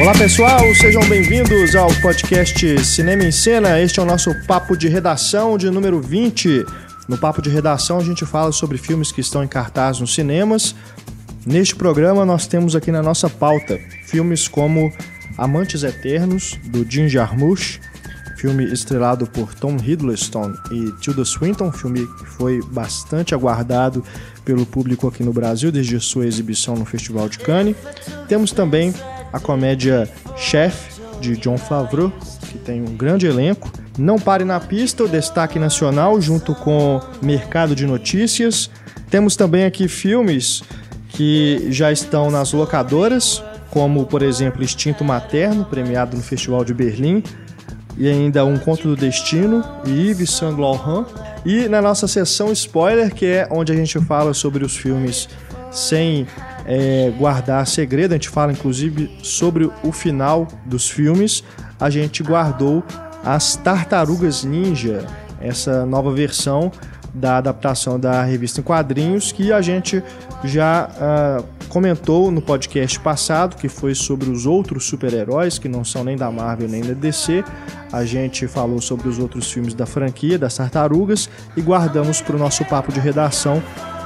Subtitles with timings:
[0.00, 3.78] Olá pessoal, sejam bem-vindos ao podcast Cinema em Cena.
[3.78, 6.64] Este é o nosso papo de redação de número 20.
[7.06, 10.74] No papo de redação a gente fala sobre filmes que estão em cartaz nos cinemas.
[11.44, 14.90] Neste programa nós temos aqui na nossa pauta filmes como
[15.36, 17.78] Amantes Eternos, do Jim Jarmusch,
[18.38, 24.02] filme estrelado por Tom Hiddleston e Tilda Swinton, filme que foi bastante aguardado
[24.46, 27.76] pelo público aqui no Brasil desde sua exibição no Festival de Cannes.
[28.28, 28.94] Temos também
[29.32, 32.12] a comédia Chef, de John Favreau,
[32.48, 33.70] que tem um grande elenco.
[33.98, 38.70] Não Pare na Pista, o destaque nacional, junto com Mercado de Notícias.
[39.10, 40.62] Temos também aqui filmes
[41.10, 47.22] que já estão nas locadoras, como, por exemplo, Instinto Materno, premiado no Festival de Berlim,
[47.98, 51.06] e ainda Um Conto do Destino e Yves Saint Laurent.
[51.44, 55.28] E na nossa sessão spoiler, que é onde a gente fala sobre os filmes
[55.70, 56.26] sem
[56.66, 61.42] é, guardar segredo, a gente fala inclusive sobre o final dos filmes,
[61.78, 62.84] a gente guardou
[63.24, 65.06] as Tartarugas Ninja,
[65.40, 66.70] essa nova versão
[67.12, 70.02] da adaptação da revista em quadrinhos que a gente
[70.44, 76.04] já uh, comentou no podcast passado, que foi sobre os outros super-heróis que não são
[76.04, 77.44] nem da Marvel nem da DC.
[77.92, 82.38] A gente falou sobre os outros filmes da franquia, das tartarugas, e guardamos para o
[82.38, 83.62] nosso papo de redação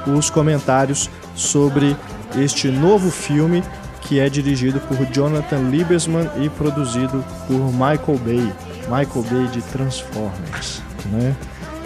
[0.07, 1.97] os comentários sobre
[2.37, 3.63] este novo filme
[4.03, 8.53] que é dirigido por Jonathan Liebesman e produzido por Michael Bay.
[8.83, 11.35] Michael Bay de Transformers, né?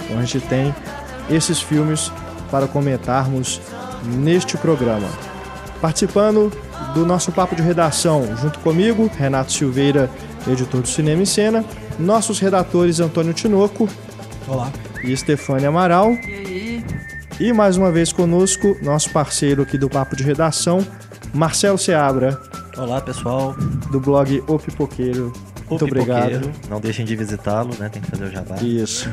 [0.05, 0.75] Então a gente tem
[1.31, 2.11] esses filmes
[2.51, 3.61] para comentarmos
[4.05, 5.09] neste programa.
[5.81, 6.51] Participando
[6.93, 10.11] do nosso papo de redação, junto comigo, Renato Silveira,
[10.51, 11.65] editor do Cinema em Cena,
[11.99, 13.89] nossos redatores Antônio Tinoco.
[14.49, 14.73] Olá.
[15.05, 16.13] E Stefânia Amaral.
[16.13, 16.48] E?
[17.41, 20.85] E mais uma vez conosco, nosso parceiro aqui do Papo de Redação,
[21.33, 22.41] Marcelo Seabra.
[22.77, 23.55] Olá, pessoal.
[23.93, 25.33] Do blog O Pipoqueiro.
[25.67, 26.11] O Muito Pipoqueiro.
[26.11, 26.51] obrigado.
[26.69, 27.89] Não deixem de visitá-lo, né?
[27.89, 28.57] Tem que fazer o jabá.
[28.57, 29.09] Isso.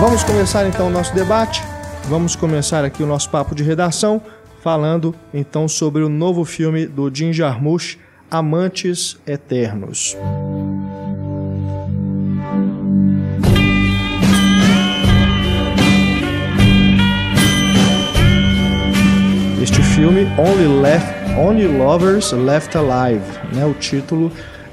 [0.00, 1.62] Vamos começar então o nosso debate.
[2.08, 4.20] Vamos começar aqui o nosso papo de redação
[4.62, 7.98] falando então sobre o novo filme do Jim Jarmusch,
[8.30, 10.16] Amantes Eternos.
[19.64, 21.08] Este filme, Only, Left,
[21.38, 23.64] Only Lovers Left Alive, né?
[23.64, 24.30] O título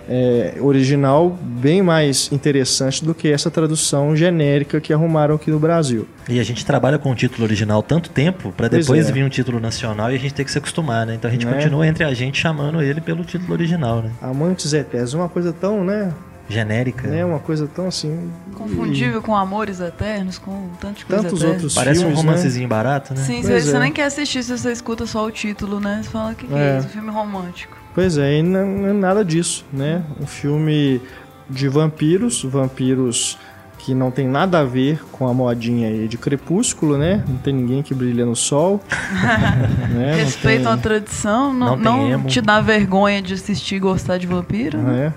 [0.09, 6.05] é, original bem mais interessante do que essa tradução genérica que arrumaram aqui no Brasil.
[6.27, 9.13] E a gente trabalha com o título original tanto tempo para Pois depois é.
[9.13, 11.15] vir um título nacional e a gente tem que se acostumar, né?
[11.15, 11.53] Então a gente Né?
[11.53, 14.11] continua entre a gente chamando ele pelo título original, né?
[14.21, 16.11] Amantes Eternos, uma coisa tão, né?
[16.49, 17.07] Genérica.
[17.07, 18.29] né uma coisa tão assim.
[18.55, 21.53] Confundível com Amores Eternos, com tanto de coisa Tantos eterna.
[21.55, 22.29] outros Parece um filmes, né?
[22.29, 23.21] romancezinho barato, né?
[23.23, 23.79] Sim, Pois você, é.
[23.79, 26.01] nem quer assistir se você escuta só o título, né?
[26.03, 26.75] Você fala, o que, que É.
[26.75, 26.89] é isso?
[26.89, 27.75] Filme romântico.
[27.95, 30.03] Pois é, e não não é nada disso, né?
[30.19, 31.01] Um filme
[31.49, 33.37] de vampiros, vampiros
[33.77, 37.23] que não tem nada a ver com a modinha aí de crepúsculo, né?
[37.27, 38.79] Não tem ninguém que brilha no sol.
[39.89, 40.21] né?
[40.23, 44.77] A tem- tradição, não, não não te dá vergonha de assistir e gostar de vampiro.
[44.77, 44.91] né?
[45.07, 45.13] né?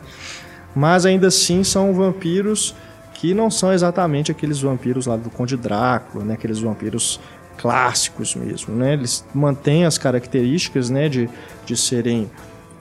[0.75, 2.75] Mas ainda assim são vampiros
[3.15, 6.35] que não são exatamente aqueles vampiros lá do Conde Drácula, né?
[6.35, 7.21] Aqueles vampiros
[7.57, 8.95] clássicos mesmo, né?
[8.95, 11.09] Eles mantêm as características, né?
[11.09, 11.29] De,
[11.65, 12.31] de serem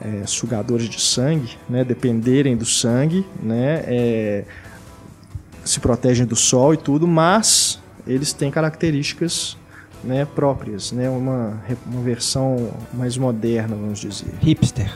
[0.00, 1.84] é, sugadores de sangue, né?
[1.84, 3.84] Dependerem do sangue, né?
[3.86, 4.44] É,
[5.64, 9.56] se protegem do sol e tudo, mas eles têm características
[10.02, 11.08] né, próprias, né?
[11.08, 14.34] Uma, uma versão mais moderna, vamos dizer.
[14.42, 14.92] Hipster.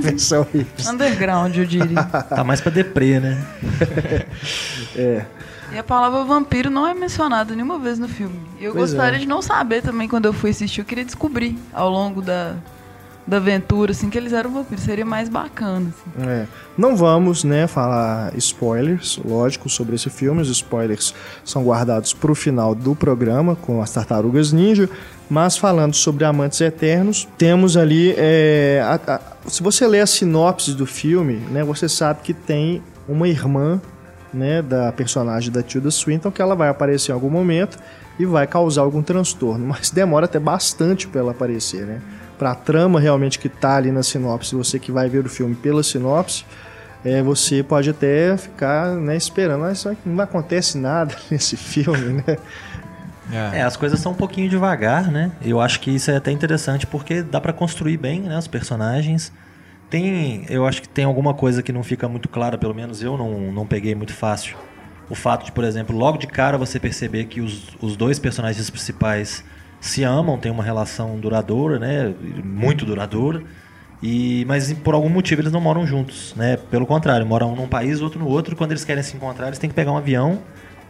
[0.00, 0.92] Versão hipster.
[0.92, 2.02] Underground, eu diria.
[2.04, 3.42] Tá mais pra deprê, né?
[4.96, 5.24] É.
[5.72, 8.38] e a palavra vampiro não é mencionada nenhuma vez no filme.
[8.60, 9.20] E eu Pois gostaria é.
[9.20, 10.80] de não saber também quando eu fui assistir.
[10.80, 12.54] Eu queria descobrir ao longo da,
[13.26, 14.84] da aventura, assim, que eles eram vampiros.
[14.84, 16.28] Seria mais bacana, assim.
[16.28, 16.46] É.
[16.76, 20.42] Não vamos, né, falar spoilers, lógico, sobre esse filme.
[20.42, 24.88] Os spoilers são guardados para o final do programa com as Tartarugas Ninja.
[25.28, 28.14] Mas falando sobre Amantes Eternos, temos ali.
[28.16, 32.82] É, a, a, se você ler a sinopse do filme, né, você sabe que tem
[33.08, 33.80] uma irmã
[34.34, 37.78] né, da personagem da Tilda Swinton que ela vai aparecer em algum momento
[38.18, 42.02] e vai causar algum transtorno, mas demora até bastante para ela aparecer, né?
[42.38, 45.54] Para a trama realmente que tá ali na sinopse, você que vai ver o filme
[45.54, 46.44] pela sinopse,
[47.04, 52.36] é, você pode até ficar né, esperando, mas não acontece nada nesse filme, né?
[53.30, 53.58] É.
[53.58, 53.62] é.
[53.62, 55.32] as coisas são um pouquinho devagar, né?
[55.42, 59.32] Eu acho que isso é até interessante porque dá para construir bem, né, os personagens.
[59.90, 63.16] Tem, eu acho que tem alguma coisa que não fica muito clara, pelo menos eu
[63.16, 64.56] não, não peguei muito fácil.
[65.08, 68.70] O fato de, por exemplo, logo de cara você perceber que os, os dois personagens
[68.70, 69.44] principais
[69.84, 72.14] se amam, têm uma relação duradoura, né?
[72.42, 73.42] Muito duradoura.
[74.02, 76.56] E, mas por algum motivo eles não moram juntos, né?
[76.56, 78.56] Pelo contrário, moram um num país, outro no outro.
[78.56, 80.40] Quando eles querem se encontrar, eles têm que pegar um avião,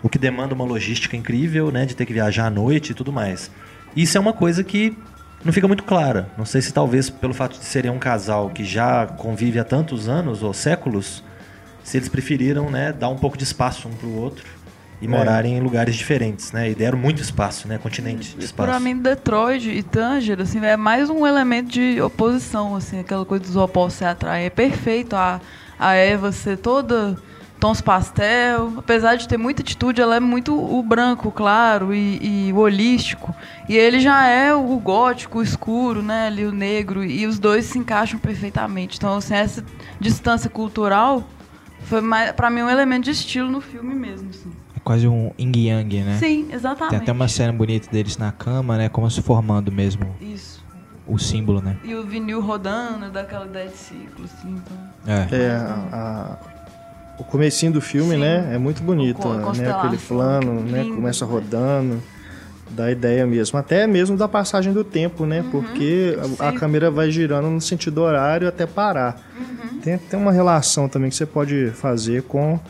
[0.01, 1.85] o que demanda uma logística incrível, né?
[1.85, 3.51] De ter que viajar à noite e tudo mais.
[3.97, 4.97] Isso é uma coisa que
[5.45, 6.29] não fica muito clara.
[6.39, 10.09] Não sei se talvez pelo fato de serem um casal que já convive há tantos
[10.09, 11.25] anos ou séculos,
[11.83, 14.64] se eles preferiram, né, dar um pouco de espaço um para o outro
[15.01, 15.09] e é.
[15.09, 16.71] morarem em lugares diferentes, né?
[16.71, 17.79] E deram muito espaço, né?
[17.79, 18.69] Continente de espaço.
[18.69, 23.45] Para mim, Detroit e Tanger, assim, é mais um elemento de oposição, assim, aquela coisa
[23.45, 24.47] dos opostos se atraem.
[24.47, 25.41] É perfeito a,
[25.79, 27.17] a Eva ser toda
[27.65, 28.75] tons pastel.
[28.77, 33.35] Apesar de ter muita atitude, ela é muito o branco, claro, e, e, o holístico.
[33.69, 36.27] E ele já é o gótico, o escuro, né?
[36.27, 37.03] Ali o negro.
[37.03, 38.99] E os dois se encaixam perfeitamente.
[38.99, 39.65] Então, assim, essa
[39.99, 41.25] distância cultural
[41.85, 42.01] foi
[42.37, 44.29] para mim um elemento de estilo no filme mesmo.
[44.31, 44.64] Assim.
[44.85, 46.19] Quase um yin yang, né?
[46.19, 46.91] Sim, exatamente.
[46.91, 48.91] Tem até uma cena bonita deles na cama, né?
[48.91, 50.15] Como se formando mesmo.
[50.21, 50.63] Isso.
[51.07, 51.77] O símbolo, né?
[51.83, 54.77] E o vinil rodando, daquela ideia de ciclo, assim, então.
[55.07, 55.37] É.
[55.37, 56.39] é a,
[57.19, 58.21] o comecinho do filme, Sim.
[58.21, 58.55] né?
[58.55, 59.71] É muito bonito, né?
[59.71, 60.85] Aquele plano, né?
[60.85, 62.03] Começa rodando,
[62.71, 63.59] dá ideia mesmo.
[63.59, 65.41] Até mesmo da passagem do tempo, né?
[65.41, 65.51] Uhum.
[65.51, 69.21] Porque a, a, câmera vai girando no sentido horário até parar.
[69.39, 69.79] Uhum.
[69.81, 72.61] Tem, tem uma relação também que você pode fazer com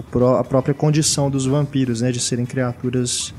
[0.00, 2.12] pró, a própria condição dos vampiros, né?
[2.12, 3.34] De serem criaturas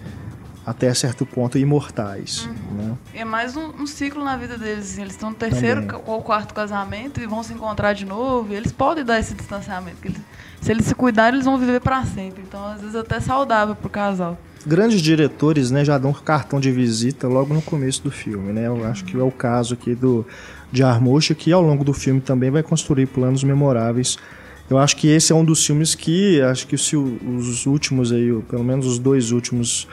[0.65, 2.47] até certo ponto imortais.
[2.47, 2.77] Uhum.
[2.77, 2.97] Né?
[3.13, 4.91] É mais um, um, ciclo na vida deles.
[4.91, 5.01] Assim.
[5.01, 8.53] Eles estão no terceiro ou quarto casamento e vão se encontrar de novo.
[8.53, 9.97] Eles podem dar esse distanciamento.
[10.03, 10.17] Eles,
[10.61, 12.43] se eles se cuidarem, eles vão viver para sempre.
[12.47, 14.37] Então, às vezes, até saudável pro casal.
[14.65, 18.53] Grandes diretores né, já dão cartão de visita logo no começo do filme.
[18.53, 18.67] Né?
[18.67, 20.25] Eu acho que é o caso aqui do
[20.71, 24.17] de Armouche, que ao longo do filme também vai construir planos memoráveis
[24.73, 28.33] eu acho que esse é um dos filmes que acho que se os últimos aí,
[28.49, 29.87] pelo menos os dois últimos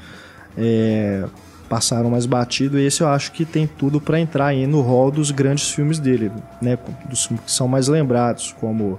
[0.57, 1.25] é,
[1.69, 2.79] passaram mais batido.
[2.79, 5.99] E esse eu acho que tem tudo para entrar aí no hall dos grandes filmes
[5.99, 6.31] dele,
[6.61, 6.79] né?
[7.09, 8.99] Dos que são mais lembrados, como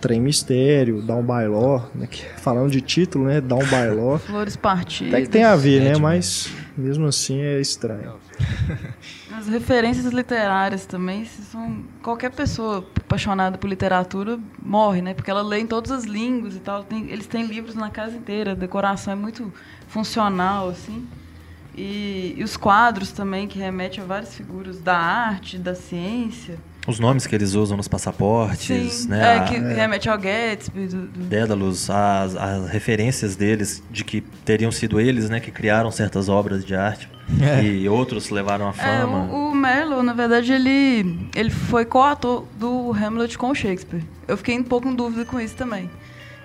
[0.00, 2.06] Trem Mistério, Down by Law, né?
[2.06, 3.40] Que, falando de título, né?
[3.40, 4.18] Down by Law.
[4.18, 5.14] Flores Partidas.
[5.14, 5.96] Até que tem a ver, né?
[5.96, 8.14] Mas mesmo assim é estranho.
[9.40, 15.14] As referências literárias também, são qualquer pessoa apaixonada por literatura morre, né?
[15.14, 16.84] Porque ela lê em todas as línguas e tal.
[16.84, 19.50] Tem, eles têm livros na casa inteira, a decoração é muito
[19.88, 21.08] funcional, assim.
[21.74, 26.58] E, e, os quadros também, que remetem a várias figuras da arte, da ciência.
[26.90, 29.36] Os nomes que eles usam nos passaportes, Sim, né?
[29.36, 29.74] É, que é.
[29.74, 30.88] remete ao Gatsby.
[30.88, 31.20] Do, do...
[31.20, 36.64] Dédalus, as, as referências deles, de que teriam sido eles, né, que criaram certas obras
[36.64, 37.08] de arte.
[37.40, 37.62] É.
[37.62, 38.90] E outros levaram a fama.
[38.90, 44.02] É, o, o Merlo, na verdade, ele, ele foi coautor do Hamlet com Shakespeare.
[44.26, 45.88] Eu fiquei um pouco em dúvida com isso também.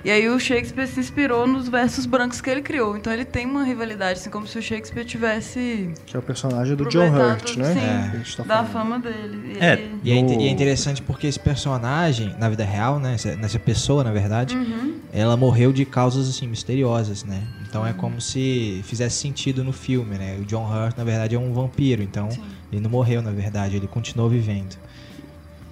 [0.06, 2.96] E aí o Shakespeare se inspirou nos versos brancos que ele criou.
[2.96, 5.90] Então ele tem uma rivalidade, assim, como se o Shakespeare tivesse.
[6.06, 7.74] Que é o personagem do John Hurt, né?
[7.74, 8.36] Sim, é.
[8.38, 9.58] tá da fama dele.
[9.60, 9.90] É.
[10.04, 13.16] E, é, e é interessante porque esse personagem, na vida real, né?
[13.40, 15.00] Nessa pessoa, na verdade, uhum.
[15.12, 17.42] ela morreu de causas assim, misteriosas, né?
[17.68, 20.38] Então é como se fizesse sentido no filme, né?
[20.40, 22.44] O John Hurt, na verdade, é um vampiro, então Sim.
[22.72, 24.78] ele não morreu, na verdade, ele continuou vivendo.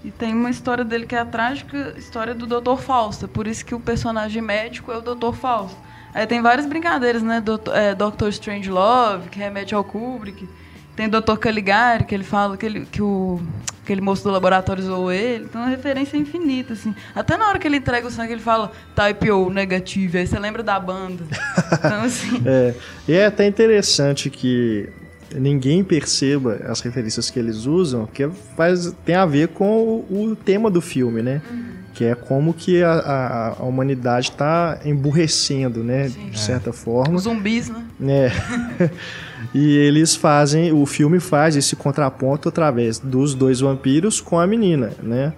[0.03, 2.77] E tem uma história dele que é a trágica história do Dr.
[2.77, 3.27] Fausto.
[3.27, 5.33] Por isso que o personagem médico é o Dr.
[5.33, 5.77] Fausto.
[6.13, 7.41] Aí tem várias brincadeiras, né?
[7.41, 10.47] Doutor, é, Doctor Strange Love, que remete ao Kubrick.
[10.95, 11.37] Tem Dr.
[11.39, 13.41] Caligari, que ele fala que, ele, que o
[13.83, 15.45] aquele moço do laboratório zoou ele.
[15.45, 16.95] Então a referência é infinita, assim.
[17.13, 20.17] Até na hora que ele entrega o sangue, ele fala Type O negativo.
[20.17, 21.23] Aí você lembra da banda.
[21.73, 22.41] Então, assim.
[22.45, 22.73] é,
[23.07, 24.89] e é até interessante que
[25.35, 30.35] ninguém perceba as referências que eles usam, que faz, tem a ver com o, o
[30.35, 31.41] tema do filme, né?
[31.49, 31.63] Uhum.
[31.93, 36.29] que é como que a, a, a humanidade está emburrecendo, né, Sim.
[36.29, 36.73] de certa é.
[36.73, 37.15] forma.
[37.15, 38.31] Os zumbis, né?
[38.79, 38.89] É.
[39.53, 44.91] e eles fazem, o filme faz esse contraponto através dos dois vampiros com a menina,
[45.01, 45.33] né?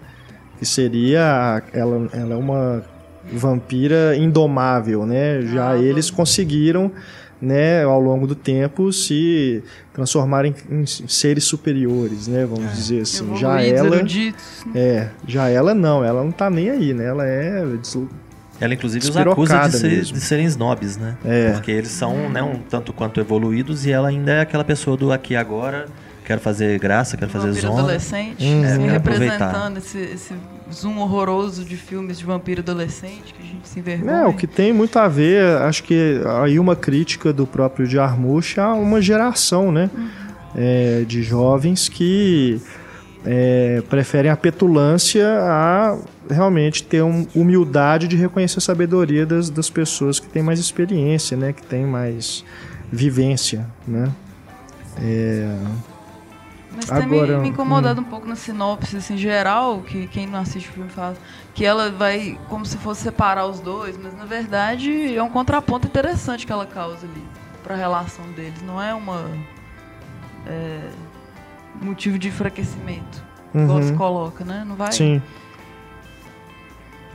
[0.58, 2.84] Que seria ela, ela é uma
[3.32, 5.42] vampira indomável, né?
[5.42, 6.92] Já ah, eles conseguiram
[7.42, 9.64] né, ao longo do tempo se
[9.94, 12.74] transformarem em seres superiores, né, vamos é.
[12.74, 13.36] dizer assim.
[13.38, 14.02] Já ela
[14.74, 17.06] é, já ela não, ela não tá nem aí, né?
[17.06, 17.64] Ela é
[18.60, 21.18] ela inclusive os acusa de, ser, de, serem snobs, né?
[21.26, 21.52] É.
[21.52, 25.12] Porque eles são né, um tanto quanto evoluídos e ela ainda é aquela pessoa do
[25.12, 25.88] aqui agora
[26.26, 27.80] quero fazer graça, quero fazer zona.
[27.80, 28.66] adolescente, uhum.
[28.66, 30.34] é, representando esse, esse,
[30.74, 34.24] zoom horroroso de filmes de vampiro adolescente que a gente se envergonha.
[34.24, 38.58] É, o que tem muito a ver, acho que aí uma crítica do próprio Jarmusch
[38.58, 39.90] a uma geração, né?
[39.96, 40.10] Uhum.
[40.58, 42.62] É, de jovens que
[43.26, 45.98] é, preferem a petulância a
[46.30, 51.36] realmente ter uma humildade de reconhecer a sabedoria das, das pessoas que têm mais experiência,
[51.36, 51.54] né?
[51.54, 52.44] Que têm mais
[52.92, 54.10] vivência, né?
[55.02, 55.58] É,
[56.76, 58.04] mas Agora, me, me incomodado hum.
[58.04, 61.16] um pouco na sinopse, assim, geral, que quem não assiste o filme fala,
[61.54, 65.88] que ela vai como se fosse separar os dois, mas na verdade é um contraponto
[65.88, 67.24] interessante que ela causa ali
[67.64, 68.62] para a relação deles.
[68.62, 69.30] Não é uma
[70.46, 70.90] é,
[71.82, 73.64] motivo de enfraquecimento, uhum.
[73.64, 74.64] igual se coloca, né?
[74.68, 74.92] Não vai.
[74.92, 75.22] Sim.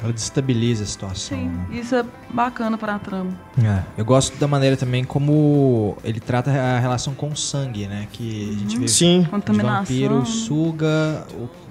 [0.03, 1.39] Ela destabiliza a situação.
[1.39, 1.67] Sim, né?
[1.73, 3.31] isso é bacana para a trama.
[3.63, 8.09] É, eu gosto da maneira também como ele trata a relação com o sangue, né?
[8.13, 9.27] Que a gente vê Sim.
[9.31, 9.81] Contaminação.
[9.81, 11.27] vampiro suga,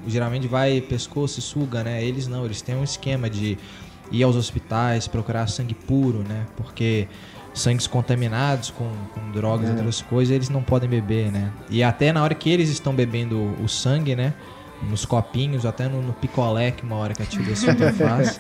[0.08, 2.04] geralmente vai pescoço e suga, né?
[2.04, 3.58] Eles não, eles têm um esquema de
[4.12, 6.46] ir aos hospitais, procurar sangue puro, né?
[6.56, 7.08] Porque
[7.54, 9.76] sangues contaminados com, com drogas e é.
[9.76, 11.52] outras coisas, eles não podem beber, né?
[11.70, 14.34] E até na hora que eles estão bebendo o sangue, né?
[14.88, 18.40] Nos copinhos, até no, no picolé que uma hora que a Tilda Swinton faz.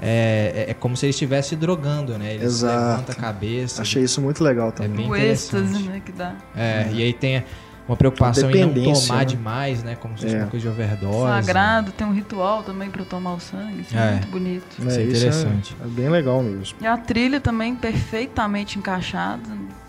[0.00, 2.34] É, é, é, como se ele estivesse drogando, né?
[2.34, 3.82] Ele levanta a cabeça.
[3.82, 4.92] Achei isso muito legal também.
[4.92, 6.34] É bem o êxtase, né, que dá.
[6.54, 7.44] É, e aí tem
[7.86, 9.24] uma preocupação em não tomar né?
[9.24, 9.94] demais, né?
[9.96, 10.38] Como se fosse é.
[10.40, 11.46] uma coisa de overdose.
[11.46, 13.82] Sagrado, tem um ritual também para tomar o sangue.
[13.82, 14.76] Isso é, é muito bonito.
[14.80, 15.76] É, isso é interessante.
[15.80, 16.76] é, bem legal mesmo.
[16.80, 19.42] E a trilha também perfeitamente encaixada.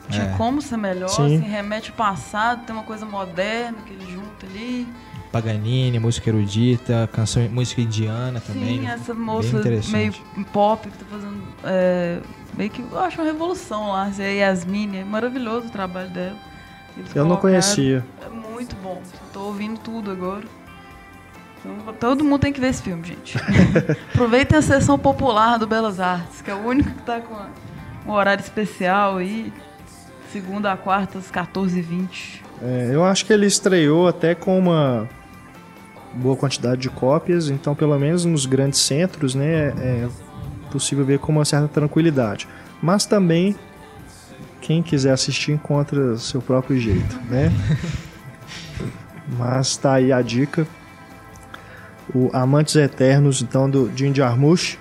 [0.09, 4.45] Tinha como ser melhor, assim, remete ao passado, tem uma coisa moderna que ele junta
[4.45, 4.87] ali.
[5.35, 8.79] Paganini, música erudita, canção, música indiana também.
[8.79, 9.61] Sim, essa moça
[9.91, 10.13] meio
[10.53, 11.43] pop que tá fazendo.
[11.61, 12.21] É,
[12.57, 14.09] meio que eu acho uma revolução lá.
[14.17, 16.37] A Yasmin, é maravilhoso o trabalho dela.
[16.95, 18.05] Eles eu não conhecia.
[18.25, 19.01] É muito bom.
[19.33, 20.45] Tô ouvindo tudo agora.
[21.59, 23.37] Então, todo mundo tem que ver esse filme, gente.
[24.15, 27.35] Aproveitem a sessão popular do Belas Artes, que é o único que tá com
[28.09, 29.51] um horário especial aí.
[30.31, 32.39] Segunda a quarta, às 14h20.
[32.61, 35.09] É, eu acho que ele estreou até com uma
[36.15, 40.07] boa quantidade de cópias, então pelo menos nos grandes centros, né, é
[40.71, 42.47] possível ver com uma certa tranquilidade.
[42.81, 43.55] Mas também
[44.61, 47.51] quem quiser assistir encontra seu próprio jeito, né?
[49.37, 50.67] Mas tá aí a dica.
[52.13, 54.77] O Amantes Eternos, então, do Jim Jarmusch.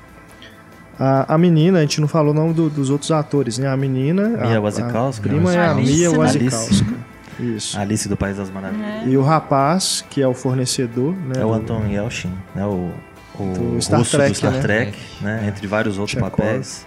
[0.98, 3.68] A, a menina, a gente não falou o nome do, dos outros atores, né?
[3.68, 4.28] A menina.
[4.28, 5.28] Mia Wasikowska.
[5.28, 6.94] A prima é a Mia Wasikowska.
[7.38, 7.78] Isso.
[7.78, 9.06] Alice do País das Maravilhas.
[9.06, 9.08] É.
[9.08, 11.40] E o rapaz, que é o fornecedor, né?
[11.40, 12.64] É o Anton Yelchin, né?
[12.64, 12.92] O,
[13.38, 14.60] o Star russo Trek, do Star né?
[14.60, 15.44] Trek, né?
[15.48, 16.30] Entre vários outros Chekhov.
[16.30, 16.86] papéis.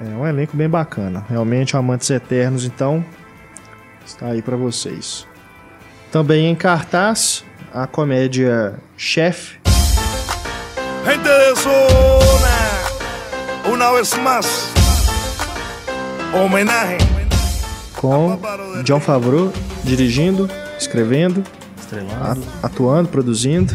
[0.00, 1.24] É um elenco bem bacana.
[1.28, 3.04] Realmente, Amantes Eternos, então,
[4.04, 5.26] está aí para vocês.
[6.12, 9.56] Também em cartaz, a comédia Chef.
[11.04, 12.56] Gente de zona,
[13.72, 14.72] una vez más,
[16.34, 17.25] homenagem
[17.96, 18.38] com
[18.84, 20.48] John Favreau dirigindo,
[20.78, 21.42] escrevendo,
[21.78, 22.42] Estrelando.
[22.62, 23.74] atuando, produzindo,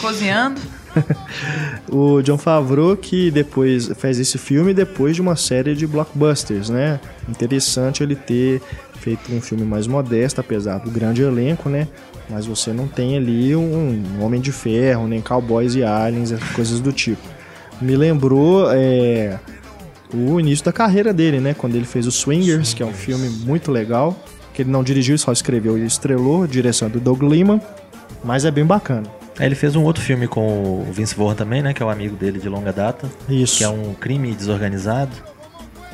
[0.00, 0.60] cozinhando.
[1.90, 7.00] o John Favreau que depois fez esse filme depois de uma série de blockbusters, né?
[7.28, 8.62] Interessante ele ter
[9.00, 11.88] feito um filme mais modesto, apesar do grande elenco, né?
[12.30, 16.92] Mas você não tem ali um Homem de Ferro, nem Cowboys e Aliens, coisas do
[16.92, 17.22] tipo.
[17.82, 19.38] Me lembrou é,
[20.14, 21.54] o início da carreira dele, né?
[21.54, 24.16] Quando ele fez o Swingers, Swingers, que é um filme muito legal,
[24.52, 27.60] que ele não dirigiu, só escreveu e estrelou, direção do Doug Liman,
[28.22, 29.06] mas é bem bacana.
[29.38, 31.74] ele fez um outro filme com o Vince Vaughn também, né?
[31.74, 33.10] Que é o um amigo dele de longa data.
[33.28, 33.58] Isso.
[33.58, 35.12] Que é um crime desorganizado.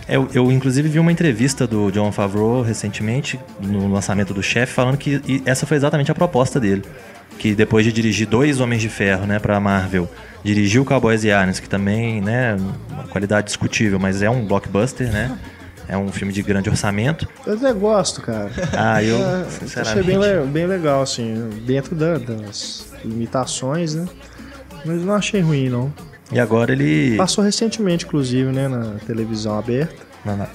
[0.09, 4.97] Eu, eu, inclusive, vi uma entrevista do John Favreau recentemente, no lançamento do Chefe, falando
[4.97, 6.83] que essa foi exatamente a proposta dele.
[7.39, 10.11] Que depois de dirigir dois Homens de Ferro, né, pra Marvel,
[10.45, 12.57] dirigiu Cowboys e Aliens, que também, né,
[12.91, 15.39] uma qualidade discutível, mas é um blockbuster, né?
[15.89, 17.29] É um filme de grande orçamento.
[17.45, 18.51] Eu até gosto, cara.
[18.77, 20.11] Ah, eu, é, sinceramente...
[20.11, 24.07] Achei bem, bem legal, assim, dentro da, das limitações, né?
[24.85, 25.93] Mas não achei ruim, não.
[26.31, 27.17] E agora ele.
[27.17, 29.97] Passou recentemente, inclusive, né, na televisão aberta.
[30.25, 30.47] Não, não.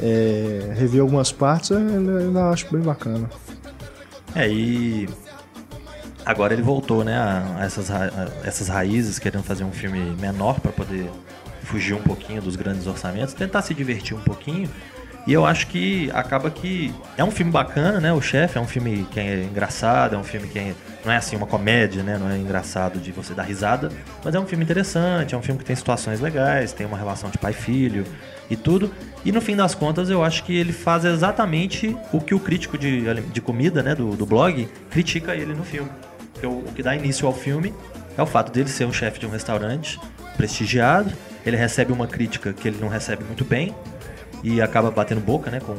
[0.00, 3.28] É, revi algumas partes, ainda, ainda acho bem bacana.
[4.34, 5.08] É, e
[6.28, 8.10] agora ele voltou, né, a, essas, a
[8.44, 11.10] essas raízes, querendo fazer um filme menor para poder
[11.62, 14.68] fugir um pouquinho dos grandes orçamentos, tentar se divertir um pouquinho.
[15.26, 18.12] E eu acho que acaba que é um filme bacana, né?
[18.12, 21.16] O Chefe é um filme que é engraçado, é um filme que é, não é
[21.16, 22.18] assim uma comédia, né?
[22.18, 23.90] Não é engraçado de você dar risada,
[24.22, 27.30] mas é um filme interessante, é um filme que tem situações legais, tem uma relação
[27.30, 28.04] de pai e filho
[28.50, 28.90] e tudo.
[29.24, 32.78] E no fim das contas, eu acho que ele faz exatamente o que o crítico
[32.78, 35.90] de, de comida, né, do, do blog, critica ele no filme.
[36.38, 37.74] Porque o, o que dá início ao filme
[38.16, 40.00] é o fato dele ser um chefe de um restaurante
[40.36, 41.12] prestigiado,
[41.44, 43.74] ele recebe uma crítica que ele não recebe muito bem,
[44.42, 45.74] e acaba batendo boca né, com,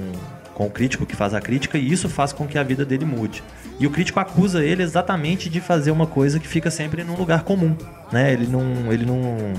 [0.53, 3.05] com o crítico que faz a crítica, e isso faz com que a vida dele
[3.05, 3.41] mude.
[3.79, 7.43] E o crítico acusa ele exatamente de fazer uma coisa que fica sempre num lugar
[7.43, 7.75] comum.
[8.11, 8.33] Né?
[8.33, 9.53] Ele, não, ele não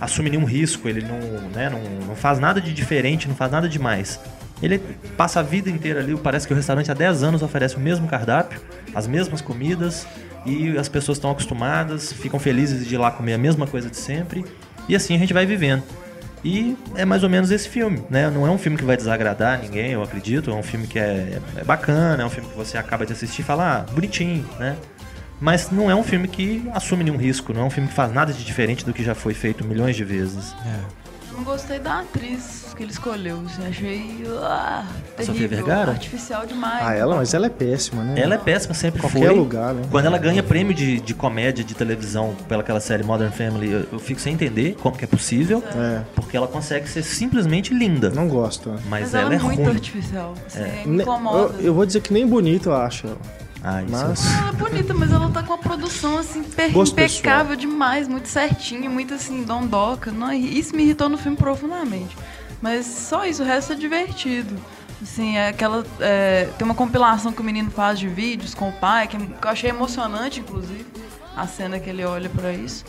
[0.00, 1.18] assume nenhum risco, ele não,
[1.50, 4.18] né, não, não faz nada de diferente, não faz nada demais.
[4.62, 4.78] Ele
[5.16, 8.06] passa a vida inteira ali, parece que o restaurante há 10 anos oferece o mesmo
[8.06, 8.60] cardápio,
[8.94, 10.06] as mesmas comidas,
[10.44, 13.96] e as pessoas estão acostumadas, ficam felizes de ir lá comer a mesma coisa de
[13.96, 14.44] sempre,
[14.88, 15.82] e assim a gente vai vivendo.
[16.44, 18.30] E é mais ou menos esse filme, né?
[18.30, 20.50] Não é um filme que vai desagradar ninguém, eu acredito.
[20.50, 23.42] É um filme que é, é bacana, é um filme que você acaba de assistir
[23.42, 24.76] e fala, ah, bonitinho, né?
[25.38, 28.12] Mas não é um filme que assume nenhum risco, não é um filme que faz
[28.12, 30.54] nada de diferente do que já foi feito milhões de vezes.
[30.64, 31.09] É.
[31.32, 33.40] Não gostei da atriz que ele escolheu.
[33.46, 34.84] Assim, achei ah,
[35.22, 35.92] Sofia Vergara?
[35.92, 36.86] artificial demais.
[36.86, 38.20] Ah, ela, mas ela é péssima, né?
[38.20, 39.34] Ela é péssima, sempre Qualquer foi.
[39.36, 39.82] lugar, né?
[39.90, 43.98] Quando ela ganha prêmio de, de comédia de televisão pelaquela série Modern Family, eu, eu
[43.98, 48.10] fico sem entender como que é possível, É, porque ela consegue ser simplesmente linda.
[48.10, 48.70] não gosto.
[48.70, 48.76] né?
[48.88, 49.74] Mas, Mas ela, ela é é muito ruim.
[49.74, 50.34] artificial.
[50.46, 50.82] Assim, É.
[50.86, 51.54] Me incomoda.
[51.58, 53.06] eu, eu vou dizer que nem bonito eu acho.
[53.06, 53.18] ela.
[53.62, 56.92] Ah, isso Mas- Ela é bonita, mas ela tá com uma produção assim per- Gosto
[56.92, 60.10] impecável demais, muito certinho, muito assim, dondoca.
[60.10, 62.16] Não, isso me irritou no filme profundamente.
[62.62, 64.54] Mas só isso, o resto é divertido.
[65.02, 65.84] Assim, é aquela.
[65.98, 69.28] é, tem uma compilação que o menino faz de vídeos com o pai, que, eu
[69.50, 70.86] achei emocionante, inclusive,
[71.36, 72.84] a cena que ele olha pra isso.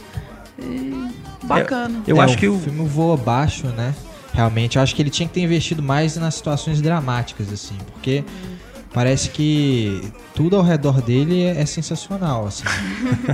[0.60, 1.10] E
[1.44, 2.02] bacana.
[2.06, 3.94] Eu É, acho que o- filme voa baixo, né?
[4.34, 8.24] Realmente, eu acho que ele tinha que ter investido mais nas situações dramáticas, assim, porque
[8.94, 12.64] parece que tudo ao redor dele é, é sensacional, assim.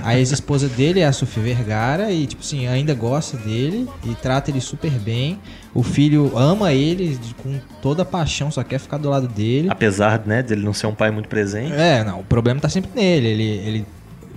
[0.04, 4.52] A ex-esposa dele é a Sofia Vergara e, tipo assim, ainda gosta dele e trata
[4.52, 5.40] ele super bem.
[5.74, 9.68] O filho ama ele com toda a paixão, só quer ficar do lado dele.
[9.70, 11.74] Apesar né, dele não ser um pai muito presente.
[11.74, 13.28] É, não, o problema tá sempre nele.
[13.28, 13.86] Ele, ele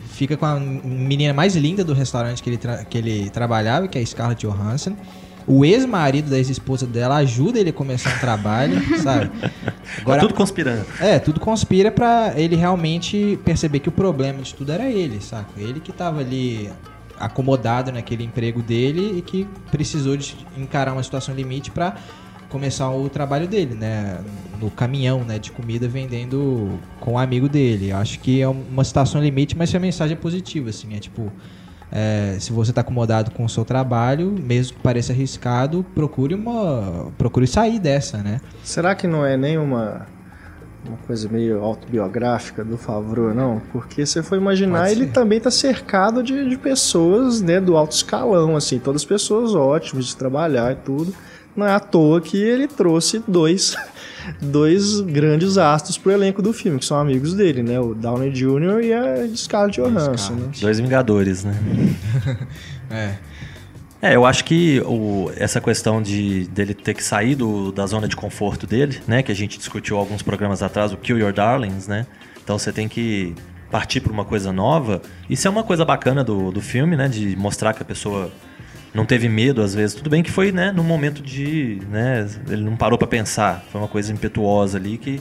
[0.09, 4.03] fica com a menina mais linda do restaurante que ele, que ele trabalhava, que é
[4.03, 4.95] a Scarlett Johansson.
[5.47, 9.31] O ex-marido da ex-esposa dela ajuda ele a começar um trabalho, sabe?
[10.01, 10.87] Agora, tudo conspirando.
[11.01, 15.53] É, tudo conspira pra ele realmente perceber que o problema de tudo era ele, saca?
[15.57, 16.71] Ele que tava ali
[17.19, 21.97] acomodado naquele emprego dele e que precisou de encarar uma situação limite pra
[22.49, 24.19] começar o trabalho dele, né?
[24.61, 27.93] No caminhão, né, de comida vendendo com o amigo dele.
[27.93, 31.33] Acho que é uma situação limite, mas a mensagem é positiva, assim, é tipo
[31.93, 37.11] é, se você está acomodado com o seu trabalho, mesmo que pareça arriscado, procure uma,
[37.19, 38.41] procure sair dessa, né?
[38.63, 40.07] Será que não é nem uma,
[41.07, 43.61] coisa meio autobiográfica do Favreau, não?
[43.73, 48.57] Porque você for imaginar, ele também tá cercado de, de pessoas né, do alto escalão,
[48.57, 51.13] assim, todas pessoas ótimas de trabalhar e tudo.
[51.57, 53.77] Não é à toa que ele trouxe dois,
[54.41, 57.79] dois grandes astros pro elenco do filme, que são amigos dele, né?
[57.81, 58.81] O Downey Jr.
[58.83, 60.51] e a Scarlett Johansson, né?
[60.61, 61.55] Dois Vingadores, né?
[62.93, 63.15] É.
[64.03, 68.09] É, eu acho que o, essa questão de dele ter que sair do, da zona
[68.09, 69.23] de conforto dele, né?
[69.23, 72.07] Que a gente discutiu alguns programas atrás, o Kill Your Darlings, né?
[72.43, 73.35] Então você tem que
[73.71, 75.03] partir para uma coisa nova.
[75.29, 77.09] Isso é uma coisa bacana do, do filme, né?
[77.09, 78.33] De mostrar que a pessoa
[78.95, 79.95] não teve medo às vezes.
[79.95, 80.73] Tudo bem que foi, né?
[80.73, 82.27] Num momento de, né?
[82.49, 83.65] Ele não parou para pensar.
[83.71, 85.21] Foi uma coisa impetuosa ali que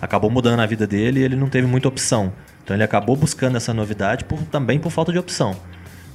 [0.00, 2.32] acabou mudando a vida dele e ele não teve muita opção.
[2.62, 5.56] Então ele acabou buscando essa novidade por, também por falta de opção.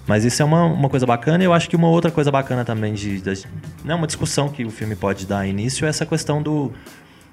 [0.07, 2.65] Mas isso é uma, uma coisa bacana e eu acho que uma outra coisa bacana
[2.65, 3.45] também de, de
[3.85, 6.73] né, uma discussão que o filme pode dar início é essa questão do,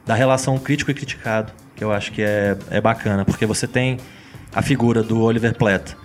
[0.07, 3.98] da relação crítico e criticado, que eu acho que é, é bacana, porque você tem
[4.54, 5.96] a figura do Oliver Platt,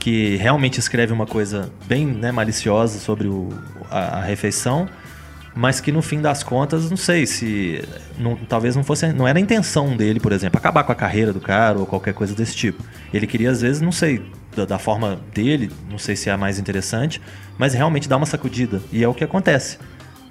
[0.00, 3.50] que realmente escreve uma coisa bem né, maliciosa sobre o,
[3.90, 4.88] a, a refeição,
[5.54, 7.84] mas que no fim das contas, não sei se
[8.18, 11.32] não- talvez não fosse, não era a intenção dele, por exemplo, acabar com a carreira
[11.32, 12.82] do cara ou qualquer coisa desse tipo.
[13.12, 14.22] Ele queria às vezes, não sei,
[14.56, 17.20] da, da forma dele, não sei se é a mais interessante,
[17.58, 19.76] mas realmente dar uma sacudida e é o que acontece.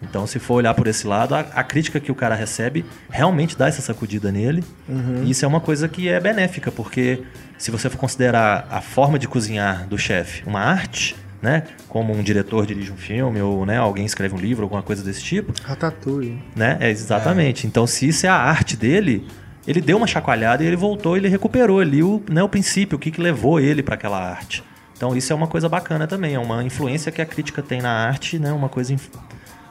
[0.02, 3.58] Então, se for olhar por esse lado, a, a crítica que o cara recebe realmente
[3.58, 4.64] dá essa sacudida nele.
[4.88, 5.24] Uhum.
[5.24, 7.24] E isso é uma coisa que é benéfica, porque
[7.58, 11.64] se você for considerar a forma de cozinhar do chefe uma arte, né?
[11.88, 15.22] Como um diretor dirige um filme ou né, alguém escreve um livro, alguma coisa desse
[15.22, 15.54] tipo.
[15.64, 16.42] Ratatouille.
[16.56, 16.78] Né?
[16.80, 17.66] É, exatamente.
[17.66, 17.68] É.
[17.68, 19.26] Então, se isso é a arte dele,
[19.66, 23.00] ele deu uma chacoalhada e ele voltou, ele recuperou ali o, né, o princípio, o
[23.00, 24.64] que, que levou ele para aquela arte.
[24.96, 27.90] Então, isso é uma coisa bacana também, é uma influência que a crítica tem na
[27.90, 28.52] arte, né?
[28.52, 28.94] Uma coisa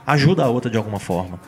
[0.08, 1.38] ajuda a outra de alguma forma.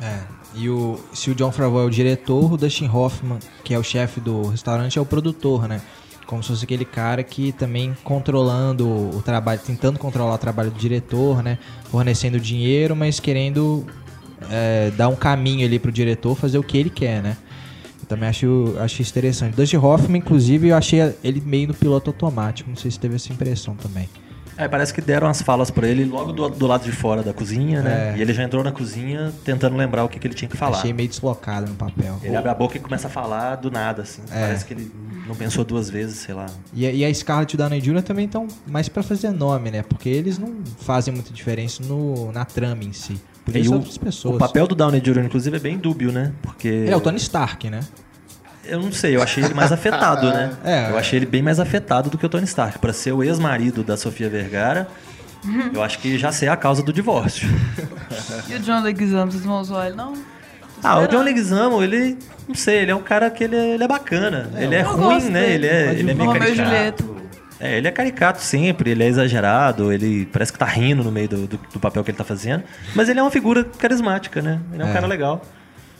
[0.00, 0.20] É.
[0.54, 3.82] E o, se o John Favreau é o diretor, o Dustin Hoffman, que é o
[3.82, 5.82] chefe do restaurante, é o produtor, né?
[6.24, 10.78] Como se fosse aquele cara que também controlando o trabalho, tentando controlar o trabalho do
[10.78, 11.58] diretor, né?
[11.90, 13.86] Fornecendo dinheiro, mas querendo
[14.50, 17.36] é, dar um caminho ali pro diretor fazer o que ele quer, né?
[18.00, 19.54] Eu também acho, acho interessante.
[19.54, 22.68] Dustin Hoffman, inclusive, eu achei ele meio no piloto automático.
[22.68, 24.08] Não sei se teve essa impressão também.
[24.56, 27.32] É, parece que deram as falas para ele logo do, do, lado de fora da
[27.32, 28.14] cozinha, né?
[28.14, 28.18] É.
[28.18, 30.78] E ele já entrou na cozinha tentando lembrar o que, que ele tinha que falar.
[30.78, 32.18] Achei meio deslocado no papel.
[32.22, 34.22] Ele abre a boca e começa a falar do nada, assim.
[34.30, 34.40] É.
[34.40, 34.90] Parece que ele
[35.26, 36.46] não pensou duas vezes, sei lá.
[36.72, 38.02] E, e a Scarlett e o Downey Jr.
[38.02, 39.82] também estão mais para fazer nome, né?
[39.82, 43.20] Porque eles não fazem muita diferença no, na trama em si.
[43.44, 44.36] Por isso outras pessoas.
[44.36, 46.32] O papel do Downey Jr., inclusive, é bem dúbio, né?
[46.42, 46.66] Porque...
[46.66, 47.80] Ele é o Tony Stark, né?
[48.68, 50.52] Eu não sei, eu achei ele mais afetado, né?
[50.64, 52.78] É, eu achei ele bem mais afetado do que o Tony Stark.
[52.78, 54.88] Para ser o ex-marido da Sofia Vergara,
[55.72, 57.48] eu acho que já sei a causa do divórcio.
[58.48, 60.14] e o John Leguizamo, vocês vão usar ele, não?
[60.82, 62.18] Ah, o John Leguizamo, ele...
[62.46, 64.50] Não sei, ele é um cara que ele é, ele é bacana.
[64.54, 65.50] É, ele é ruim, né?
[65.50, 67.16] Ele é, ele é meio caricato.
[67.58, 71.28] É, ele é caricato sempre, ele é exagerado, ele parece que tá rindo no meio
[71.28, 72.62] do, do, do, papel que ele tá fazendo.
[72.94, 74.60] Mas ele é uma figura carismática, né?
[74.72, 74.92] Ele é um é.
[74.92, 75.42] cara legal.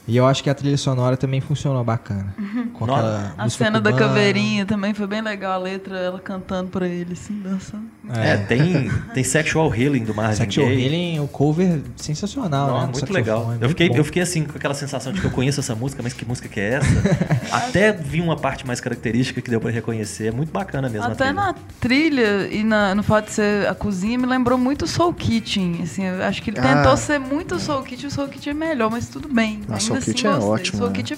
[0.08, 2.34] E eu acho que a trilha sonora também funcionou bacana.
[2.38, 2.68] Uhum.
[2.68, 3.80] Com a cena cubana.
[3.80, 7.84] da caveirinha também foi bem legal, a letra, ela cantando pra ele, assim, dançando.
[8.14, 10.84] É, é tem, tem Sexual Healing do Marvin Sexual Gaye.
[10.84, 12.92] Healing, o cover sensacional, Não, né?
[12.92, 13.52] Muito legal.
[13.60, 16.02] É eu, fiquei, eu fiquei assim, com aquela sensação de que eu conheço essa música,
[16.02, 16.86] mas que música que é essa?
[17.50, 20.28] Até vi uma parte mais característica que deu pra reconhecer.
[20.28, 21.32] É muito bacana mesmo Até trilha.
[21.32, 25.80] na trilha e na, no fato de ser a cozinha, me lembrou muito Soul Kitchen.
[25.82, 26.76] Assim, acho que ele ah.
[26.76, 29.62] tentou ser muito Soul Kitchen, o Soul Kitchen é melhor, mas tudo bem.
[29.68, 30.78] Nossa, Soul Kit é ótimo.
[30.78, 30.96] Soul né?
[30.96, 31.16] Kit é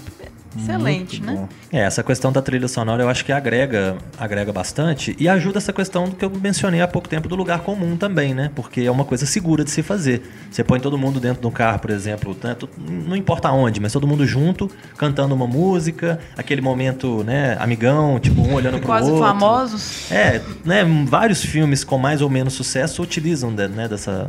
[0.56, 1.48] excelente, Muito né?
[1.72, 5.72] É, essa questão da trilha sonora eu acho que agrega, agrega bastante e ajuda essa
[5.72, 8.50] questão do que eu mencionei há pouco tempo do lugar comum também, né?
[8.54, 10.22] Porque é uma coisa segura de se fazer.
[10.50, 12.56] Você põe todo mundo dentro do carro, por exemplo, né?
[12.78, 18.40] não importa onde, mas todo mundo junto, cantando uma música, aquele momento, né, amigão, tipo,
[18.40, 19.24] um olhando pro Quase outro.
[19.24, 20.10] Quase famosos.
[20.10, 24.28] É, né, vários filmes com mais ou menos sucesso utilizam né, dessa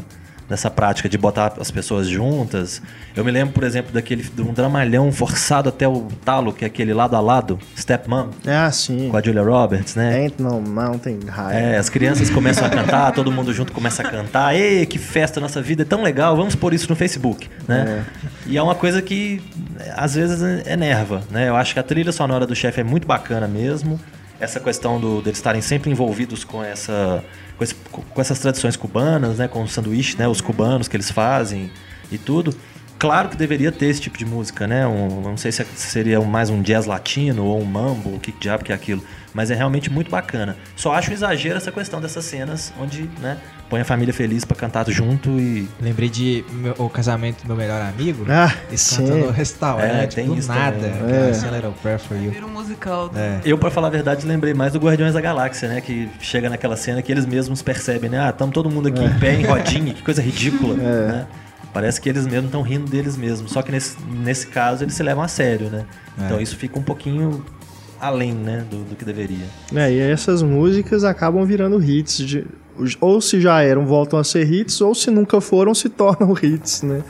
[0.49, 2.81] nessa prática de botar as pessoas juntas.
[3.15, 6.67] Eu me lembro, por exemplo, daquele de um dramalhão forçado até o talo, que é
[6.67, 8.29] aquele lado a lado, Stepmom.
[8.47, 9.09] Ah, sim.
[9.09, 10.15] Com a Julia Roberts, né?
[10.15, 11.55] Ain't no mountain high.
[11.55, 14.55] É, as crianças começam a cantar, todo mundo junto começa a cantar.
[14.55, 18.03] Ei, que festa, nossa vida é tão legal, vamos pôr isso no Facebook, né?
[18.25, 18.29] É.
[18.47, 19.41] E é uma coisa que
[19.95, 21.49] às vezes enerva, né?
[21.49, 23.99] Eu acho que a trilha sonora do chefe é muito bacana mesmo.
[24.39, 27.23] Essa questão do, deles estarem sempre envolvidos com essa
[27.59, 31.11] com, esse, com essas tradições cubanas, né, com o sanduíche, né, os cubanos que eles
[31.11, 31.69] fazem
[32.09, 32.55] e tudo.
[32.97, 34.85] Claro que deveria ter esse tipo de música, né?
[34.85, 38.63] Um, não sei se seria mais um jazz latino ou um mambo, o que diabo
[38.63, 39.01] que é aquilo.
[39.33, 40.55] Mas é realmente muito bacana.
[40.75, 43.37] Só acho um exagero essa questão dessas cenas onde, né,
[43.69, 45.67] põe a família feliz para cantar junto e.
[45.79, 48.25] Lembrei de meu, o casamento do meu melhor amigo.
[48.27, 48.51] Ah.
[48.69, 50.87] Cantando no restaurante, é, tem do isso nada.
[50.87, 51.47] É.
[51.47, 52.31] A Little Prayer for You.
[52.31, 53.11] Vira um musical.
[53.15, 53.39] É.
[53.45, 55.81] Eu, para falar a verdade, lembrei mais do Guardiões da Galáxia, né?
[55.81, 58.19] Que chega naquela cena que eles mesmos percebem, né?
[58.19, 59.05] Ah, estamos todo mundo aqui é.
[59.05, 61.07] em pé, em rodinha, que coisa ridícula, é.
[61.07, 61.27] né?
[61.71, 63.51] Parece que eles mesmos estão rindo deles mesmos.
[63.51, 65.85] Só que nesse, nesse caso eles se levam a sério, né?
[66.19, 66.25] É.
[66.25, 67.45] Então isso fica um pouquinho
[67.99, 69.45] além, né, do, do que deveria.
[69.75, 72.45] É, e essas músicas acabam virando hits de,
[72.99, 76.83] ou se já eram, voltam a ser hits, ou se nunca foram, se tornam hits,
[76.83, 77.03] né?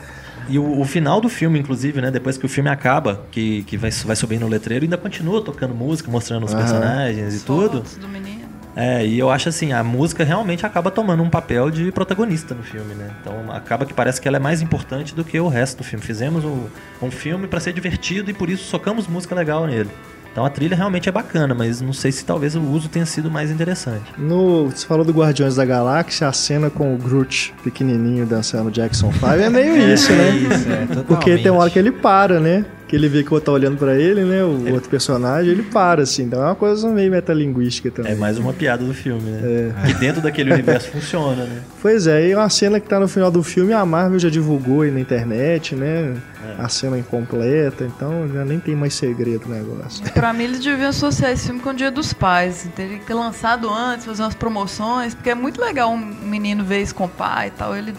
[0.48, 2.10] E o, o, final do filme, inclusive, né?
[2.10, 5.76] Depois que o filme acaba, que, que vai, vai subir no letreiro, ainda continua tocando
[5.76, 7.84] música, mostrando os personagens e tudo.
[8.00, 8.50] Do menino.
[8.76, 12.64] É, e eu acho assim, a música realmente acaba tomando um papel de protagonista no
[12.64, 13.12] filme, né?
[13.22, 16.04] Então acaba que parece que ela é mais importante do que o resto do filme.
[16.04, 16.66] Fizemos um,
[17.02, 19.90] um filme para ser divertido e por isso socamos música legal nele.
[20.32, 23.30] Então a trilha realmente é bacana, mas não sei se talvez o uso tenha sido
[23.30, 24.06] mais interessante.
[24.18, 29.12] No, você falou do Guardiões da Galáxia, a cena com o Groot pequenininho dançando Jackson
[29.12, 30.30] 5 é meio é, isso, né?
[30.30, 32.66] É isso, é, Porque tem uma hora que ele para, né?
[32.90, 34.44] Que ele vê que o outro tá olhando para ele, né?
[34.44, 34.72] O ele...
[34.72, 36.24] outro personagem, ele para, assim.
[36.24, 38.14] Então é uma coisa meio metalinguística também.
[38.14, 39.74] É mais uma piada do filme, né?
[39.86, 39.90] É.
[39.92, 41.62] E dentro daquele universo funciona, né?
[41.84, 44.82] Pois é, e uma cena que tá no final do filme, a Marvel já divulgou
[44.82, 46.18] aí na internet, né?
[46.44, 46.64] É.
[46.64, 50.04] A cena incompleta, então já nem tem mais segredo o negócio.
[50.12, 52.68] Pra mim, eles deviam associar esse filme com o Dia dos Pais.
[52.76, 56.82] Teria que ter lançado antes, fazer umas promoções, porque é muito legal um menino ver
[56.82, 57.76] isso com o pai e tal.
[57.76, 57.94] Ele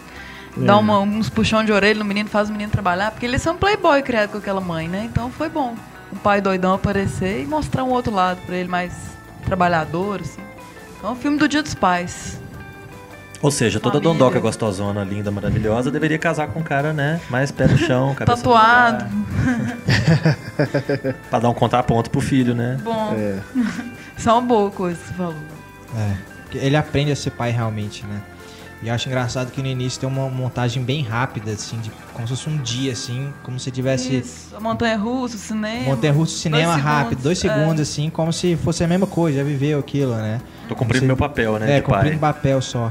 [0.56, 0.64] É.
[0.64, 3.56] Dá uma, uns puxão de orelha no menino, faz o menino trabalhar, porque eles são
[3.56, 5.08] playboy criado com aquela mãe, né?
[5.10, 5.74] Então foi bom
[6.12, 8.92] o pai doidão aparecer e mostrar um outro lado para ele mais
[9.44, 10.42] trabalhador, assim.
[10.98, 12.40] Então, é um filme do Dia dos Pais.
[13.42, 14.12] Ou seja, toda Família.
[14.12, 17.20] dondoca gostosona, linda, maravilhosa, deveria casar com um cara, né?
[17.30, 19.06] Mais pé no chão, cabeça Tatuado.
[21.30, 22.78] pra dar um contraponto pro filho, né?
[22.82, 23.14] Bom.
[23.16, 23.38] É.
[24.22, 25.34] É uma boa coisa que você falou.
[25.96, 26.16] É.
[26.52, 28.20] Ele aprende a ser pai realmente, né?
[28.82, 32.26] E eu acho engraçado que no início tem uma montagem bem rápida, assim, de, como
[32.26, 34.16] se fosse um dia, assim, como se tivesse.
[34.16, 35.84] Isso, a montanha russa, o cinema.
[35.84, 37.82] Montanha russa, cinema dois rápido, segundos, dois segundos, é.
[37.82, 40.40] assim, como se fosse a mesma coisa, já viveu aquilo, né?
[40.66, 41.06] Tô cumprindo se...
[41.06, 41.76] meu papel, né?
[41.76, 42.32] É, cumprindo pai.
[42.32, 42.90] papel só.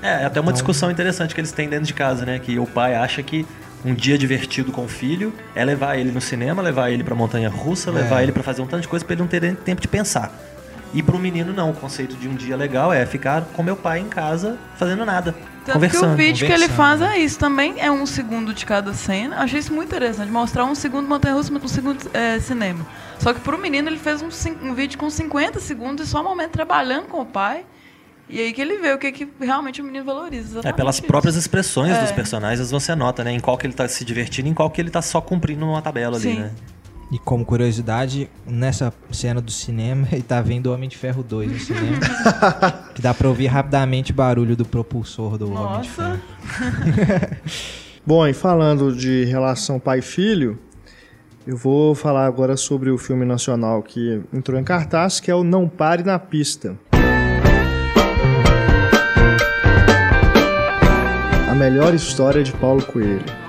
[0.00, 0.52] É, é até uma então...
[0.52, 2.38] discussão interessante que eles têm dentro de casa, né?
[2.38, 3.44] Que o pai acha que
[3.84, 7.48] um dia divertido com o filho é levar ele no cinema, levar ele pra montanha
[7.48, 7.94] russa, é.
[7.94, 10.32] levar ele para fazer um tanto de coisa pra ele não ter tempo de pensar.
[10.94, 13.76] E para o menino não, o conceito de um dia legal é ficar com meu
[13.76, 15.34] pai em casa fazendo nada.
[15.64, 16.06] Tanto conversando.
[16.06, 19.38] que o vídeo que ele faz é isso, também é um segundo de cada cena.
[19.38, 22.86] Achei isso muito interessante, mostrar um segundo montanha-russa, um segundo é, cinema.
[23.18, 24.28] Só que para o menino ele fez um,
[24.62, 27.64] um, vídeo com 50 segundos e só um momento trabalhando com o pai.
[28.28, 30.60] E aí que ele vê o que, que realmente o menino valoriza.
[30.64, 31.06] É, pelas isso.
[31.06, 32.00] próprias expressões é.
[32.00, 33.32] dos personagens você nota, né?
[33.32, 35.82] Em qual que ele está se divertindo, em qual que ele está só cumprindo uma
[35.82, 36.30] tabela Sim.
[36.30, 36.50] ali, né?
[37.10, 41.52] E como curiosidade, nessa cena do cinema, ele tá vendo o Homem de Ferro 2
[41.52, 42.00] no cinema.
[42.94, 45.68] que dá pra ouvir rapidamente o barulho do propulsor do Nossa.
[45.68, 46.20] Homem de Ferro.
[48.04, 50.58] Bom, e falando de relação pai-filho,
[51.46, 55.44] eu vou falar agora sobre o filme nacional que entrou em cartaz, que é o
[55.44, 56.76] Não Pare na Pista.
[61.48, 63.45] A melhor história de Paulo Coelho.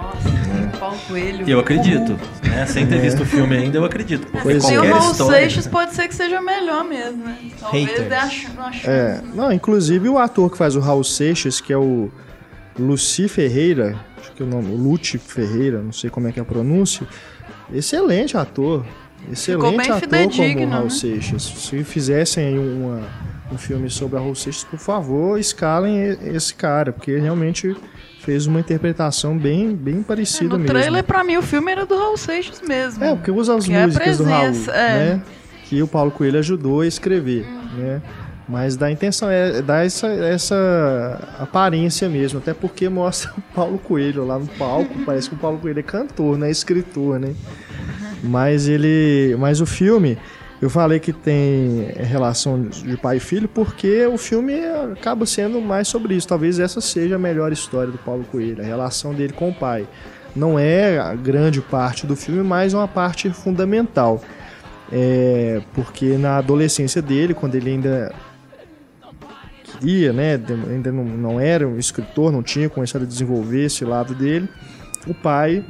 [1.07, 1.49] Coelho.
[1.49, 2.19] Eu acredito.
[2.43, 2.65] Né?
[2.65, 4.27] Sem ter visto o filme ainda, eu acredito.
[4.27, 4.79] Porque pois é.
[4.79, 7.37] o Raul Seixas pode ser que seja melhor mesmo, né?
[7.59, 8.85] Talvez Haters.
[8.85, 12.11] É, não, inclusive o ator que faz o Raul Seixas, que é o
[12.77, 16.41] Luci Ferreira, acho que é o nome, Lute Ferreira, não sei como é que é
[16.41, 17.07] a pronúncia.
[17.73, 18.85] Excelente ator.
[19.31, 20.89] Excelente ator como o Raul né?
[20.89, 21.43] Seixas.
[21.43, 23.01] Se fizessem uma,
[23.51, 27.75] um filme sobre a Raul Seixas, por favor, escalem esse cara, porque realmente
[28.27, 30.73] fez uma interpretação bem, bem parecida é, no mesmo.
[30.73, 33.01] No trailer, pra mim, o filme era do Raul Seixas mesmo.
[33.01, 35.13] É, porque usa as que músicas é do Raul, é.
[35.13, 35.21] né?
[35.63, 37.77] Que o Paulo Coelho ajudou a escrever, hum.
[37.77, 38.01] né?
[38.45, 43.77] Mas dá a intenção, é, dá essa, essa aparência mesmo, até porque mostra o Paulo
[43.77, 47.33] Coelho lá no palco, parece que o Paulo Coelho é cantor, não é escritor, né?
[48.21, 50.17] Mas ele, mas o filme,
[50.59, 54.55] eu falei que tem relação de pai e filho porque o filme
[54.91, 56.27] acaba sendo mais sobre isso.
[56.27, 59.87] Talvez essa seja a melhor história do Paulo Coelho, a relação dele com o pai.
[60.35, 64.21] Não é a grande parte do filme, mas uma parte fundamental.
[64.91, 68.13] É, porque na adolescência dele, quando ele ainda
[69.63, 74.15] queria, né, ainda não, não era um escritor, não tinha começado a desenvolver esse lado
[74.15, 74.49] dele,
[75.05, 75.63] o pai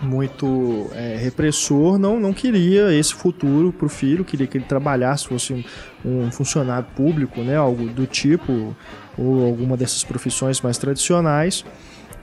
[0.00, 5.26] muito é, repressor, não, não queria esse futuro para o filho, queria que ele trabalhasse,
[5.26, 5.64] fosse um,
[6.04, 8.76] um, funcionário público, né, algo do tipo,
[9.16, 11.64] ou alguma dessas profissões mais tradicionais,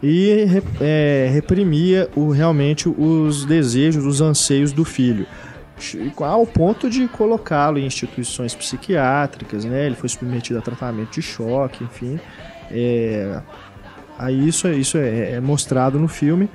[0.02, 0.46] e
[0.80, 5.26] é, reprimia o, realmente os desejos, os anseios do filho
[6.20, 9.86] ao ponto de colocá-lo em instituições psiquiátricas, né?
[9.86, 12.20] Ele foi submetido a tratamento de choque, enfim.
[12.72, 13.42] É,
[14.18, 16.50] aí isso, isso é, é mostrado no filme.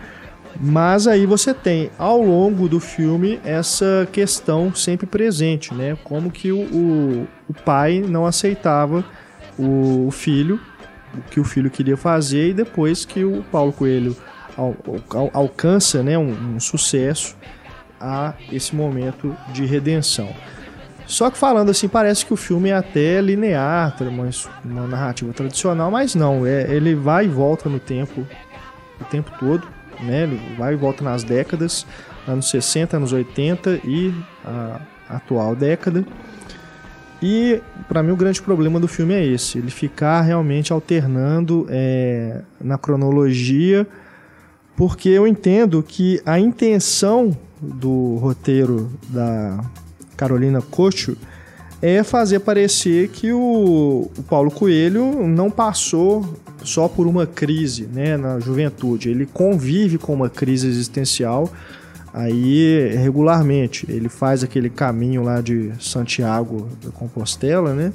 [0.60, 5.96] Mas aí você tem ao longo do filme essa questão sempre presente, né?
[6.02, 9.04] Como que o, o, o pai não aceitava
[9.56, 10.60] o, o, filho,
[11.14, 14.16] o que o filho queria fazer, e depois que o Paulo Coelho
[14.56, 14.74] al,
[15.10, 17.36] al, alcança né, um, um sucesso
[18.00, 20.28] a esse momento de redenção.
[21.06, 24.28] Só que falando assim, parece que o filme é até linear, uma,
[24.64, 28.26] uma narrativa tradicional, mas não, é, ele vai e volta no tempo
[29.00, 30.28] o tempo todo né?
[30.56, 31.86] Vai e volta nas décadas,
[32.26, 36.04] anos 60, anos 80 e a atual década.
[37.20, 42.42] E para mim o grande problema do filme é esse, ele ficar realmente alternando é,
[42.60, 43.86] na cronologia,
[44.76, 49.64] porque eu entendo que a intenção do roteiro da
[50.16, 51.16] Carolina Cocho
[51.82, 56.24] é fazer parecer que o, o Paulo Coelho não passou
[56.64, 59.08] só por uma crise né, na juventude.
[59.08, 61.50] Ele convive com uma crise existencial
[62.12, 63.86] aí regularmente.
[63.88, 67.92] Ele faz aquele caminho lá de Santiago da Compostela, né?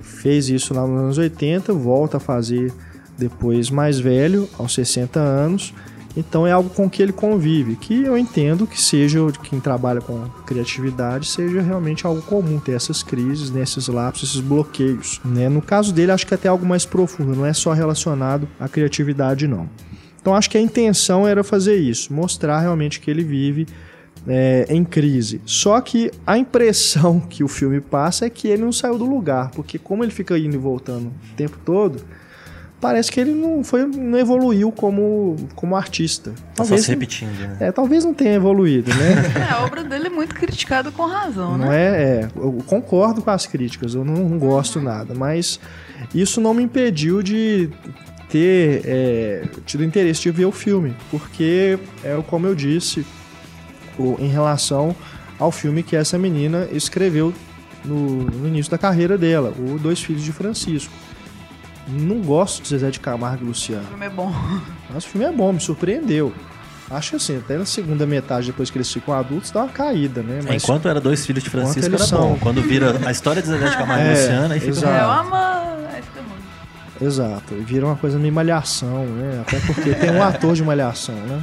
[0.00, 2.72] Fez isso lá nos anos 80, volta a fazer
[3.18, 5.74] depois mais velho, aos 60 anos,
[6.16, 10.24] Então é algo com que ele convive, que eu entendo que seja quem trabalha com
[10.46, 15.20] criatividade seja realmente algo comum ter essas crises, né, esses lapsos, esses bloqueios.
[15.24, 15.48] Né?
[15.48, 18.68] No caso dele, acho que é até algo mais profundo, não é só relacionado à
[18.68, 19.68] criatividade, não.
[20.20, 23.66] Então acho que a intenção era fazer isso, mostrar realmente que ele vive
[24.26, 25.40] é, em crise.
[25.44, 29.50] Só que a impressão que o filme passa é que ele não saiu do lugar,
[29.50, 32.02] porque como ele fica indo e voltando o tempo todo,
[32.80, 36.30] parece que ele não foi não evoluiu como, como artista.
[36.30, 37.56] Tá talvez só se repetindo, né?
[37.60, 39.14] É, talvez não tenha evoluído, né?
[39.48, 41.76] é, a obra dele é muito criticada com razão, não né?
[41.76, 45.58] É, é, eu concordo com as críticas, eu não, não gosto nada, mas
[46.14, 47.70] isso não me impediu de
[48.28, 53.06] ter é, tido interesse de ver o filme, porque é como eu disse
[53.98, 54.94] o, em relação
[55.38, 57.32] ao filme que essa menina escreveu
[57.84, 60.92] no, no início da carreira dela, o Dois Filhos de Francisco.
[61.88, 63.84] Não gosto de Zezé de Camargo e Luciano.
[63.84, 64.32] O filme é bom.
[64.92, 66.32] Mas o filme é bom, me surpreendeu.
[66.90, 70.22] Acho que assim, até na segunda metade, depois que eles ficam adultos, dá uma caída,
[70.22, 70.40] né?
[70.46, 72.30] Mas Enquanto era dois filhos de Francisco, era são...
[72.30, 72.38] bom.
[72.40, 74.72] Quando vira a história de Zezé de Camargo e é, Luciano, aí fica...
[74.72, 74.94] Exato.
[74.94, 75.62] É uma...
[75.92, 77.54] Aí fica Exato.
[77.54, 79.42] E vira uma coisa meio malhação, né?
[79.46, 81.42] Até porque tem um ator de malhação, né?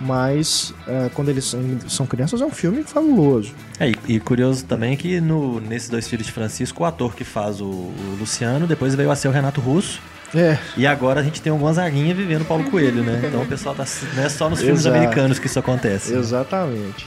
[0.00, 1.56] Mas é, quando eles
[1.88, 3.52] são crianças é um filme fabuloso.
[3.80, 7.24] É, e, e, curioso também que no, nesses dois filhos de Francisco, o ator que
[7.24, 10.00] faz o, o Luciano depois veio a ser o Renato Russo.
[10.34, 10.58] É.
[10.76, 13.22] E agora a gente tem um Gonzaguinha vivendo Paulo Coelho, né?
[13.24, 13.84] Então o pessoal tá.
[14.14, 14.96] Não é só nos filmes Exato.
[14.96, 16.12] americanos que isso acontece.
[16.12, 16.18] Né?
[16.18, 17.06] Exatamente.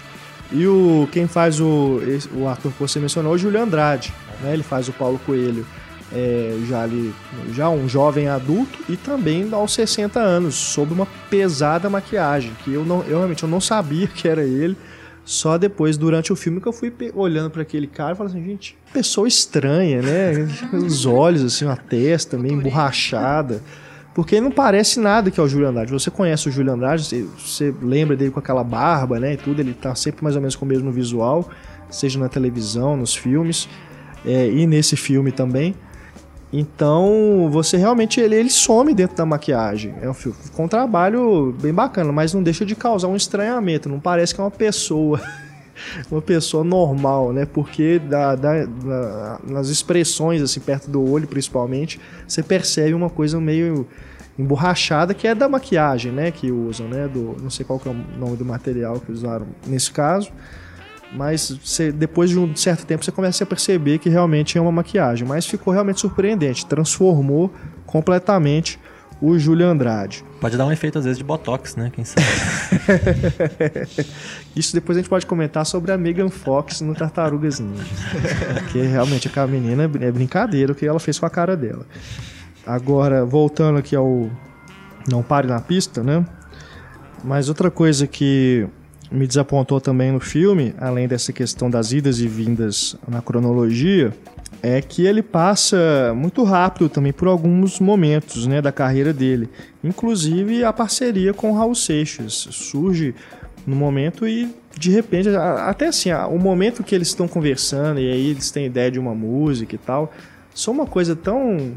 [0.51, 2.01] E o, quem faz o,
[2.33, 4.11] o ator que você mencionou é o Júlio Andrade.
[4.41, 4.53] Né?
[4.53, 5.65] Ele faz o Paulo Coelho
[6.13, 7.13] é, já ali,
[7.53, 12.83] já um jovem adulto e também aos 60 anos, sob uma pesada maquiagem, que eu,
[12.83, 14.75] não, eu realmente eu não sabia que era ele.
[15.23, 18.43] Só depois, durante o filme, que eu fui olhando para aquele cara e falei assim,
[18.43, 20.47] gente, pessoa estranha, né?
[20.73, 23.61] Os olhos, assim, a testa meio emborrachada.
[24.13, 25.91] Porque não parece nada que é o Júlio Andrade.
[25.91, 29.33] Você conhece o Júlio Andrade, você, você lembra dele com aquela barba, né?
[29.33, 31.49] E tudo, ele tá sempre mais ou menos com o mesmo visual,
[31.89, 33.69] seja na televisão, nos filmes,
[34.25, 35.75] é, e nesse filme também.
[36.53, 39.93] Então, você realmente ele, ele some dentro da maquiagem.
[40.01, 40.13] É um,
[40.59, 43.87] um trabalho bem bacana, mas não deixa de causar um estranhamento.
[43.87, 45.21] Não parece que é uma pessoa,
[46.11, 47.45] uma pessoa normal, né?
[47.45, 53.39] Porque da, da, da, nas expressões, assim, perto do olho, principalmente, você percebe uma coisa
[53.39, 53.87] meio
[54.37, 56.31] emborrachada que é da maquiagem, né?
[56.31, 57.07] Que usam, né?
[57.07, 60.29] Do, não sei qual é o nome do material que usaram nesse caso
[61.13, 64.71] mas você, depois de um certo tempo você começa a perceber que realmente é uma
[64.71, 65.27] maquiagem.
[65.27, 67.53] Mas ficou realmente surpreendente, transformou
[67.85, 68.79] completamente
[69.21, 70.25] o Júlio Andrade.
[70.39, 71.91] Pode dar um efeito às vezes de botox, né?
[71.93, 72.25] Quem sabe?
[74.55, 77.83] Isso depois a gente pode comentar sobre a Megan Fox no Tartarugas Ninja.
[78.55, 81.85] Porque realmente aquela menina é brincadeira o que ela fez com a cara dela.
[82.65, 84.29] Agora, voltando aqui ao
[85.07, 86.25] Não Pare na Pista, né?
[87.23, 88.67] Mas outra coisa que
[89.11, 94.13] me desapontou também no filme, além dessa questão das idas e vindas na cronologia,
[94.63, 99.49] é que ele passa muito rápido também por alguns momentos né, da carreira dele.
[99.83, 103.13] Inclusive a parceria com Raul Seixas surge
[103.65, 108.29] no momento e de repente, até assim, o momento que eles estão conversando e aí
[108.29, 110.13] eles têm ideia de uma música e tal,
[110.55, 111.73] são uma coisa tão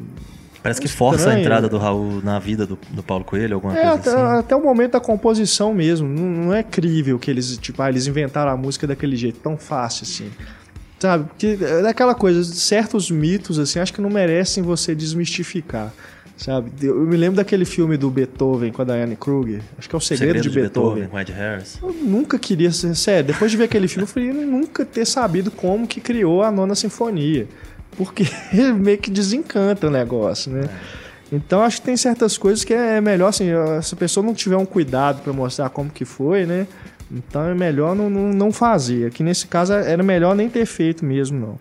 [0.64, 3.82] Parece que força a entrada do Raul na vida do, do Paulo Coelho, alguma é,
[3.82, 4.38] coisa até, assim.
[4.38, 6.08] Até o momento da composição mesmo.
[6.08, 9.58] Não, não, é crível que eles, tipo, ah, eles inventaram a música daquele jeito, tão
[9.58, 10.30] fácil assim.
[10.98, 11.24] Sabe?
[11.24, 15.92] Porque é daquela coisa, certos mitos, assim, acho que não merecem você desmistificar.
[16.34, 16.70] Sabe?
[16.80, 19.60] Eu me lembro daquele filme do Beethoven com a Diane Kruger.
[19.76, 20.94] Acho que é o Segredo, Segredo de, de, Beethoven.
[20.94, 21.78] Beethoven com Ed Harris.
[21.82, 22.94] Eu nunca queria ser.
[22.94, 26.42] Sério, depois de ver aquele filme, eu falei, eu nunca ter sabido como que criou
[26.42, 27.46] a nona sinfonia.
[27.96, 28.24] Porque
[28.78, 30.64] meio que desencanta o negócio, né?
[30.64, 31.04] É.
[31.32, 33.46] Então acho que tem certas coisas que é melhor assim,
[33.82, 36.66] se a pessoa não tiver um cuidado para mostrar como que foi, né?
[37.10, 39.06] Então é melhor não, não, não fazer.
[39.06, 41.58] Aqui nesse caso era melhor nem ter feito mesmo, não.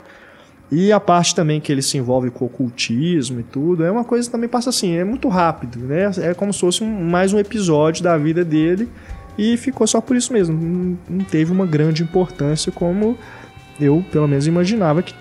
[0.72, 4.28] E a parte também que ele se envolve com ocultismo e tudo, é uma coisa
[4.28, 6.10] que também passa assim, é muito rápido, né?
[6.18, 8.90] É como se fosse um, mais um episódio da vida dele
[9.38, 10.58] e ficou só por isso mesmo.
[10.60, 13.18] Não, não teve uma grande importância como
[13.80, 15.14] eu, pelo menos, imaginava que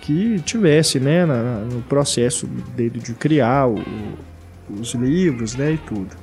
[0.00, 3.82] que tivesse, né, na, no processo dele de criar o,
[4.68, 6.16] os livros, né, e tudo.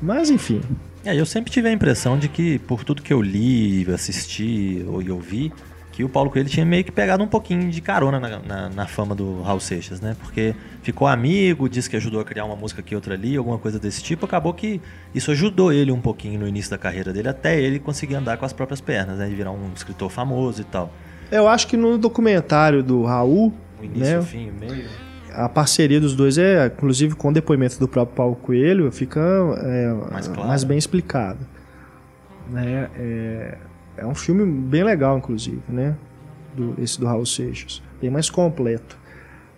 [0.00, 0.60] Mas enfim.
[1.04, 5.02] É, eu sempre tive a impressão de que, por tudo que eu li, assisti ou
[5.12, 5.52] ouvi,
[5.92, 8.86] que o Paulo Coelho tinha meio que pegado um pouquinho de carona na, na, na,
[8.86, 10.16] fama do Raul Seixas, né?
[10.18, 13.78] Porque ficou amigo, disse que ajudou a criar uma música aqui, outra ali, alguma coisa
[13.78, 14.24] desse tipo.
[14.24, 14.80] Acabou que
[15.14, 18.46] isso ajudou ele um pouquinho no início da carreira dele, até ele conseguir andar com
[18.46, 19.28] as próprias pernas, né?
[19.28, 20.92] De virar um escritor famoso e tal.
[21.32, 23.52] Eu acho que no documentário do Raul.
[23.80, 24.84] O início, né, fim, meio.
[25.32, 29.20] a parceria dos dois é, inclusive com o depoimento do próprio Paulo Coelho, fica
[29.58, 30.48] é, Mais claro.
[30.48, 31.40] mais bem explicado.
[32.50, 32.88] Né?
[32.96, 33.58] É,
[33.96, 35.96] é um filme bem legal, inclusive, né?
[36.54, 37.82] Do, esse do Raul Seixas.
[38.00, 38.98] Bem mais completo.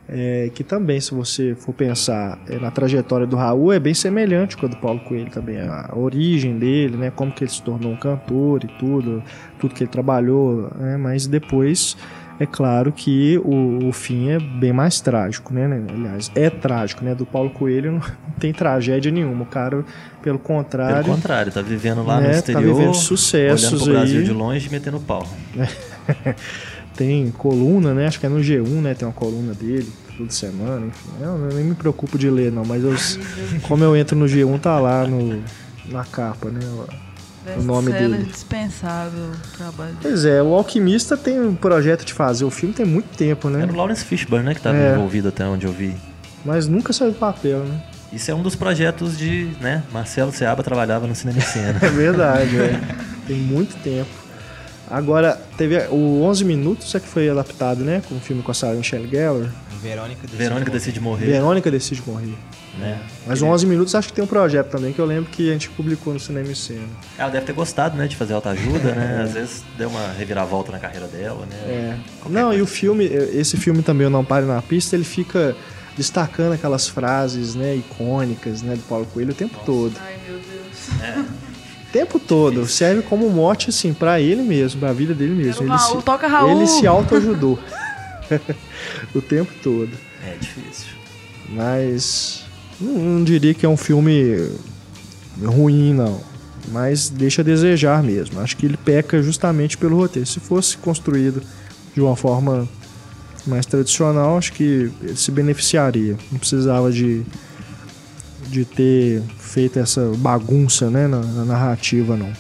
[0.07, 4.57] É, que também, se você for pensar é, na trajetória do Raul, é bem semelhante
[4.57, 5.59] com a do Paulo Coelho também.
[5.61, 7.11] A origem dele, né?
[7.11, 9.23] Como que ele se tornou um cantor e tudo,
[9.59, 10.99] tudo que ele trabalhou, né?
[10.99, 11.97] Mas depois,
[12.39, 15.65] é claro que o, o fim é bem mais trágico, né?
[15.89, 17.15] Aliás, é trágico, né?
[17.15, 18.01] Do Paulo Coelho não
[18.39, 19.45] tem tragédia nenhuma.
[19.45, 19.85] O cara,
[20.23, 21.03] pelo contrário...
[21.05, 24.25] Pelo contrário, tá vivendo lá no né, tá exterior, vivendo sucessos olhando pro Brasil aí.
[24.25, 25.27] de longe e metendo pau.
[26.97, 28.07] tem coluna, né?
[28.07, 28.95] Acho que é no G1, né?
[28.95, 31.09] Tem uma coluna dele toda semana, enfim.
[31.21, 32.95] Eu, eu nem me preocupo de ler, não, mas eu,
[33.63, 35.43] como eu entro no G1, tá lá no,
[35.87, 36.61] na capa, né?
[37.59, 38.25] O nome dele.
[38.25, 39.99] dispensável o trabalho dele.
[40.03, 43.63] Pois é, o Alquimista tem um projeto de fazer o filme tem muito tempo, né?
[43.63, 44.95] Era o Lawrence Fishburne, né, que tava É.
[44.95, 45.95] envolvido até onde eu vi.
[46.45, 47.83] Mas nunca saiu do papel, né?
[48.11, 51.79] Isso é um dos projetos de, né, Marcelo Seaba trabalhava no Cinema e Cena.
[51.83, 52.81] É verdade, é.
[53.27, 54.09] Tem muito tempo.
[54.91, 58.03] Agora, teve o 11 Minutos, é que foi adaptado, né?
[58.09, 59.51] Com o filme com a Sarah Michelle Gellar.
[59.83, 60.79] Verônica decide Verônica morrer.
[60.79, 62.35] decide morrer, Verônica decide morrer.
[62.79, 63.01] né?
[63.27, 65.53] Mas o 11 Minutos acho que tem um projeto também, que eu lembro que a
[65.53, 66.87] gente publicou no Cinema e Cena.
[67.19, 69.23] Ela deve ter gostado, né, de fazer autoajuda, né?
[69.29, 71.57] Às vezes deu uma reviravolta na carreira dela, né?
[71.67, 71.97] É.
[72.31, 75.55] Não, e o filme, esse filme também, o Não Pare na Pista, ele fica
[75.97, 79.95] destacando aquelas frases, né, icônicas, né, do Paulo Coelho o tempo todo.
[80.03, 81.27] Ai, meu Deus.
[81.29, 81.44] O
[81.95, 82.67] tempo todo.
[82.67, 85.63] Serve como mote, assim, pra ele mesmo, pra vida dele mesmo.
[85.63, 86.51] Ele Raul, se, toca Raul.
[86.51, 87.57] Ele se autoajudou.
[89.15, 89.93] o tempo todo.
[90.27, 90.89] É difícil.
[91.51, 92.45] Mas
[92.81, 94.51] não, não diria que é um filme
[95.41, 96.21] ruim, não.
[96.73, 98.41] Mas deixa a desejar mesmo.
[98.41, 100.29] Acho que ele peca justamente pelo roteiro.
[100.29, 101.43] Se fosse construído
[101.95, 102.69] de uma forma
[103.47, 106.17] mais tradicional, acho que ele se beneficiaria.
[106.33, 107.23] Não precisava de,
[108.55, 112.33] de ter feito essa bagunça né, na, na narrativa, não.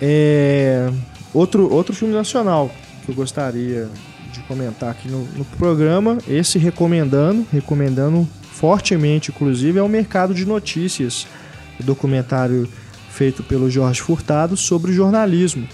[0.00, 0.88] É,
[1.34, 2.70] outro, outro filme nacional
[3.04, 3.88] que eu gostaria
[4.32, 10.44] de comentar aqui no, no programa, esse recomendando, recomendando fortemente, inclusive, é o Mercado de
[10.44, 11.26] Notícias,
[11.80, 12.68] documentário
[13.10, 15.66] feito pelo Jorge Furtado sobre jornalismo.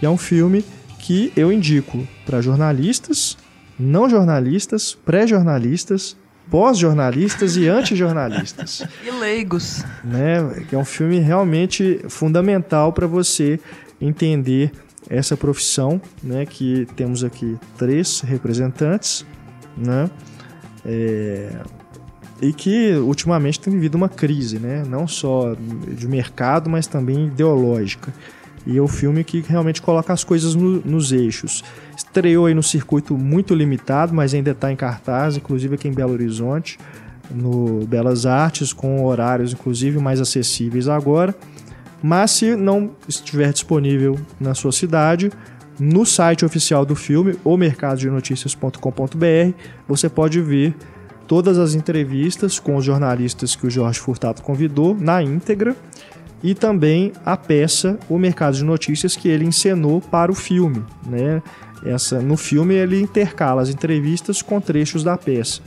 [0.00, 0.64] E é um filme
[0.98, 3.36] que eu indico para jornalistas,
[3.78, 6.16] não jornalistas, pré-jornalistas,
[6.50, 9.84] pós-jornalistas e antijornalistas E leigos.
[10.04, 10.64] né?
[10.68, 13.58] Que é um filme realmente fundamental para você
[14.00, 14.72] entender
[15.08, 16.44] essa profissão, né?
[16.46, 19.24] Que temos aqui três representantes,
[19.76, 20.10] né?
[20.84, 21.50] É,
[22.40, 24.84] e que ultimamente tem vivido uma crise, né?
[24.86, 25.54] Não só
[25.88, 28.12] de mercado, mas também ideológica.
[28.66, 31.62] E é o filme que realmente coloca as coisas no- nos eixos.
[31.96, 36.12] Estreou aí no circuito muito limitado, mas ainda está em cartaz, inclusive aqui em Belo
[36.12, 36.78] Horizonte,
[37.30, 41.34] no Belas Artes, com horários inclusive mais acessíveis agora.
[42.02, 45.32] Mas se não estiver disponível na sua cidade,
[45.80, 49.54] no site oficial do filme, o mercadodenoticias.com.br,
[49.88, 50.74] você pode ver
[51.26, 55.74] todas as entrevistas com os jornalistas que o Jorge Furtado convidou na íntegra
[56.42, 61.42] e também a peça O Mercado de Notícias que ele encenou para o filme, né?
[61.84, 65.60] Essa no filme ele intercala as entrevistas com trechos da peça.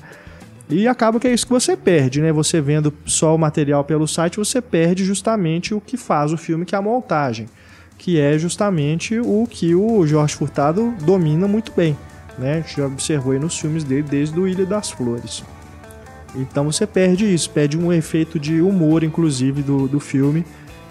[0.69, 2.31] E acaba que é isso que você perde, né?
[2.31, 6.65] Você vendo só o material pelo site, você perde justamente o que faz o filme,
[6.65, 7.47] que é a montagem,
[7.97, 11.97] que é justamente o que o Jorge Furtado domina muito bem,
[12.37, 12.53] né?
[12.53, 15.43] A gente já observou aí nos filmes dele desde o Ilha das Flores.
[16.35, 20.45] Então você perde isso, perde um efeito de humor, inclusive, do, do filme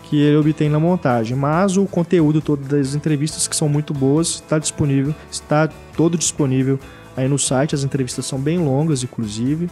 [0.09, 1.37] que ele obtém na montagem.
[1.37, 6.79] Mas o conteúdo todo das entrevistas, que são muito boas, está disponível, está todo disponível
[7.17, 7.75] aí no site.
[7.75, 9.69] As entrevistas são bem longas, inclusive.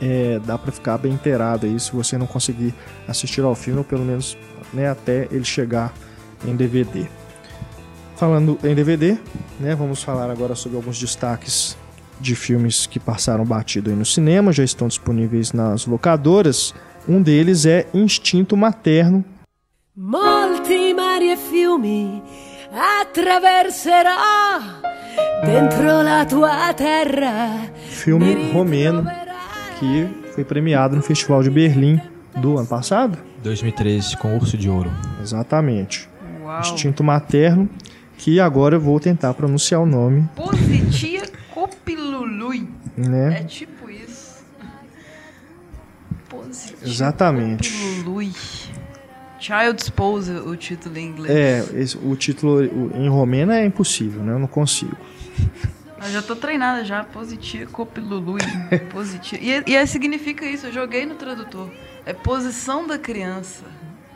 [0.00, 2.74] É, dá para ficar bem inteirado aí se você não conseguir
[3.06, 4.36] assistir ao filme, ou pelo menos
[4.72, 5.92] né, até ele chegar
[6.44, 7.06] em DVD.
[8.16, 9.16] Falando em DVD,
[9.60, 11.76] né, vamos falar agora sobre alguns destaques
[12.20, 16.74] de filmes que passaram batido aí no cinema, já estão disponíveis nas locadoras.
[17.08, 19.24] Um deles é Instinto Materno,
[19.94, 22.22] Molti mari e fiumi
[22.70, 24.10] attraverserò
[25.44, 27.70] dentro la tua terra.
[27.88, 29.04] filme romeno
[29.78, 32.00] que foi premiado no Festival de Berlim
[32.34, 33.18] do ano passado.
[33.42, 34.90] 2013, com Urso de Ouro.
[35.20, 36.08] Exatamente.
[36.42, 36.60] Uau.
[36.60, 37.68] Instinto Materno,
[38.16, 41.22] que agora eu vou tentar pronunciar o nome, Positia
[41.52, 42.66] copilului.
[42.96, 43.44] É né?
[43.44, 44.42] tipo isso.
[46.30, 47.70] Positia Exatamente.
[47.70, 48.32] copilului.
[49.42, 51.34] Child's Pose, o título em inglês.
[51.34, 54.32] É, esse- o título o- em romeno é impossível, né?
[54.32, 54.96] Eu não consigo.
[56.04, 58.36] Eu já tô treinada já, positivo, copilulu,
[58.92, 59.42] positivo.
[59.42, 61.68] E, e aí significa isso, eu joguei no tradutor.
[62.06, 63.64] É posição da criança.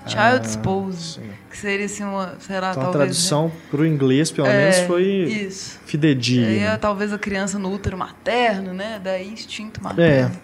[0.06, 1.14] Child's Ah, pose.
[1.14, 1.30] sim.
[1.50, 2.92] Que seria assim uma, sei lá, Então a talvez.
[2.92, 5.78] tradução pro inglês, pelo É, menos, foi Isso.
[5.82, 6.46] Aí fidedigna.
[6.48, 9.00] é, talvez a criança no útero materno, né?
[9.02, 9.82] Daí instinto É.
[9.82, 10.36] materno.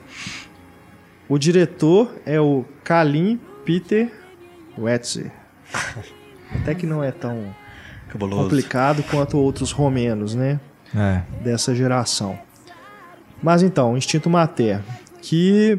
[1.29, 4.11] O diretor é o Kalim Peter
[4.79, 5.31] Wetzel.
[6.55, 7.55] Até que não é tão
[8.09, 8.43] Cabuloso.
[8.45, 10.61] complicado quanto outros romenos, né?
[10.95, 11.23] É.
[11.43, 12.39] Dessa geração.
[13.43, 14.85] Mas então, Instinto Materno.
[15.21, 15.79] Que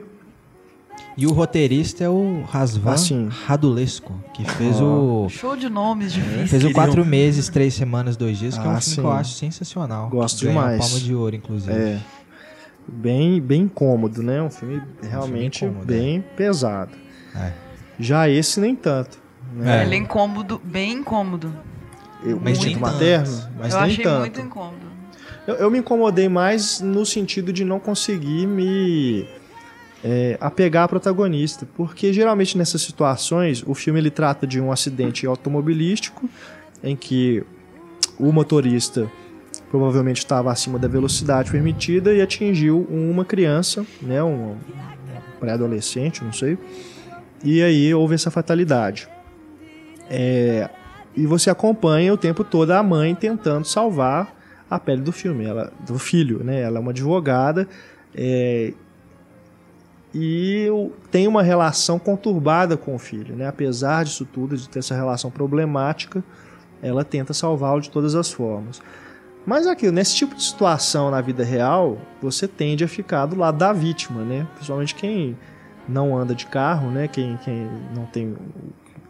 [1.16, 3.30] E o roteirista é o Rasvan Assim.
[3.46, 4.84] Radulesco, que fez Ah.
[4.84, 5.28] o.
[5.30, 6.50] Show de nomes difíceis.
[6.50, 9.02] Fez o Quatro Meses, Três Semanas, Dois Dias, que é um Ah, filme sim.
[9.02, 10.10] que eu acho sensacional.
[10.10, 10.80] Gosto demais.
[10.80, 11.72] Palma de Ouro, inclusive.
[11.72, 12.00] é
[12.88, 14.42] bem, bem incômodo, né?
[14.42, 16.92] Um filme realmente incômodo, bem pesado.
[17.36, 17.52] É.
[18.00, 19.20] Já esse nem tanto.
[19.56, 19.82] Né?
[19.82, 19.86] É.
[19.86, 21.54] Ele é incômodo, bem incômodo.
[22.24, 24.20] Eu- Instinto nem Materno, mas eu nem achei tanto.
[24.20, 24.94] muito incômodo.
[25.46, 29.28] Eu, eu me incomodei mais no sentido de não conseguir me
[30.04, 35.26] é, apegar à protagonista, porque geralmente nessas situações o filme ele trata de um acidente
[35.28, 36.30] automobilístico
[36.82, 37.44] em que
[38.18, 39.10] o motorista
[39.70, 44.56] provavelmente estava acima da velocidade permitida e atingiu uma criança, né, um
[45.40, 46.58] pré-adolescente, não sei,
[47.44, 49.08] e aí houve essa fatalidade.
[50.10, 50.70] É,
[51.16, 54.36] e você acompanha o tempo todo a mãe tentando salvar
[54.70, 56.62] a pele do filme, ela, do filho, né?
[56.62, 57.68] Ela é uma advogada
[58.16, 58.74] é,
[60.14, 60.68] e
[61.12, 63.48] tem uma relação conturbada com o filho, né?
[63.48, 66.24] Apesar disso tudo, de ter essa relação problemática,
[66.82, 68.82] ela tenta salvá-lo de todas as formas.
[69.46, 73.58] Mas aqui, nesse tipo de situação na vida real, você tende a ficar do lado
[73.58, 74.48] da vítima, né?
[74.54, 75.38] Principalmente quem
[75.88, 77.08] não anda de carro, né?
[77.08, 78.36] Quem, quem não tem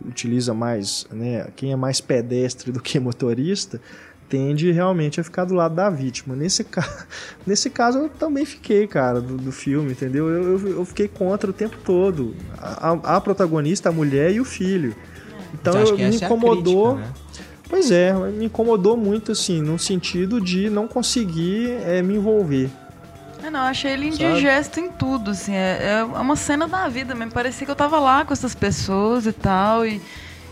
[0.06, 1.48] utiliza mais, né?
[1.56, 3.80] Quem é mais pedestre do que motorista,
[4.28, 6.36] tende realmente a ficar do lado da vítima.
[6.36, 6.84] Nesse, ca...
[7.46, 10.28] Nesse caso eu também fiquei, cara, do, do filme, entendeu?
[10.28, 12.36] Eu, eu, eu fiquei contra o tempo todo.
[12.58, 14.96] A, a- protagonista, a mulher e o filho.
[15.54, 16.96] Então acho eu, me é incomodou.
[16.96, 17.14] crítica, né?
[17.70, 22.70] Pois é, me incomodou muito, assim, no sentido de não conseguir eh, me envolver.
[23.54, 24.24] É, não, eu achei ele Sabe?
[24.26, 25.54] indigesto em tudo, assim.
[25.54, 27.32] É, é uma cena da vida mesmo.
[27.32, 30.02] Parecia que eu tava lá com essas pessoas e tal, e,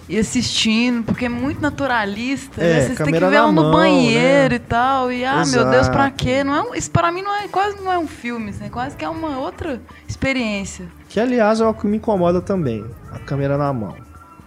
[0.08, 2.62] e assistindo, porque é muito naturalista.
[2.62, 2.82] É, né?
[2.82, 4.56] Vocês têm que ver ela no mão, banheiro né?
[4.56, 5.12] e tal.
[5.12, 6.16] E, ah, meu Deus, pra Exato.
[6.18, 6.44] quê?
[6.44, 8.96] Não é um- isso pra mim não é, quase não é um filme, assim, quase
[8.96, 10.86] que é uma outra experiência.
[11.10, 13.96] Que, aliás, é o que me incomoda também, a câmera na mão.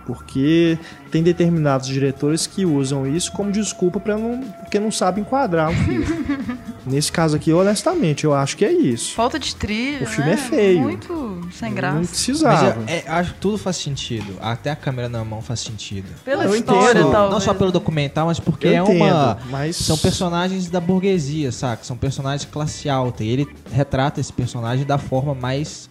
[0.07, 0.79] Porque
[1.11, 5.75] tem determinados diretores que usam isso como desculpa para não, porque não sabem enquadrar um
[5.75, 6.05] filme.
[6.87, 9.14] Nesse caso aqui, honestamente, eu acho que é isso.
[9.14, 10.35] Falta de trilha, O filme né?
[10.35, 10.80] é feio.
[10.82, 11.97] Muito sem Não graça.
[11.99, 12.80] Mas precisava.
[12.80, 14.37] eu, é, acho que tudo faz sentido.
[14.41, 16.07] Até a câmera na mão faz sentido.
[16.24, 17.11] Pela Eu história, entendo.
[17.12, 17.32] talvez.
[17.32, 18.93] Não só pelo documental, mas porque Eu é uma.
[18.95, 21.82] entendo, mas- São personagens da burguesia, saca?
[21.85, 23.24] São personagens de classe alta.
[23.24, 25.89] E ele retrata esse personagem da forma mais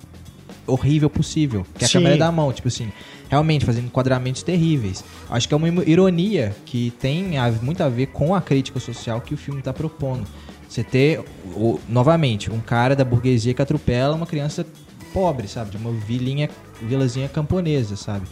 [0.67, 1.65] horrível possível.
[1.77, 1.93] Que é a Sim.
[1.99, 2.53] câmera da mão.
[2.53, 2.91] Tipo assim,
[3.29, 5.03] realmente fazendo enquadramentos terríveis.
[5.29, 7.31] Acho que é uma ironia que tem
[7.61, 10.25] muito a ver com a crítica social que o filme está propondo.
[10.73, 11.23] Você ter,
[11.55, 14.65] o- novamente, um cara da burguesia que atropela uma criança
[15.13, 15.69] pobre, sabe?
[15.69, 16.49] De uma vilinha,
[16.81, 18.25] vilazinha camponesa, sabe?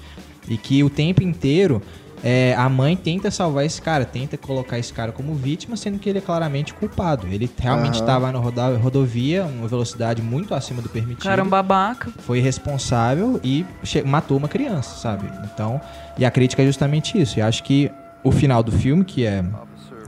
[0.48, 1.84] E que o tempo inteiro
[2.24, 6.10] é, a mãe tenta salvar esse cara, tenta colocar esse cara como vítima, sendo que
[6.10, 7.28] ele é claramente culpado.
[7.28, 12.12] Ele realmente estava na roda- rodovia, uma velocidade muito acima do permitido Cara, um babaca.
[12.20, 13.64] foi responsável e
[14.04, 15.28] matou uma criança, sabe?
[15.54, 15.80] Então,
[16.18, 17.38] e a crítica é justamente isso.
[17.38, 17.92] E acho que
[18.24, 19.44] o final do filme, que é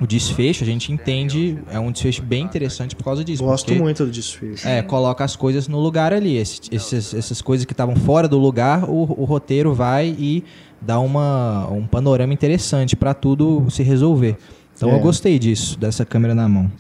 [0.01, 3.43] o desfecho, a gente entende, é um desfecho bem interessante por causa disso.
[3.43, 4.67] Gosto porque, muito do desfecho.
[4.67, 6.37] É, coloca as coisas no lugar ali.
[6.37, 10.43] Esse- esses- essas coisas que estavam fora do lugar, o, o roteiro vai e
[10.81, 14.35] dá uma, um panorama interessante pra tudo se resolver.
[14.75, 14.95] Então É.
[14.95, 16.71] eu gostei disso, dessa câmera na mão.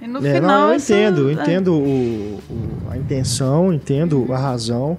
[0.00, 0.60] E no É, final.
[0.60, 1.42] não, eu essa- entendo, eu é.
[1.42, 4.98] entendo o- o- a intenção, entendo a razão,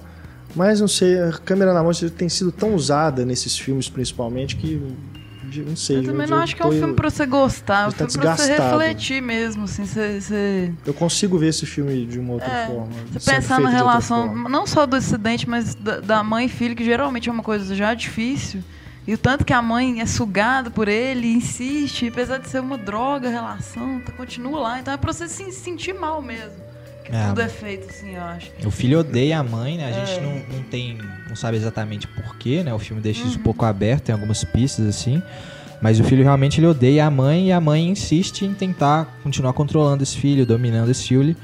[0.55, 4.79] mas não sei, a câmera na mão tem sido tão usada nesses filmes principalmente que
[5.53, 5.99] de- não sei.
[5.99, 8.07] Eu também não eu acho que é um filme pra você gostar, é um tá
[8.09, 12.33] filme pra você refletir mesmo, assim, você, você, Eu consigo ver esse filme de uma
[12.33, 12.87] outra É, forma.
[13.11, 16.83] você pensar na relação, não só do acidente, mas da, da mãe e filho, que
[16.83, 18.61] geralmente é uma coisa já difícil,
[19.05, 22.77] e o tanto que a mãe é sugada por ele, insiste, apesar de ser uma
[22.77, 26.53] droga a relação, tá, continua lá, então é pra você se sentir mal mesmo,
[27.03, 27.27] que É.
[27.27, 28.51] tudo é feito assim, eu acho.
[28.65, 29.85] O filho odeia a mãe, né?
[29.85, 30.05] A É.
[30.05, 30.97] gente não, não tem.
[31.27, 32.73] não sabe exatamente porquê, né?
[32.73, 35.21] O filme deixa isso um pouco aberto, tem algumas pistas assim.
[35.81, 39.51] Mas o filho realmente ele odeia a mãe e a mãe insiste em tentar continuar
[39.53, 41.35] controlando esse filho, dominando esse filho.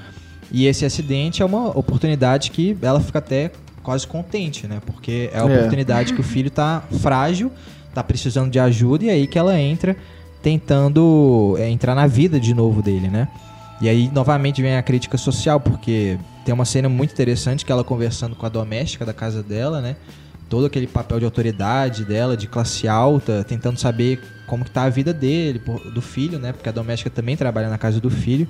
[0.51, 3.51] E esse acidente é uma oportunidade que ela fica até
[3.83, 4.81] quase contente, né?
[4.85, 5.43] Porque é a É.
[5.43, 7.51] oportunidade que o filho tá frágil,
[7.93, 9.95] tá precisando de ajuda e é aí que ela entra
[10.41, 13.27] tentando é, entrar na vida de novo dele, né?
[13.81, 17.83] E aí, novamente, vem a crítica social, porque tem uma cena muito interessante que ela
[17.83, 19.95] conversando com a doméstica da casa dela, né?
[20.49, 24.89] Todo aquele papel de autoridade dela, de classe alta, tentando saber como que tá a
[24.89, 25.61] vida dele,
[25.93, 26.51] do filho, né?
[26.51, 28.47] Porque a doméstica também trabalha na casa do filho.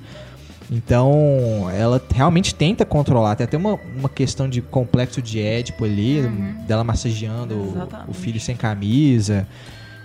[0.70, 3.34] Então, ela realmente tenta controlar.
[3.34, 6.64] Tem até uma, uma questão de complexo de Édipo ali, uhum.
[6.66, 9.48] dela massageando o, o, filho sem camisa.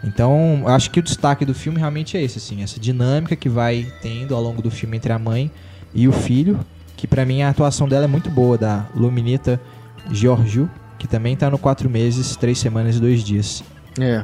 [0.05, 3.91] Então, acho que o destaque do filme realmente é esse, assim, essa dinâmica que vai
[4.01, 5.51] tendo ao longo do filme entre a mãe
[5.93, 6.59] e o filho,
[6.95, 9.59] que para mim a atuação dela é muito boa, da Luminita
[10.11, 13.63] Giorgio, que também tá no 4 meses, 3 semanas e 2 dias.
[13.99, 14.23] É.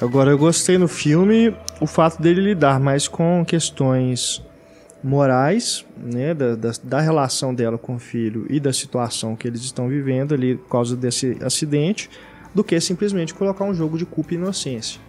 [0.00, 4.42] Agora, eu gostei no filme o fato dele lidar mais com questões
[5.02, 9.60] morais, né, da, da, da, relação dela com o filho e da situação que eles
[9.62, 12.10] estão vivendo ali por causa desse acidente,
[12.54, 15.00] do que simplesmente colocar um jogo de culpa e inocência.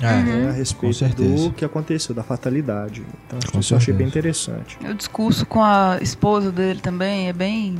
[0.00, 3.04] É, né, a respeito do que aconteceu, da fatalidade.
[3.26, 4.78] Então, com isso eu achei bem interessante.
[4.82, 7.78] O discurso com a esposa dele também é bem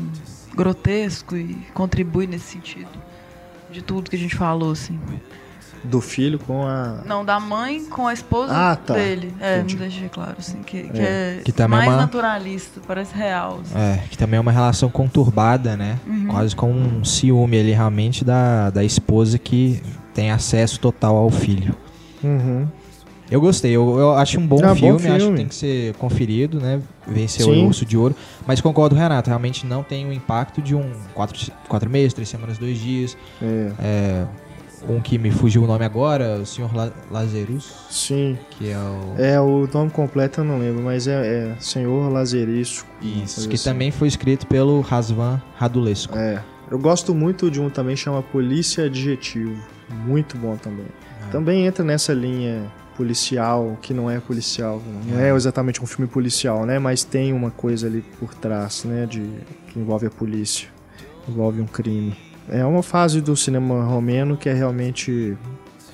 [0.55, 2.91] grotesco e contribui nesse sentido
[3.71, 5.01] de tudo que a gente falou, assim.
[5.83, 7.03] Do filho com a.
[7.07, 8.95] Não, da mãe com a esposa ah, tá.
[8.95, 9.35] dele.
[9.41, 9.77] É, Entendi.
[9.77, 12.01] não deixei claro, assim, que, que é, é que também mais é uma...
[12.03, 13.61] naturalista, parece real.
[13.63, 13.79] Assim.
[13.79, 15.99] É, que também é uma relação conturbada, né?
[16.07, 16.27] Uhum.
[16.27, 21.75] Quase com um ciúme ali realmente da, da esposa que tem acesso total ao filho.
[22.23, 22.69] Uhum.
[23.31, 25.55] Eu gostei, eu, eu acho um bom, é, filme, bom filme, acho que tem que
[25.55, 26.83] ser conferido, né?
[27.07, 27.63] Venceu Sim.
[27.63, 28.15] o Urso de Ouro.
[28.45, 32.59] Mas concordo, Renato, realmente não tem o impacto de um quatro, quatro meses, três semanas,
[32.59, 33.17] dois dias.
[33.41, 33.73] É.
[33.79, 34.27] é
[34.89, 36.75] um que me fugiu o nome agora, o Sr.
[36.75, 37.73] La Lazarus.
[37.91, 38.39] Sim.
[38.51, 39.15] Que é o.
[39.19, 42.85] É, o nome completo eu não lembro, mas é, é Senhor Lazarus.
[43.03, 43.65] Isso, que assim.
[43.65, 46.17] também foi escrito pelo Rasvan Radulesco.
[46.17, 46.43] É.
[46.71, 49.57] Eu gosto muito de um também chama Polícia Adjetivo.
[50.07, 50.87] Muito bom também.
[51.27, 51.31] É.
[51.31, 55.31] Também entra nessa linha policial, que não é policial, não é.
[55.31, 56.79] é exatamente um filme policial, né?
[56.79, 59.07] Mas tem uma coisa ali por trás, né?
[59.07, 59.23] De,
[59.69, 60.69] que envolve a polícia,
[61.29, 62.15] envolve um crime
[62.49, 65.37] é uma fase do cinema romeno que é realmente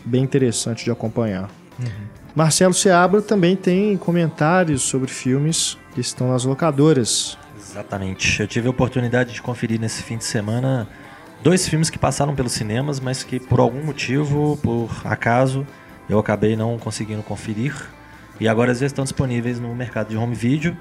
[0.05, 1.51] bem interessante de acompanhar.
[1.79, 1.87] Uhum.
[2.35, 7.39] Marcelo Seabra também tem comentários sobre filmes que estão nas locadoras.
[7.59, 8.41] Exatamente.
[8.41, 10.87] Eu tive a oportunidade de conferir nesse fim de semana
[11.43, 15.67] dois filmes que passaram pelos cinemas, mas que por algum motivo, por acaso,
[16.09, 17.75] eu acabei não conseguindo conferir.
[18.39, 20.77] E agora eles estão disponíveis no mercado de home video.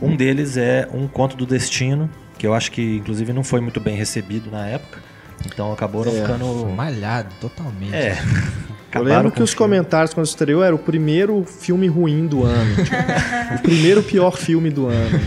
[0.00, 2.08] Um deles é Um Conto do Destino,
[2.38, 5.00] que eu acho que inclusive não foi muito bem recebido na época.
[5.46, 6.66] Então acabou é, ficando.
[6.68, 7.94] Malhado, totalmente.
[7.94, 8.16] É.
[8.94, 12.76] Eu lembro que os comentários quando estreou era o primeiro filme ruim do ano.
[12.84, 15.18] tipo, o primeiro pior filme do ano.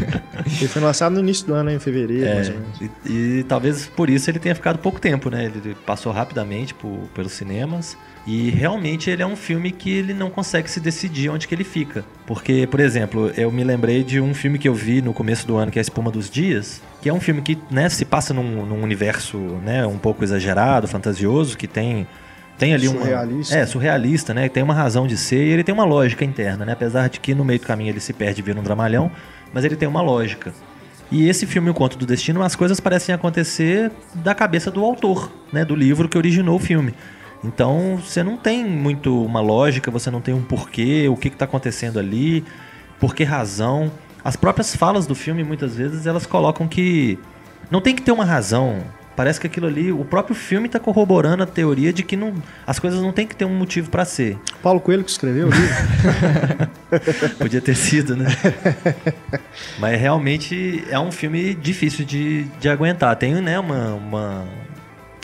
[0.45, 2.81] Ele foi lançado no início do ano, em fevereiro, é, mais ou menos.
[2.81, 5.45] E, e, talvez por isso ele tenha ficado pouco tempo, né?
[5.45, 7.97] Ele passou rapidamente por, pelos cinemas.
[8.27, 11.63] E realmente ele é um filme que ele não consegue se decidir onde que ele
[11.63, 12.03] fica.
[12.25, 15.55] Porque, por exemplo, eu me lembrei de um filme que eu vi no começo do
[15.57, 18.33] ano, que é a Espuma dos Dias, que é um filme que né, se passa
[18.33, 22.07] num, num universo né, um pouco exagerado, fantasioso, que tem
[22.57, 23.53] tem ali surrealista.
[23.53, 26.63] uma é surrealista né tem uma razão de ser e ele tem uma lógica interna
[26.63, 29.11] né apesar de que no meio do caminho ele se perde vira um dramalhão
[29.53, 30.53] mas ele tem uma lógica
[31.11, 35.29] e esse filme o conto do destino as coisas parecem acontecer da cabeça do autor
[35.51, 36.93] né do livro que originou o filme
[37.43, 41.45] então você não tem muito uma lógica, você não tem um porquê, o que está
[41.45, 42.43] acontecendo ali,
[42.99, 43.91] por que razão.
[44.23, 47.19] As próprias falas do filme, muitas vezes, elas colocam que
[47.69, 48.83] não tem que ter uma razão.
[49.15, 52.33] Parece que aquilo ali, o próprio filme está corroborando a teoria de que não,
[52.67, 54.37] as coisas não tem que ter um motivo para ser.
[54.61, 56.69] Paulo Coelho que escreveu o livro.
[57.39, 58.25] Podia ter sido, né?
[59.79, 63.15] Mas realmente é um filme difícil de, de aguentar.
[63.15, 64.45] Tem né, uma, uma,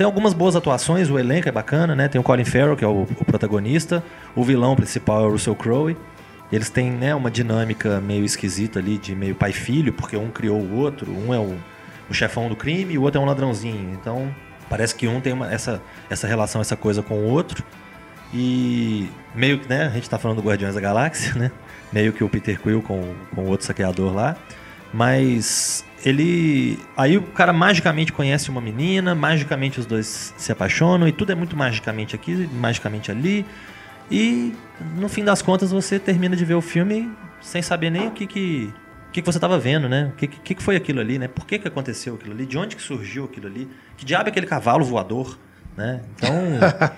[0.02, 2.08] tem algumas boas atuações, o elenco é bacana, né?
[2.08, 4.04] Tem o Colin Farrell, que é o, o protagonista.
[4.36, 5.96] O vilão principal é o Russell Crowe.
[6.52, 10.74] Eles têm né, uma dinâmica meio esquisita ali, de meio pai-filho, porque um criou o
[10.78, 11.12] outro.
[11.12, 11.56] Um é o,
[12.10, 13.92] o chefão do crime e o outro é um ladrãozinho.
[13.94, 14.34] Então,
[14.68, 15.80] parece que um tem uma, essa,
[16.10, 17.64] essa relação, essa coisa com o outro.
[18.34, 21.52] E meio que, né, a gente tá falando do Guardiões da Galáxia, né?
[21.94, 24.36] Meio que o Peter Quill com, com o outro saqueador lá.
[24.92, 26.80] Mas ele.
[26.96, 31.36] Aí o cara magicamente conhece uma menina, magicamente os dois se apaixonam e tudo é
[31.36, 33.46] muito magicamente aqui, magicamente ali.
[34.10, 34.54] E
[34.96, 38.28] no fim das contas você termina de ver o filme sem saber nem o que
[38.28, 38.74] que,
[39.10, 40.12] o que, que você estava vendo, né?
[40.14, 41.28] O que, que, que foi aquilo ali, né?
[41.28, 42.46] Por que, que aconteceu aquilo ali?
[42.46, 43.70] De onde que surgiu aquilo ali?
[43.96, 45.40] Que diabo é aquele cavalo voador?
[45.78, 46.02] Né?
[46.16, 46.34] Então,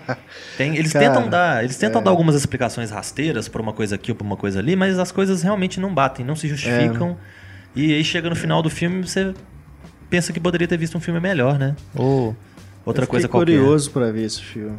[0.57, 2.03] tem, eles Cara, tentam dar, eles tentam é.
[2.03, 5.11] dar algumas explicações rasteiras para uma coisa aqui ou para uma coisa ali, mas as
[5.11, 7.11] coisas realmente não batem, não se justificam.
[7.39, 7.42] É.
[7.75, 9.33] E aí chega no final do filme você
[10.09, 11.75] pensa que poderia ter visto um filme melhor, né?
[11.95, 12.35] Ou
[12.85, 13.57] outra coisa qualquer.
[13.57, 14.77] curioso para ver esse filme.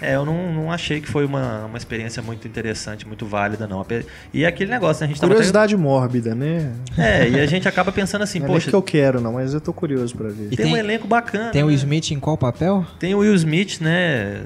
[0.00, 3.84] É, eu não, não achei que foi uma, uma experiência muito interessante, muito válida, não.
[4.32, 5.06] E é aquele negócio, né?
[5.06, 6.72] A gente Curiosidade mórbida, né?
[6.96, 8.68] É, e a gente acaba pensando assim, não poxa.
[8.68, 10.46] É que eu quero, não, mas eu tô curioso pra ver.
[10.50, 11.50] E tem, tem um elenco bacana.
[11.50, 11.82] Tem o Will né?
[11.82, 12.86] Smith em qual papel?
[12.98, 14.42] Tem o Will Smith, né?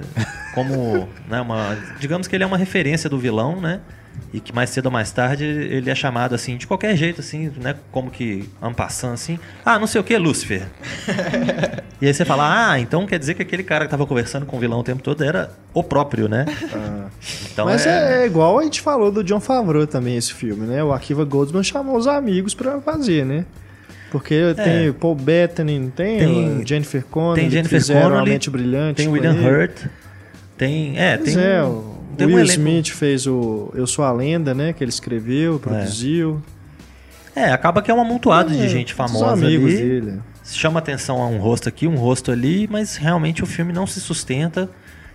[0.54, 1.08] Como.
[1.28, 3.80] né, uma, digamos que ele é uma referência do vilão, né?
[4.32, 7.50] E que mais cedo ou mais tarde ele é chamado assim, de qualquer jeito, assim,
[7.56, 7.74] né?
[7.90, 9.38] Como que ampassando assim.
[9.64, 10.66] Ah, não sei o que, Lúcifer.
[12.00, 14.56] e aí você fala, ah, então quer dizer que aquele cara que tava conversando com
[14.56, 16.44] o vilão o tempo todo era o próprio, né?
[16.74, 17.06] Ah.
[17.50, 18.22] Então Mas é...
[18.22, 18.26] é...
[18.26, 20.82] igual a gente falou do John Favreau também, esse filme, né?
[20.82, 23.44] O Akiva Goldsman chamou os amigos para fazer, né?
[24.10, 24.54] Porque é.
[24.54, 28.96] tem Paul Bettany, tem, tem Jennifer Connelly, tem Jennifer que Connelly, Mente Brilhante.
[28.96, 29.86] Tem William Hurt.
[30.56, 34.12] Tem, é, pois tem é, o tem Will um Smith fez o Eu Sou a
[34.12, 34.72] Lenda, né?
[34.72, 36.42] Que ele escreveu, produziu.
[37.34, 39.76] É, é acaba que é um amontoado é, de gente famosa amigos ali.
[39.76, 40.20] dele.
[40.44, 44.00] Chama atenção a um rosto aqui, um rosto ali, mas realmente o filme não se
[44.00, 44.70] sustenta.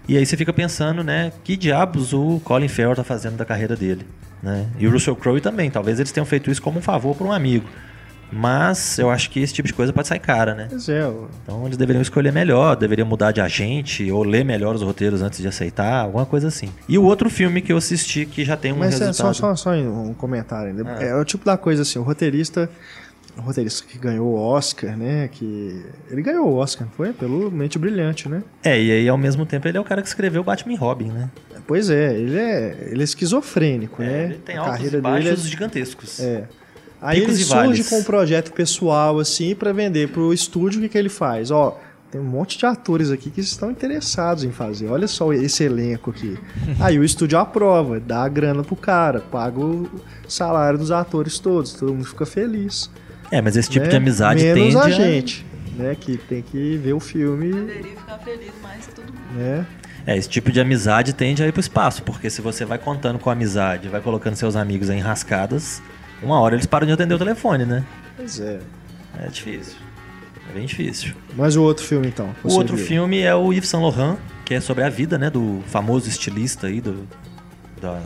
[0.07, 1.31] E aí você fica pensando, né?
[1.43, 4.05] Que diabos o Colin Farrell tá fazendo da carreira dele,
[4.41, 4.67] né?
[4.77, 5.71] E o Russell Crowe também.
[5.71, 7.65] Talvez eles tenham feito isso como um favor para um amigo.
[8.31, 10.67] Mas eu acho que esse tipo de coisa pode sair cara, né?
[10.69, 11.11] Pois é.
[11.43, 15.39] Então eles deveriam escolher melhor, deveriam mudar de agente ou ler melhor os roteiros antes
[15.39, 16.69] de aceitar, alguma coisa assim.
[16.87, 19.27] E o outro filme que eu assisti que já tem um Mas resultado...
[19.27, 20.73] Mas é só, só, só um comentário.
[20.85, 21.03] Ah.
[21.03, 22.69] É o tipo da coisa assim, o roteirista
[23.37, 25.29] o roteirista que ganhou o Oscar, né?
[25.29, 28.43] Que ele ganhou o Oscar, foi pelo Mente Brilhante, né?
[28.63, 31.11] É, e aí ao mesmo tempo ele é o cara que escreveu Batman e Robin,
[31.11, 31.29] né?
[31.65, 34.23] Pois é, ele é, ele é esquizofrênico, é, né?
[34.25, 36.19] Ele tem a altos carreira e baixos dele é, gigantescos.
[36.19, 36.43] É.
[37.01, 40.89] Aí Picos ele surge com um projeto pessoal, assim, para vender pro estúdio, o que,
[40.89, 41.49] que ele faz?
[41.49, 41.79] Ó,
[42.11, 44.87] tem um monte de atores aqui que estão interessados em fazer.
[44.87, 46.37] Olha só esse elenco aqui.
[46.79, 49.89] Aí o estúdio aprova, dá a grana pro cara, paga o
[50.27, 52.91] salário dos atores todos, todo mundo fica feliz.
[53.31, 53.91] É, mas esse tipo né?
[53.91, 55.45] de amizade Menos tende a gente,
[55.77, 57.49] né, que tem que ver o filme.
[57.49, 59.37] Poderia ficar feliz mais todo mundo.
[59.37, 59.65] Né?
[60.05, 63.17] É, esse tipo de amizade tende a ir pro espaço, porque se você vai contando
[63.19, 65.81] com a amizade, vai colocando seus amigos em rascadas,
[66.21, 67.83] uma hora eles param de atender o telefone, né?
[68.15, 68.59] Pois é.
[69.19, 69.75] É difícil.
[70.49, 71.13] É bem difícil.
[71.35, 72.29] Mas o outro filme, então?
[72.43, 72.85] O outro viu?
[72.85, 76.67] filme é o Yves Saint Laurent, que é sobre a vida, né, do famoso estilista
[76.67, 77.07] aí do,
[77.81, 78.01] da,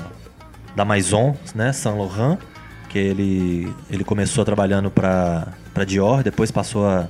[0.75, 2.37] da Maison, né, Saint Laurent,
[2.89, 5.53] que ele, ele começou trabalhando para
[5.87, 7.07] Dior, depois passou a,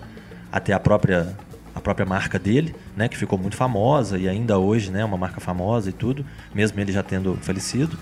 [0.52, 1.36] a ter a própria
[1.76, 5.18] a própria marca dele, né, que ficou muito famosa e ainda hoje, né, é uma
[5.18, 7.98] marca famosa e tudo, mesmo ele já tendo falecido.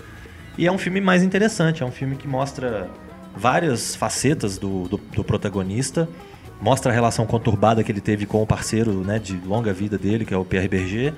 [0.56, 2.88] E é um filme mais interessante, é um filme que mostra
[3.36, 6.08] várias facetas do, do, do protagonista,
[6.60, 10.24] mostra a relação conturbada que ele teve com o parceiro né, de longa vida dele,
[10.24, 11.14] que é o Pierre Berger.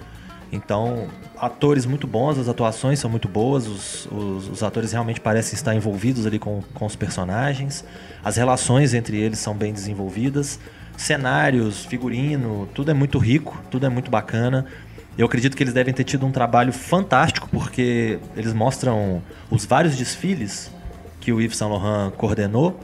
[0.50, 5.54] Então, atores muito bons, as atuações são muito boas, os, os, os, atores realmente parecem
[5.54, 7.84] estar envolvidos ali com, com os personagens,
[8.24, 10.60] as relações entre eles são bem desenvolvidas,
[10.96, 14.66] cenários, figurino, tudo é muito rico, tudo é muito bacana.
[15.16, 19.96] Eu acredito que eles devem ter tido um trabalho fantástico, porque eles mostram os vários
[19.96, 20.70] desfiles
[21.20, 22.78] que o Yves Saint Laurent coordenou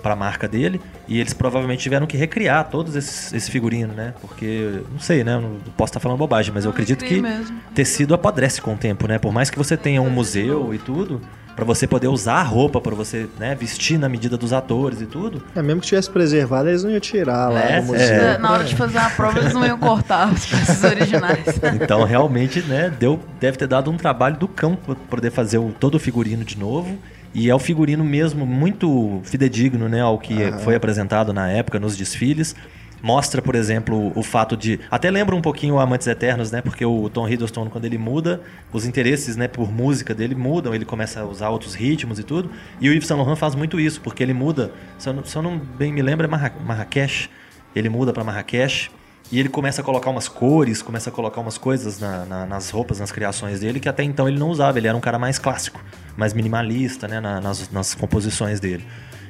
[0.00, 4.14] para a marca dele e eles provavelmente tiveram que recriar todos esses, esse figurino, né?
[4.20, 5.38] Porque não sei, né?
[5.38, 7.60] não posso estar falando bobagem, mas eu acredito que mesmo.
[7.74, 9.18] tecido apodrece com o tempo, né?
[9.18, 11.20] Por mais que você tenha um museu e tudo,
[11.60, 15.06] para você poder usar a roupa, para você né, vestir na medida dos atores e
[15.06, 15.42] tudo.
[15.54, 18.00] É, mesmo que tivesse preservado, eles não iam tirar lá é, museu.
[18.00, 18.38] É.
[18.38, 21.60] Na hora de fazer a prova, eles não iam cortar os peças originais.
[21.82, 25.70] Então, realmente, né, deu, deve ter dado um trabalho do cão para poder fazer o,
[25.78, 26.98] todo o figurino de novo.
[27.34, 30.58] E é o figurino mesmo muito fidedigno né, ao que uhum.
[30.60, 32.56] foi apresentado na época nos desfiles.
[33.02, 34.78] Mostra, por exemplo, o fato de.
[34.90, 36.60] Até lembra um pouquinho o Amantes Eternos, né?
[36.60, 38.42] Porque o Tom Hiddleston, quando ele muda,
[38.72, 42.50] os interesses né, por música dele mudam, ele começa a usar outros ritmos e tudo.
[42.80, 44.72] E o Yves Saint Laurent faz muito isso, porque ele muda.
[44.98, 47.30] Se eu não, se eu não bem me lembro, é Marra, Marrakech.
[47.74, 48.90] Ele muda para Marrakech.
[49.32, 52.68] E ele começa a colocar umas cores, começa a colocar umas coisas na, na, nas
[52.70, 54.76] roupas, nas criações dele, que até então ele não usava.
[54.76, 55.80] Ele era um cara mais clássico,
[56.16, 57.20] mais minimalista, né?
[57.20, 58.84] Na, nas, nas composições dele.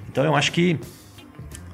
[0.08, 0.80] Então eu acho que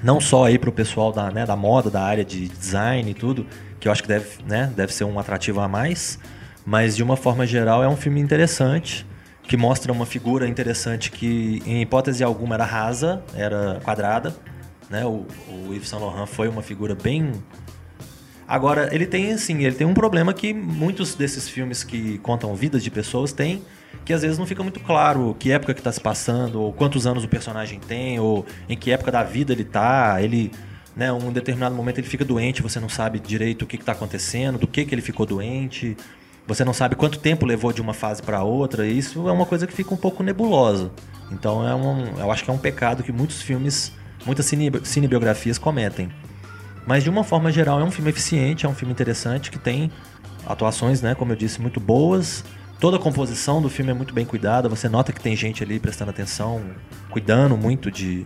[0.01, 3.13] não só aí para o pessoal da, né, da moda, da área de design e
[3.13, 3.45] tudo,
[3.79, 6.19] que eu acho que deve, né, deve ser um atrativo a mais,
[6.65, 9.05] mas de uma forma geral é um filme interessante,
[9.43, 14.35] que mostra uma figura interessante que, em hipótese alguma, era rasa, era quadrada.
[14.89, 15.05] Né?
[15.05, 17.31] O, o Yves Saint Laurent foi uma figura bem
[18.47, 22.81] Agora, ele tem assim, ele tem um problema que muitos desses filmes que contam vidas
[22.81, 23.61] de pessoas têm,
[24.07, 27.05] que às vezes não fica muito claro que época que está se passando, ou quantos
[27.05, 30.21] anos o personagem tem, ou em que época da vida ele está.
[30.21, 30.49] Ele,
[30.95, 34.57] né, um determinado momento ele fica doente, você não sabe direito o que está acontecendo,
[34.57, 35.97] do que, que ele ficou doente.
[36.47, 38.87] Você não sabe quanto tempo levou de uma fase para outra.
[38.87, 40.89] E isso é uma coisa que fica um pouco nebulosa.
[41.29, 43.91] Então é um, eu acho que é um pecado que muitos filmes,
[44.25, 46.09] muitas cine, cinebiografias cometem.
[46.85, 49.91] Mas de uma forma geral é um filme eficiente, é um filme interessante que tem
[50.45, 52.45] atuações, né, como eu disse, muito boas.
[52.79, 54.69] Toda a composição do filme é muito bem cuidada.
[54.69, 56.61] Você nota que tem gente ali prestando atenção,
[57.09, 58.25] cuidando muito de,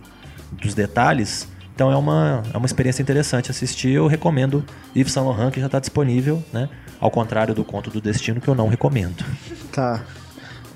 [0.52, 1.48] dos detalhes.
[1.74, 3.92] Então é uma, é uma experiência interessante assistir.
[3.92, 4.62] Eu recomendo
[4.94, 6.68] Yves Saint Laurent, que já está disponível, né?
[7.00, 9.24] Ao contrário do Conto do Destino, que eu não recomendo.
[9.72, 10.04] Tá.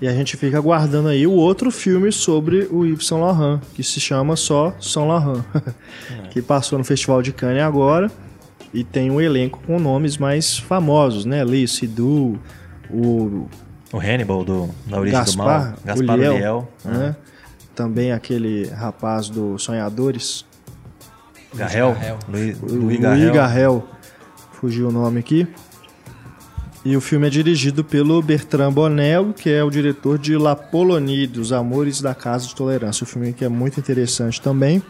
[0.01, 3.83] E a gente fica aguardando aí o outro filme sobre o Yves Saint Laurent, que
[3.83, 5.45] se chama só Saint Laurent,
[6.33, 8.11] que passou no Festival de Cannes agora
[8.72, 11.45] e tem um elenco com nomes mais famosos, né?
[11.45, 12.39] Lee Sidhu,
[12.91, 13.49] o
[13.93, 17.16] o Hannibal do Na Origem Gaspar, do Mal, Gaspar Ulliel, Ulliel, né?
[17.74, 20.45] Também aquele rapaz do Sonhadores,
[21.55, 22.18] Garrel, Garrel.
[22.28, 23.32] Louis, Louis Louis Garrel.
[23.32, 23.89] Garrel.
[24.53, 25.47] fugiu o nome aqui.
[26.84, 31.26] E o filme é dirigido pelo Bertrand Bonello, que é o diretor de La Polonie,
[31.26, 33.03] dos Amores da Casa de Tolerância.
[33.03, 34.80] O filme que é muito interessante também.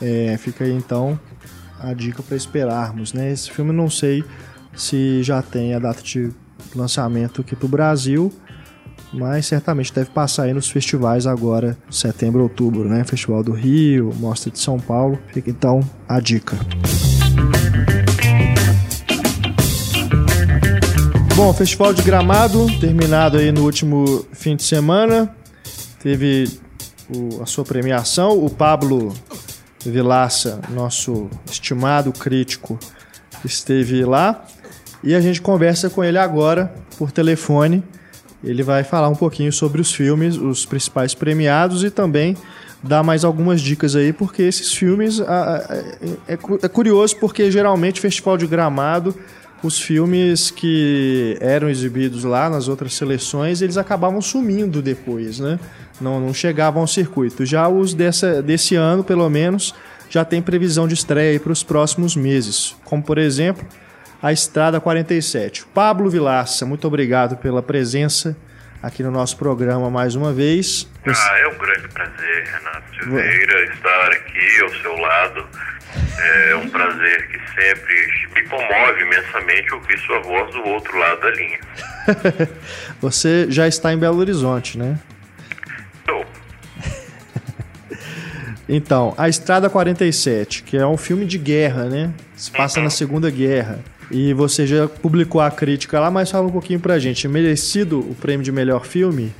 [0.00, 1.18] É, fica aí então
[1.78, 3.30] a dica para esperarmos, né?
[3.30, 4.24] Esse filme não sei
[4.74, 6.32] se já tem a data de
[6.78, 8.32] lançamento aqui pro Brasil,
[9.12, 13.04] mas certamente deve passar aí nos festivais agora, setembro, outubro, né?
[13.04, 15.18] Festival do Rio, Mostra de São Paulo.
[15.32, 16.56] Fica então a dica.
[21.34, 25.34] Bom, Festival de Gramado, terminado aí no último fim de semana.
[26.02, 26.44] Teve
[27.14, 28.44] o- a sua premiação.
[28.44, 29.12] O Pablo
[29.84, 32.78] Vilaça, nosso estimado crítico,
[33.44, 34.44] esteve lá.
[35.02, 37.82] E a gente conversa com ele agora por telefone.
[38.42, 42.36] Ele vai falar um pouquinho sobre os filmes, os principais premiados e também
[42.82, 45.24] dar mais algumas dicas aí, porque esses filmes é,
[46.28, 49.14] é é curioso porque geralmente Festival de Gramado
[49.62, 55.58] os filmes que eram exibidos lá nas outras seleções, eles acabavam sumindo depois, né?
[56.00, 57.46] Não, não chegavam ao circuito.
[57.46, 59.72] Já os dessa, desse ano, pelo menos,
[60.10, 62.74] já tem previsão de estreia para os próximos meses.
[62.84, 63.64] Como, por exemplo,
[64.22, 65.66] A Estrada 47.
[65.74, 68.36] Pablo Vilaça, muito obrigado pela presença
[68.80, 70.88] aqui no nosso programa mais uma vez.
[71.04, 75.46] Ah, é um grande prazer, Renato Silveira, estar aqui ao seu lado.
[76.20, 77.94] É um prazer que sempre
[78.36, 81.58] me comove imensamente ouvir sua voz do outro lado da linha.
[83.02, 85.00] Você já está em Belo Horizonte, né?
[85.98, 86.24] Estou.
[88.68, 92.14] Então, A Estrada 47, que é um filme de guerra, né?
[92.36, 93.80] Se passa na Segunda Guerra.
[94.12, 97.26] E você já publicou a crítica lá, mas fala um pouquinho pra gente.
[97.26, 99.34] Merecido o prêmio de melhor filme?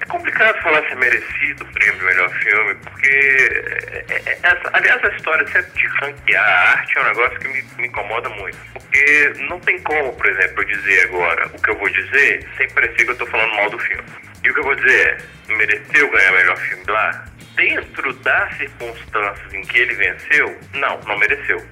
[0.00, 3.08] É complicado falar se é merecido o prêmio de melhor filme, porque.
[3.08, 7.64] é- é- é- aliás, a história de ranquear a arte é um negócio que me,
[7.78, 8.58] me incomoda muito.
[8.74, 12.68] Porque não tem como, por exemplo, eu dizer agora o que eu vou dizer sem
[12.70, 14.04] parecer que eu estou falando mal do filme.
[14.44, 15.18] E o que eu vou dizer
[15.48, 17.24] é: mereceu ganhar melhor filme lá?
[17.56, 21.62] Dentro das circunstâncias em que ele venceu, não, não mereceu.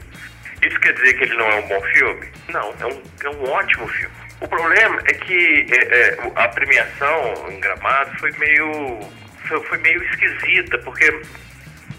[0.63, 2.29] Isso quer dizer que ele não é um bom filme?
[2.49, 4.15] Não, é um, é um ótimo filme.
[4.41, 9.01] O problema é que é, é, a premiação em Gramado foi meio,
[9.49, 11.05] foi, foi meio esquisita, porque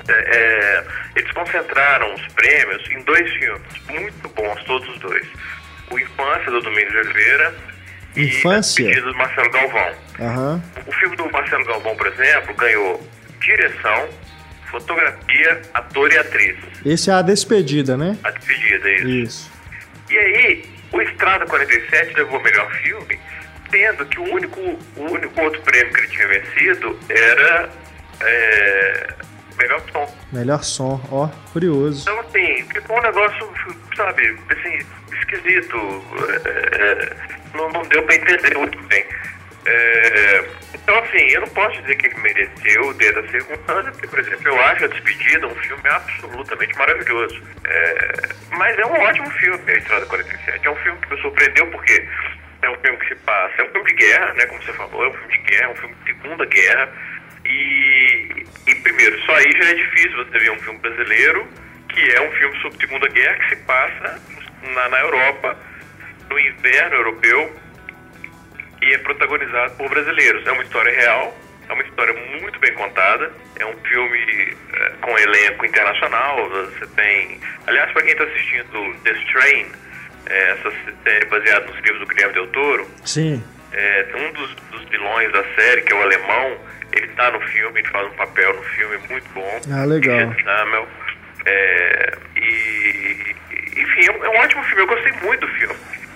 [0.08, 0.86] é, é,
[1.16, 5.28] eles concentraram os prêmios em dois filmes, muito bons, todos os dois.
[5.92, 7.56] O Infância, do Domingos de Oliveira,
[8.16, 8.90] Infância?
[8.90, 9.92] e do Marcelo Galvão.
[10.20, 10.64] Aham.
[10.86, 14.10] O filme do Marcelo Galvão, por exemplo, ganhou direção,
[14.70, 16.58] fotografia, ator e atriz.
[16.86, 18.18] Esse é a despedida, né?
[18.24, 19.08] A despedida, isso.
[19.08, 19.52] Isso.
[20.10, 23.20] E aí, o Estrada 47 levou o melhor filme,
[23.70, 24.60] tendo que o único,
[24.96, 27.70] o único outro prêmio que ele tinha vencido era
[28.22, 29.14] é,
[29.58, 30.16] melhor som.
[30.32, 32.02] Melhor som, ó, curioso.
[32.10, 33.54] Então, assim, ficou um negócio,
[33.96, 34.80] sabe, assim,
[35.20, 35.78] esquisito.
[36.46, 37.16] é, é,
[37.54, 39.06] não, não deu pra entender muito bem.
[39.66, 44.20] É, então, assim, eu não posso dizer que ele mereceu dentro da circunstância, porque, por
[44.20, 47.44] exemplo, eu acho A Despedida um filme absolutamente maravilhoso.
[47.66, 50.66] É, mas é um ótimo filme, A Estrada 47.
[50.66, 52.08] É um filme que me surpreendeu porque
[52.62, 55.06] é um filme que se passa, é um filme de guerra, né, como você falou,
[55.06, 56.90] é um filme de guerra, é um filme de Segunda Guerra.
[57.46, 61.48] E, e primeiro, só aí já é difícil você ver um filme brasileiro
[61.90, 64.22] que é um filme sobre Segunda Guerra que se passa
[64.74, 65.58] na, na Europa,
[66.30, 67.56] no inverno europeu,
[68.82, 70.46] e é protagonizado por brasileiros.
[70.46, 71.36] É uma história real,
[71.68, 76.50] é uma história muito bem contada, é um filme eh, com elenco internacional.
[76.50, 77.40] Você tem.
[77.68, 79.66] Aliás, para quem está assistindo The Strain,
[80.28, 80.72] eh, essa
[81.04, 83.44] série baseada nos livros do Guilherme Del Toro, Sim.
[83.74, 86.58] é, um dos, dos vilões da série, que é o alemão,
[86.92, 89.62] ele tá no filme, ele faz um papel no filme muito bom.
[89.72, 90.34] Ah, legal.
[90.44, 90.88] Samuel.
[91.46, 93.36] É, e,
[93.78, 95.76] enfim, é um, é um ótimo filme, eu gostei muito do filme.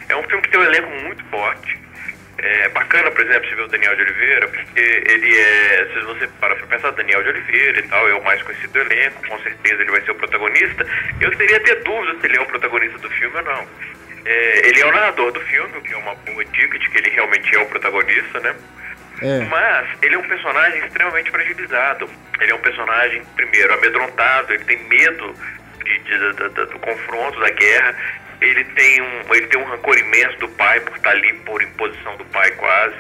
[0.09, 1.82] É um filme que tem um elenco muito forte.
[2.45, 6.27] É bacana, por exemplo, você ver o Daniel de Oliveira, porque ele é, se você
[6.41, 9.39] para pra pensar, Daniel de Oliveira e tal, é o mais conhecido do elenco, com
[9.39, 10.85] certeza ele vai ser o protagonista.
[11.21, 13.67] Eu teria até dúvida se ele é o protagonista do filme ou não.
[14.25, 16.97] É, ele é o narrador do filme, o que é uma boa dica de que
[16.97, 18.55] ele realmente é o protagonista, né?
[19.21, 19.39] É.
[19.45, 22.09] Mas ele é um personagem extremamente fragilizado.
[22.41, 25.33] Ele é um personagem, primeiro, amedrontado, ele tem medo
[25.85, 27.95] de, de- da- do confronto, da guerra.
[28.43, 32.15] Ele tem, um, ele tem um rancor imenso do pai por estar ali por imposição
[32.17, 32.95] do pai quase.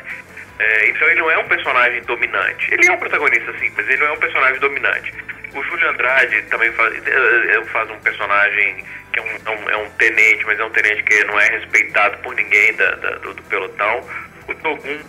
[0.59, 2.73] É, então ele não é um personagem dominante.
[2.73, 5.13] Ele é um protagonista sim, mas ele não é um personagem dominante.
[5.53, 7.11] O Júlio Andrade também faz, eh,
[7.57, 10.69] eh, faz um personagem que é um, é um- é um tenente, mas é um
[10.71, 14.07] tenente que não é respeitado por ninguém da- da- do, do pelotão.
[14.47, 14.99] O Togum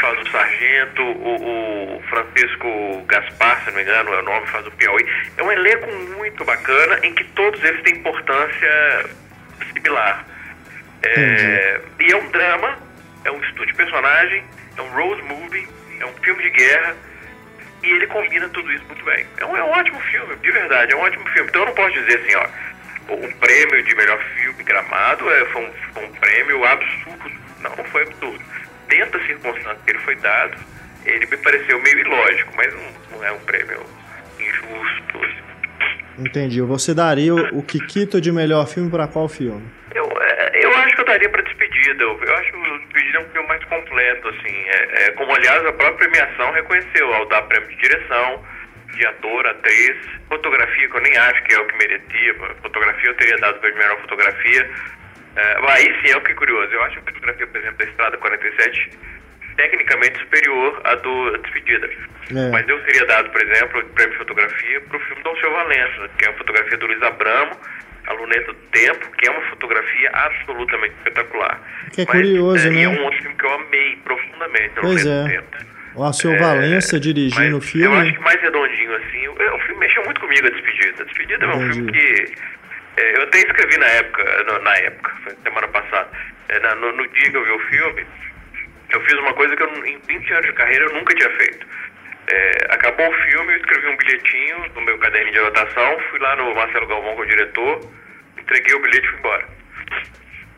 [0.00, 4.66] faz o sargento, o, o Francisco Gaspar, se não me engano, é o nome, faz
[4.66, 5.04] o Piauí.
[5.36, 9.04] É um elenco muito bacana em que todos eles têm importância
[9.72, 10.24] similar.
[11.02, 12.78] É, e é um drama,
[13.24, 14.44] é um estudo de personagem,
[14.76, 15.68] é um road movie,
[16.00, 16.96] é um filme de guerra
[17.82, 19.26] e ele combina tudo isso muito bem.
[19.38, 21.48] É um, é um ótimo filme, de verdade, é um ótimo filme.
[21.48, 25.62] Então eu não posso dizer assim, ó, o, prêmio de melhor filme gramado é, foi,
[25.62, 27.30] um, foi um prêmio absurdo.
[27.60, 28.44] Não, não foi absurdo.
[28.88, 30.56] Dentro da circunstância que ele foi dado,
[31.04, 33.84] ele me pareceu meio ilógico, mas não, não é um prêmio
[34.38, 35.47] injusto.
[36.18, 36.60] Entendi.
[36.60, 39.62] Você daria o, o Kikito de melhor filme pra qual filme?
[39.94, 42.02] Eu, é, eu acho que eu daria pra Despedida.
[42.02, 44.56] Eu, eu acho que Despedida é um filme mais completo, assim.
[44.68, 48.44] É, é, como, aliás, a própria premiação reconheceu ao dar prêmio de direção,
[48.94, 49.96] de ator, atriz,
[50.28, 52.34] fotografia, que eu nem acho que é o que merecia.
[52.62, 54.70] Fotografia eu teria dado pra melhor fotografia.
[55.36, 56.72] É, aí sim, é o que é curioso.
[56.72, 58.90] Eu acho a fotografia, por exemplo, da Estrada 47
[59.58, 61.90] tecnicamente superior à do Despedida.
[62.30, 62.50] É.
[62.50, 65.52] Mas eu teria dado, por exemplo, o prêmio de fotografia para o filme do Alceu
[65.52, 67.56] Valença, que é a fotografia do Luiz Abramo,
[68.06, 71.60] A Luneta do Tempo, que é uma fotografia absolutamente espetacular.
[71.92, 72.80] Que é curioso, é, né?
[72.80, 75.36] E é um outro filme que eu amei profundamente, A Pois Luneta do é.
[75.36, 75.68] Tempo.
[75.96, 77.86] O Alceu Valença dirigindo o Mas filme.
[77.86, 79.26] Eu acho que mais redondinho assim.
[79.26, 81.02] O, o filme mexeu muito comigo, a Despedida.
[81.02, 82.34] A Despedida é um filme que.
[82.98, 86.08] é, eu até escrevi na época, na época, foi semana passada.
[86.50, 88.06] É, no, no dia que eu vi o filme,
[88.90, 91.66] eu fiz uma coisa que eu, em 20 anos de carreira eu nunca tinha feito.
[92.30, 96.36] É, acabou o filme, eu escrevi um bilhetinho no meu caderno de anotação, fui lá
[96.36, 97.80] no Marcelo Galvão com o diretor,
[98.38, 99.48] entreguei o bilhete e fui embora.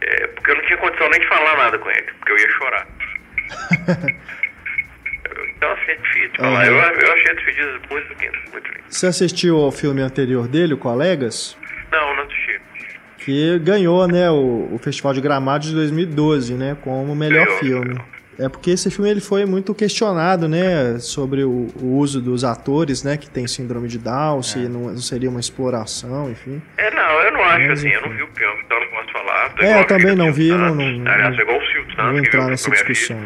[0.01, 2.51] É, porque eu não tinha condição nem de falar nada com ele, porque eu ia
[2.51, 2.87] chorar.
[5.57, 6.67] Então, assim, é difícil de falar.
[6.67, 8.85] Eu, eu achei a despedida muito linda, muito linda.
[8.89, 11.57] Você assistiu ao filme anterior dele, o Colegas?
[11.93, 12.61] Não, não assisti.
[13.19, 17.95] Que ganhou, né, o, o Festival de Gramado de 2012, né, como melhor Ganhou, filme.
[17.95, 18.05] ganhou.
[18.41, 23.05] É porque esse filme ele foi muito questionado, né, sobre o, o uso dos atores,
[23.05, 26.63] né, que tem síndrome de Down, se não, não seria uma exploração, enfim.
[26.79, 28.17] É, não, eu não acho Mas, assim, eu não enfim.
[28.17, 29.49] vi o filme, então eu não posso falar.
[29.51, 30.77] Tô É, eu também não vi, não- Santos.
[30.99, 33.19] não- Aliás, não- igual o Silvio Não vou entrar nessa discussão.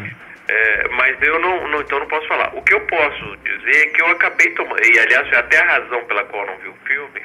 [0.47, 2.51] É, mas eu não, não- então não posso falar.
[2.55, 6.03] O que eu posso dizer é que eu acabei tomando, e aliás até a razão
[6.05, 7.21] pela qual eu não vi o filme,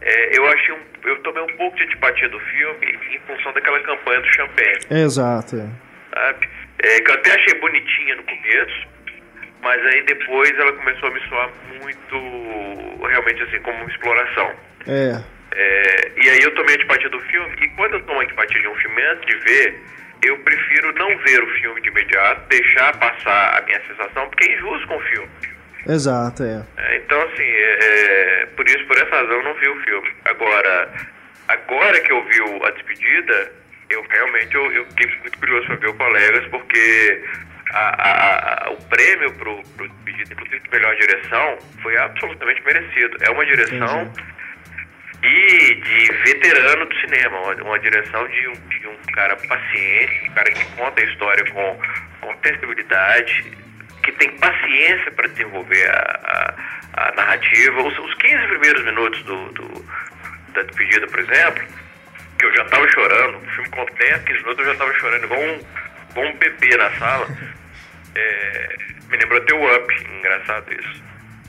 [0.00, 3.80] é, eu achei um, eu tomei um pouco de antipatia do filme em função daquela
[3.80, 4.78] campanha do champanhe.
[4.90, 5.66] Exato, é.
[6.14, 6.48] sabe?
[6.82, 8.88] É, que eu até achei bonitinha no começo,
[9.62, 14.52] mas aí depois ela começou a me soar muito, realmente assim, como uma exploração.
[14.86, 15.22] É,
[15.54, 18.74] É, e aí eu tomei antipatia do filme, e quando eu tomo antipatia de um
[18.76, 19.82] filme antes de ver,
[20.24, 24.54] eu prefiro não ver o filme de imediato, deixar passar a minha sensação, porque é
[24.56, 25.28] injusto com o filme.
[25.88, 26.62] exato, é.
[26.78, 27.78] É, então, assim, é,
[28.42, 30.10] é, por isso, por essa razão, eu não vi o filme.
[30.24, 30.88] Agora,
[31.48, 33.52] agora que eu vi o- a despedida,
[33.92, 37.22] eu realmente eu, eu fiquei muito curioso para ver o Colegas, porque
[37.72, 43.16] a- a- a- o prêmio pro, pro despedida, inclusive de melhor direção, foi absolutamente merecido.
[43.22, 44.12] É uma direção
[45.22, 50.32] e de veterano do cinema, uma, uma direção de um, de um cara paciente, um
[50.34, 51.80] cara que conta a história com,
[52.20, 53.52] com sensibilidade,
[54.02, 55.88] que tem paciência para desenvolver
[56.94, 57.82] a narrativa.
[57.82, 59.86] Os, os 15 primeiros minutos do, do-
[60.54, 61.62] da despedida, por exemplo,
[62.42, 65.24] que eu já tava chorando, o filme com 10, 15 minutos eu já tava chorando
[65.24, 65.60] igual um,
[66.10, 67.28] igual um bebê na sala.
[68.16, 68.76] É,
[69.08, 71.02] me lembrou até o Up, engraçado isso.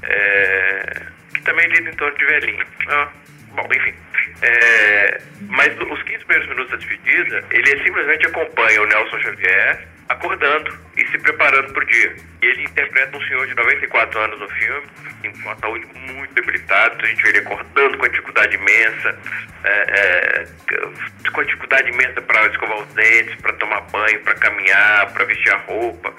[0.03, 1.01] É,
[1.33, 2.65] que também lida em torno de velhinho.
[2.89, 3.09] Ah,
[3.55, 3.93] bom, enfim.
[4.43, 10.77] É, mas os 15 primeiros minutos da despedida, ele simplesmente acompanha o Nelson Xavier acordando
[10.97, 12.15] e se preparando pro dia.
[12.41, 14.87] E ele interpreta um senhor de 94 anos no filme,
[15.21, 19.17] com uma saúde muito debilitada, a gente vê ele acordando com uma dificuldade imensa,
[19.63, 20.47] é, é,
[21.29, 25.53] com uma dificuldade imensa para escovar os dentes, para tomar banho, para caminhar, para vestir
[25.53, 26.13] a roupa.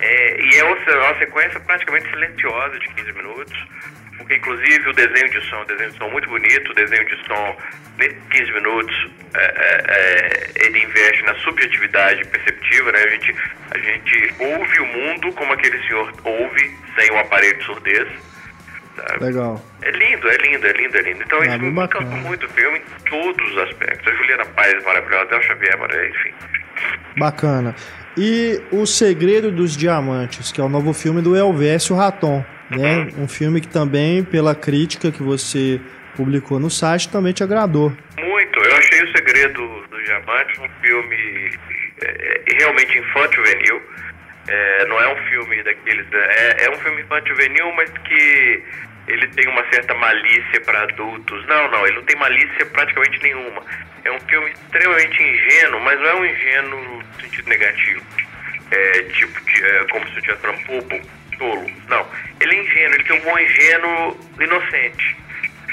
[0.00, 3.66] É, e é uma, uma sequência praticamente silenciosa de 15 minutos,
[4.30, 7.56] inclusive o desenho de som, desenho de som muito bonito, o desenho de som,
[7.98, 12.98] nesses 15 minutos, é, é, é, ele investe na subjetividade perceptiva, né?
[13.04, 13.34] A gente,
[13.70, 18.08] a gente ouve o mundo como aquele senhor ouve, sem o aparelho de surdez.
[18.96, 19.24] sabe?
[19.24, 19.64] Legal.
[19.82, 21.22] É lindo, é lindo, é lindo, é lindo.
[21.22, 22.04] Então Ah, isso bem me bacana.
[22.06, 24.06] encantou muito o filme em todos os aspectos.
[24.12, 26.34] A Juliana Paz é maravilhosa, o Xavier é maravilhoso, enfim.
[27.16, 27.74] Bacana.
[28.16, 33.08] E O Segredo dos Diamantes, que é o novo filme do Elvésio Raton, né?
[33.16, 35.80] Um filme que também, pela crítica que você
[36.16, 37.92] publicou no site, também te agradou.
[38.18, 38.58] Muito.
[38.58, 41.50] Eu achei O Segredo dos Diamantes um filme
[42.02, 43.82] é, é, realmente infanto-juvenil.
[44.48, 46.06] É, não é um filme daqueles.
[46.12, 48.62] É, é um filme infanto-juvenil, mas que
[49.06, 51.46] ele tem uma certa malícia para adultos.
[51.46, 53.62] Não, não, ele não tem malícia praticamente nenhuma.
[54.04, 58.02] É um filme extremamente ingênuo, mas não é um ingênuo no sentido negativo.
[58.70, 61.00] É, tipo, de, é, como se eu tivesse bobo,
[61.38, 61.70] tolo.
[61.88, 62.06] Não.
[62.40, 65.16] Ele é ingênuo, ele tem um bom ingênuo inocente.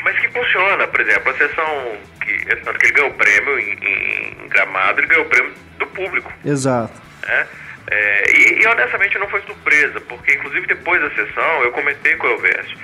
[0.04, 4.44] Mas que funciona, por exemplo, a sessão que, tanto que ele ganhou o prêmio em,
[4.44, 6.32] em Gramado, ele ganhou o prêmio do público.
[6.46, 7.02] Exato.
[7.28, 7.48] né?
[7.88, 12.26] É, e, e, honestamente não foi surpresa, porque inclusive depois da sessão eu comentei com
[12.26, 12.76] o Elvésio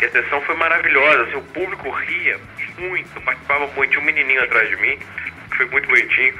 [0.00, 2.40] que a sessão foi maravilhosa, assim, o público ria
[2.78, 4.98] muito, participava muito, tinha um menininho atrás de mim,
[5.50, 6.34] que foi muito bonitinho,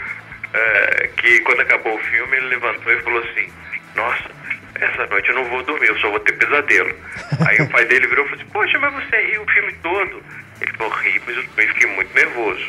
[0.54, 3.52] é, que quando acabou o filme ele levantou e falou assim,
[3.94, 4.30] nossa,
[4.80, 6.94] essa noite eu não vou dormir, eu só vou ter pesadelo.
[7.46, 10.22] Aí o pai dele virou e falou assim, poxa, mas você riu o filme todo.
[10.60, 12.66] Ele falou, ri, mas eu também fiquei muito nervoso.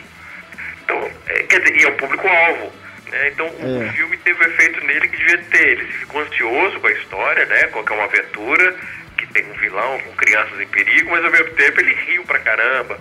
[0.84, 2.74] Então, é, quer dizer, e é o público-alvo.
[3.12, 3.28] Né?
[3.30, 3.92] Então, o É.
[3.94, 5.68] filme teve o efeito nele que devia ter.
[5.80, 7.68] Ele ficou ansioso com a história, né?
[7.68, 8.76] Que é uma aventura,
[9.18, 12.40] que tem um vilão com crianças em perigo, mas ao mesmo tempo ele riu pra
[12.40, 12.98] caramba.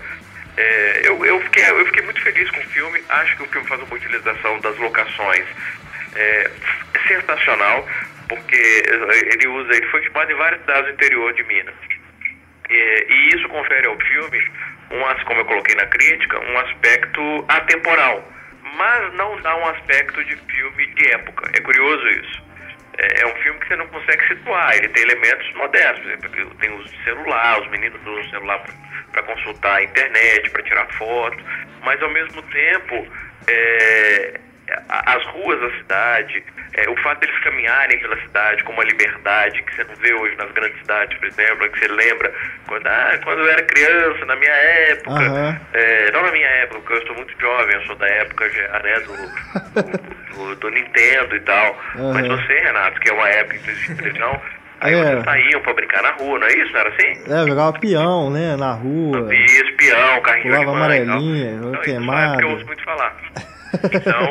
[0.56, 3.02] É, eu, eu, fiquei, eu fiquei muito feliz com o filme.
[3.08, 5.46] Acho que o filme faz uma utilização das locações.
[6.16, 6.50] É,
[7.06, 7.86] sensacional,
[8.30, 8.84] porque
[9.32, 11.74] ele usa, ele foi filmado em várias cidades do interior de Minas.
[12.70, 14.38] É, e isso confere ao filme,
[14.92, 18.24] um, como eu coloquei na crítica, um aspecto atemporal,
[18.76, 21.50] mas não dá um aspecto de filme de época.
[21.56, 22.42] É curioso isso.
[22.98, 26.00] É, é um filme que você não consegue situar, ele tem elementos modernos,
[26.60, 28.64] tem uso de celular, os meninos usam celular
[29.10, 31.38] para consultar a internet, para tirar foto,
[31.82, 33.08] mas ao mesmo tempo
[33.48, 34.40] é,
[34.88, 36.44] as ruas da cidade,
[36.74, 40.36] é, o fato deles caminharem pela cidade com uma liberdade que você não vê hoje
[40.36, 42.32] nas grandes cidades, por exemplo, que você lembra
[42.66, 45.60] quando, ah, quando eu era criança, na minha época, Aham.
[45.72, 48.78] é, não na minha época, porque eu sou muito jovem, eu sou da época já,
[48.80, 49.16] né, do,
[49.82, 49.92] do,
[50.36, 51.76] do- do Nintendo e tal,
[52.14, 52.36] mas Aham.
[52.36, 54.42] você, Renato, que é uma época que não existe televisão,
[54.80, 54.96] aí É.
[55.04, 56.72] vocês saíam pra brincar na rua, não é isso?
[56.72, 57.32] Não era assim?
[57.32, 58.56] É, jogava peão, né?
[58.56, 59.34] Na rua.
[59.34, 62.18] E espião, carrinho Pulava de mãe amarelinha, Então, isso queimado.
[62.20, 63.16] é época que eu ouço muito falar.
[63.84, 64.22] Então,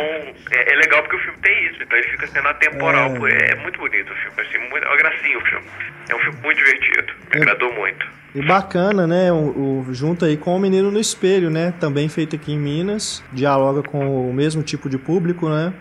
[0.52, 1.82] é, é legal porque o filme tem isso.
[1.84, 3.10] Então ele fica sendo atemporal.
[3.16, 3.18] É.
[3.20, 4.42] pô, É, muito bonito o filme.
[4.42, 5.66] Assim, muito, é uma gracinha o filme.
[6.10, 7.14] É um filme muito divertido.
[7.34, 8.08] Me agradou muito.
[8.36, 9.32] E bacana, né?
[9.32, 11.74] O, o- junto aí com o Menino no Espelho, né?
[11.80, 13.24] Também feito aqui em Minas.
[13.34, 15.74] Dialoga com o mesmo tipo de público, né?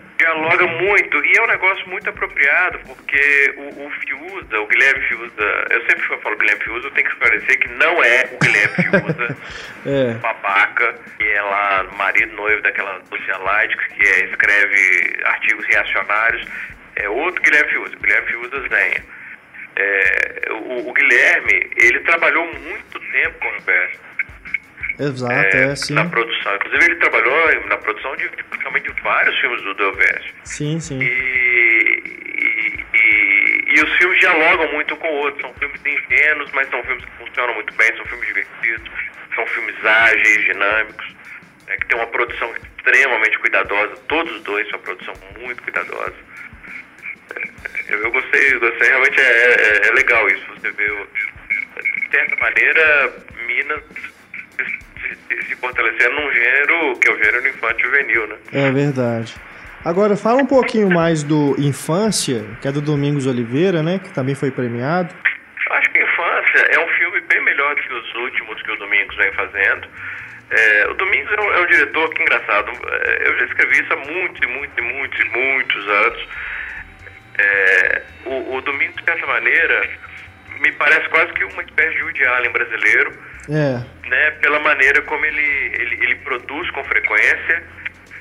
[1.29, 6.01] E é um negócio muito apropriado porque o, o Fiuza, o Guilherme Fiuza, eu sempre
[6.23, 9.37] falo Guilherme Fiuza, eu tenho que esclarecer que não é o Guilherme Fiuza.
[9.85, 10.13] É.
[10.15, 16.45] babaca, que é lá marido noivo daquela Lucia Light, que é, escreve artigos reacionários,
[16.97, 19.05] é outro Guilherme Fiuza, Guilherme Fiuza Zenha.
[19.77, 24.08] É, o, o Guilherme, ele trabalhou muito tempo com o Roberto
[24.99, 26.55] Exato, é, é, na produção.
[26.55, 30.33] Inclusive ele trabalhou na produção de praticamente de vários filmes do Delvésio.
[30.43, 30.99] Sim, sim.
[31.01, 35.41] E, e, e- e os filmes dialogam muito com o outro.
[35.41, 38.89] São filmes ingênuos, mas são filmes que funcionam muito bem, são filmes divertidos,
[39.35, 41.15] são filmes ágeis, dinâmicos,
[41.67, 43.95] né, que tem uma produção extremamente cuidadosa.
[44.07, 46.15] Todos os dois são uma produção muito cuidadosa.
[47.35, 50.45] É, Eu, eu gostei, eu gostei, realmente é, é- é legal isso.
[50.55, 53.13] Você vê, de certa maneira,
[53.47, 53.81] Minas
[55.09, 58.35] se, se, fortalecendo num gênero que é o gênero infantil juvenil, né?
[58.53, 59.35] É verdade.
[59.83, 63.99] Agora, fala um pouquinho mais do Infância, que é do Domingos Oliveira, né?
[63.99, 65.13] Que também foi premiado.
[65.69, 69.15] Acho que Infância é um filme bem melhor do que os últimos que o Domingos
[69.15, 69.87] vem fazendo.
[70.49, 73.93] É, o Domingos é um, é um diretor que, engraçado, é, eu já escrevi isso
[73.93, 76.27] há muitos e muitos e muitos e muitos anos.
[77.37, 79.89] É, o, o Domingos, de certa maneira,
[80.59, 83.13] me parece quase que uma espécie de Woody Allen brasileiro,
[83.49, 87.63] É, né, pela maneira como ele, ele, ele produz com frequência.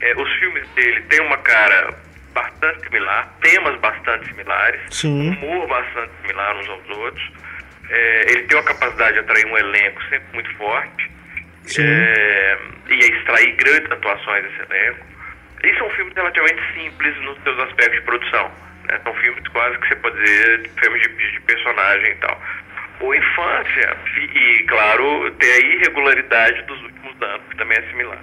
[0.01, 1.93] É, os filmes dele têm uma cara
[2.33, 5.31] bastante similar, temas bastante similares, Sim.
[5.31, 7.33] humor bastante similar uns aos outros.
[7.91, 11.11] É, ele tem uma capacidade de atrair um elenco sempre muito forte
[11.79, 12.59] é,
[12.89, 15.07] e a extrair grandes atuações desse elenco.
[15.65, 18.53] E são filmes relativamente simples nos seus aspectos de produção.
[18.85, 19.01] né?
[19.03, 22.43] São filmes quase que você pode dizer filmes de, de personagem e tal.
[23.01, 28.19] O Infância, e, claro, tem a irregularidade dos últimos anos, que também é similar.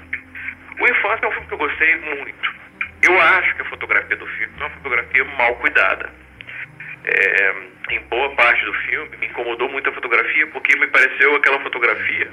[0.80, 2.56] O Infância é um filme que eu gostei muito.
[3.04, 6.10] Eu acho que a fotografia do filme é uma fotografia mal cuidada.
[7.06, 7.54] É,
[7.92, 12.30] em boa parte do filme, me incomodou muito a fotografia, porque me pareceu aquela fotografia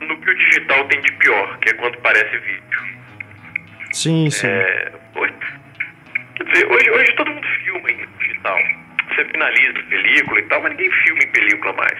[0.00, 2.98] no que o digital tem de pior, que é quando parece vídeo.
[3.92, 4.46] Sim, sim.
[4.46, 5.34] É, hoje,
[6.36, 8.58] quer dizer, hoje, hoje todo mundo filma em digital.
[9.18, 11.98] Você finaliza película e tal, mas ninguém filma em película mais.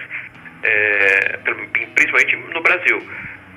[0.63, 1.37] É,
[1.93, 3.09] principalmente no Brasil.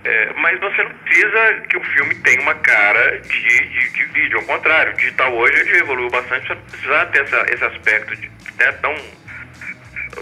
[0.05, 4.39] É, mas você não precisa que o filme tenha uma cara de, de, de vídeo.
[4.39, 8.17] Ao contrário, o digital hoje ele evoluiu bastante, você não precisa ter essa, esse aspecto
[8.17, 8.29] de
[8.59, 8.97] né, tão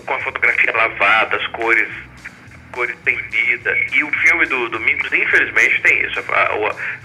[0.05, 1.89] com a fotografia lavada, as cores
[2.73, 3.75] cores têm vida.
[3.93, 6.23] E o filme do Domingos, infelizmente, tem isso.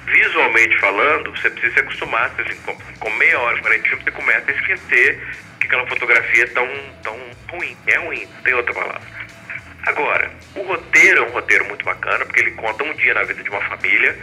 [0.05, 2.29] Visualmente falando, você precisa se acostumar.
[2.37, 5.19] Assim, com, com meia hora, 40 de filme, você começa a esquecer
[5.67, 6.67] que aquela fotografia tão,
[7.01, 7.17] tão
[7.49, 7.75] ruim.
[7.87, 9.01] É ruim, não tem outra palavra.
[9.85, 13.41] Agora, o roteiro é um roteiro muito bacana, porque ele conta um dia na vida
[13.43, 14.17] de uma família.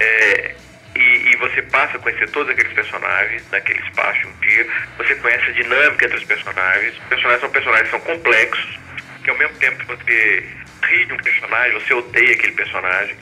[0.00, 0.54] é,
[0.94, 4.66] e, e você passa a conhecer todos aqueles personagens naquele espaço um dia.
[4.96, 6.94] Você conhece a dinâmica entre os personagens.
[6.96, 8.78] Os personagens são personagens são complexos,
[9.24, 10.48] que ao mesmo tempo que você
[10.84, 13.16] ri de um personagem, você odeia aquele personagem.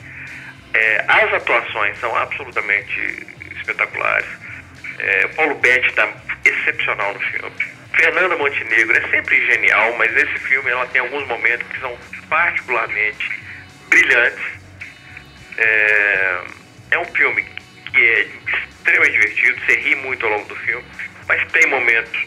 [0.75, 4.27] É, as atuações são absolutamente espetaculares.
[4.99, 6.07] É, Paulo Betti está
[6.45, 7.51] excepcional no filme.
[7.95, 11.97] Fernanda Montenegro é sempre genial, mas nesse filme ela tem alguns momentos que são
[12.29, 13.39] particularmente
[13.89, 14.43] brilhantes.
[15.57, 16.41] É,
[16.91, 17.45] é um filme
[17.91, 20.85] que é extremamente divertido, você ri muito ao longo do filme,
[21.27, 22.25] mas tem momentos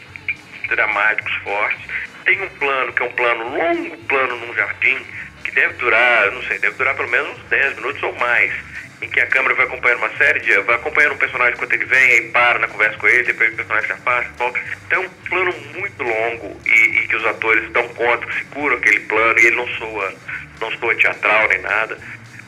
[0.69, 1.85] dramáticos fortes.
[2.23, 5.05] Tem um plano que é um plano, longo plano num jardim,
[5.43, 8.53] que deve durar, não sei, deve durar pelo menos uns 10 minutos ou mais,
[9.01, 10.57] em que a câmera vai acompanhando uma série de.
[10.61, 13.55] vai acompanhando um personagem enquanto ele vem, aí para na conversa com ele, depois o
[13.55, 14.59] personagem se afasta, volta.
[14.85, 18.77] Então é um plano muito longo e, e que os atores dão conta, que seguram
[18.77, 20.13] aquele plano e ele não soa,
[20.59, 21.97] não soa teatral nem nada.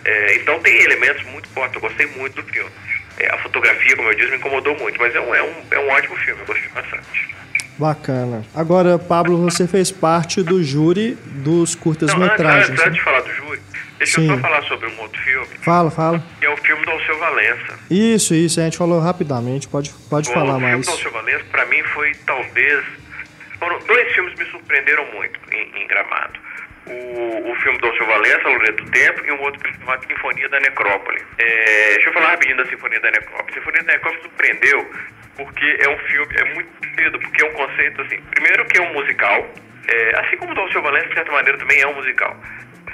[0.06, 2.72] É, então tem elementos muito fortes, eu gostei muito do filme.
[3.20, 5.80] É, a fotografia, como eu disse, me incomodou muito, mas é um, é um, é
[5.80, 7.30] um ótimo filme, eu gostei bastante.
[7.78, 8.44] Bacana.
[8.54, 12.70] Agora, Pablo, você fez parte do júri dos Não, antes, curtas-metragens.
[12.72, 12.92] antes, antes né?
[12.92, 13.62] de falar do júri,
[14.00, 14.28] deixa Sim.
[14.30, 16.24] eu só falar sobre um outro filme, Fala, fala.
[16.40, 17.80] que é o filme do Alceu Valença.
[17.92, 20.86] Isso, isso, a gente falou rapidamente, pode, pode o falar filme mais.
[20.88, 22.84] do Alceu Valença, pra mim, foi talvez...
[23.60, 26.40] Foram dois filmes que me surpreenderam muito em, em Gramado.
[26.88, 30.08] O, o filme do Alceu Valença, A Lorena do Tempo, e um outro filme chamado
[30.08, 31.22] Sinfonia da Necrópole.
[31.38, 33.54] É, deixa eu falar rapidinho da Sinfonia da Necrópole.
[33.54, 34.90] Sinfonia da Necrópole surpreendeu
[35.36, 38.82] porque é um filme, é muito cedo, porque é um conceito assim, primeiro que é
[38.82, 39.48] um musical,
[39.88, 42.36] é, assim como o do Alceu Valença, de certa maneira, também é um musical.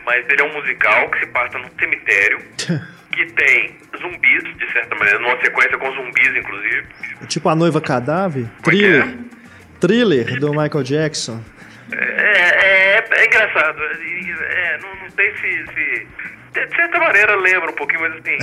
[0.05, 2.39] Mas ele é um musical que se passa num cemitério,
[3.11, 6.85] que tem zumbis, de certa maneira, numa sequência com zumbis, inclusive.
[7.27, 8.45] Tipo A Noiva Cadáver?
[8.63, 8.89] Como é que é?
[9.01, 9.17] Thriller.
[9.79, 11.41] Thriller do Michael Jackson.
[11.91, 13.81] É, é, é engraçado.
[13.83, 16.07] É, não, não sei se, se-
[16.55, 18.37] De certa maneira lembra um pouquinho, mas assim,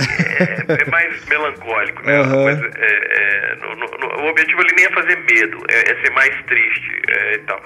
[0.69, 2.17] é, é mais melancólico, né?
[2.17, 2.43] Aham.
[2.45, 6.01] Mas, é, é, no- no- no- o objetivo ali nem é fazer medo, é, é
[6.01, 7.59] ser mais triste é, e tal.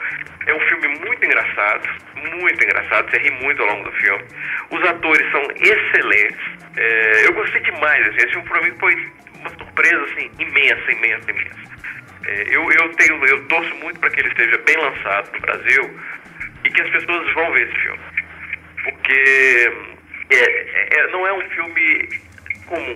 [0.45, 4.23] É um filme muito engraçado, muito engraçado, você ri muito ao longo do filme.
[4.71, 6.57] Os atores são excelentes.
[7.25, 8.95] Eu gostei demais, assim, esse filme pra mim foi
[9.39, 11.67] uma surpresa assim, imensa, imensa, imensa.
[12.49, 15.99] Eu, eu, tenho, eu torço muito para que ele esteja bem lançado no Brasil
[16.63, 17.99] e que as pessoas vão ver esse filme.
[18.83, 19.71] Porque
[20.35, 22.09] é, é- não é um filme
[22.65, 22.93] comum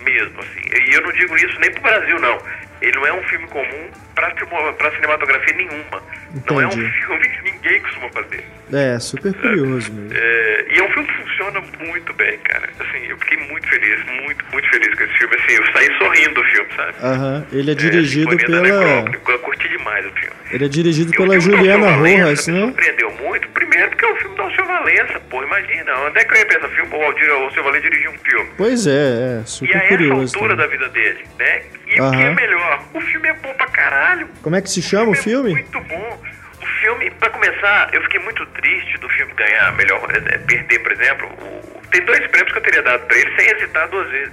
[0.00, 0.60] mesmo, assim.
[0.88, 2.38] E eu não digo isso nem pro Brasil, não.
[2.80, 6.02] Ele não é um filme comum para cinematografia nenhuma.
[6.50, 6.90] Não é um Entendi.
[7.04, 8.44] filme que ninguém costuma fazer.
[8.72, 10.10] É, super curioso mesmo.
[10.18, 12.68] É, e é um filme que funciona muito bem, cara.
[12.80, 15.36] Assim, eu fiquei muito feliz, muito, muito feliz com esse filme.
[15.36, 16.94] Assim, eu saí sorrindo do filme, sabe?
[17.02, 19.32] Aham, ele é dirigido Sinfonia da pela.
[19.34, 20.36] Eu curti demais o filme.
[20.50, 22.60] Ele é dirigido E o pela Juliana Rojas, me né?
[22.66, 23.48] surpreendeu muito.
[23.72, 25.96] Primeiro porque é um filme do Alceu Valença, pô, imagina.
[26.00, 26.94] Onde é que eu ia pensar filme?
[26.94, 28.50] O Aldir- o Alceu Valença dirigiu um filme.
[28.58, 30.36] Pois é, é, E super a essa curioso.
[30.36, 30.56] altura também.
[30.56, 31.62] da vida dele, né?
[31.86, 32.34] E o que é Aham.
[32.34, 34.28] melhor, o filme é bom pra caralho.
[34.42, 35.52] Como é que se chama o é filme?
[35.52, 36.22] muito bom.
[36.62, 40.92] O filme, pra começar, eu fiquei muito triste do filme ganhar melhor, é, perder, por
[40.92, 41.28] exemplo.
[41.28, 44.32] o- tem dois prêmios que eu teria dado pra ele sem hesitar duas vezes.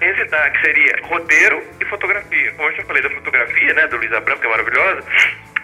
[0.00, 2.52] Sem hesitar, que seria roteiro e fotografia.
[2.54, 5.04] Como eu já falei da fotografia, né, do Luiz Abramo, que é maravilhosa,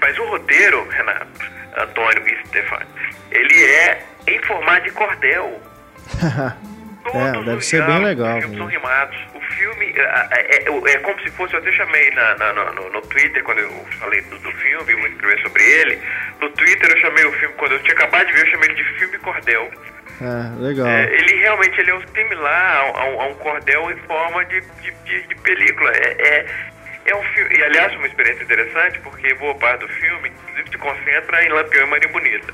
[0.00, 2.86] mas o roteiro, Renato, Antônio e Stefano,
[3.30, 5.60] ele é em formato de cordel.
[7.14, 8.80] É, deve os ser bem legal do filme são mesmo.
[8.86, 9.16] rimados.
[9.34, 12.90] O filme é, é- é- é como se fosse, eu até chamei na, na- no,
[12.90, 15.98] no- Twitter, quando eu falei do, do filme, vou escrever sobre ele.
[16.40, 18.74] No Twitter eu chamei o filme, quando eu tinha acabado de ver, eu chamei ele
[18.84, 19.70] de filme cordel.
[20.20, 20.86] É, legal.
[20.86, 24.44] É, ele realmente ele é um similar a, a um- a um cordel em forma
[24.44, 25.90] de, de, de- de película.
[25.92, 26.46] É, é,
[27.10, 30.78] é um filme, e aliás, uma experiência interessante, porque boa parte do filme, inclusive, se
[30.78, 32.52] concentra em Lampião e Maria Bonita.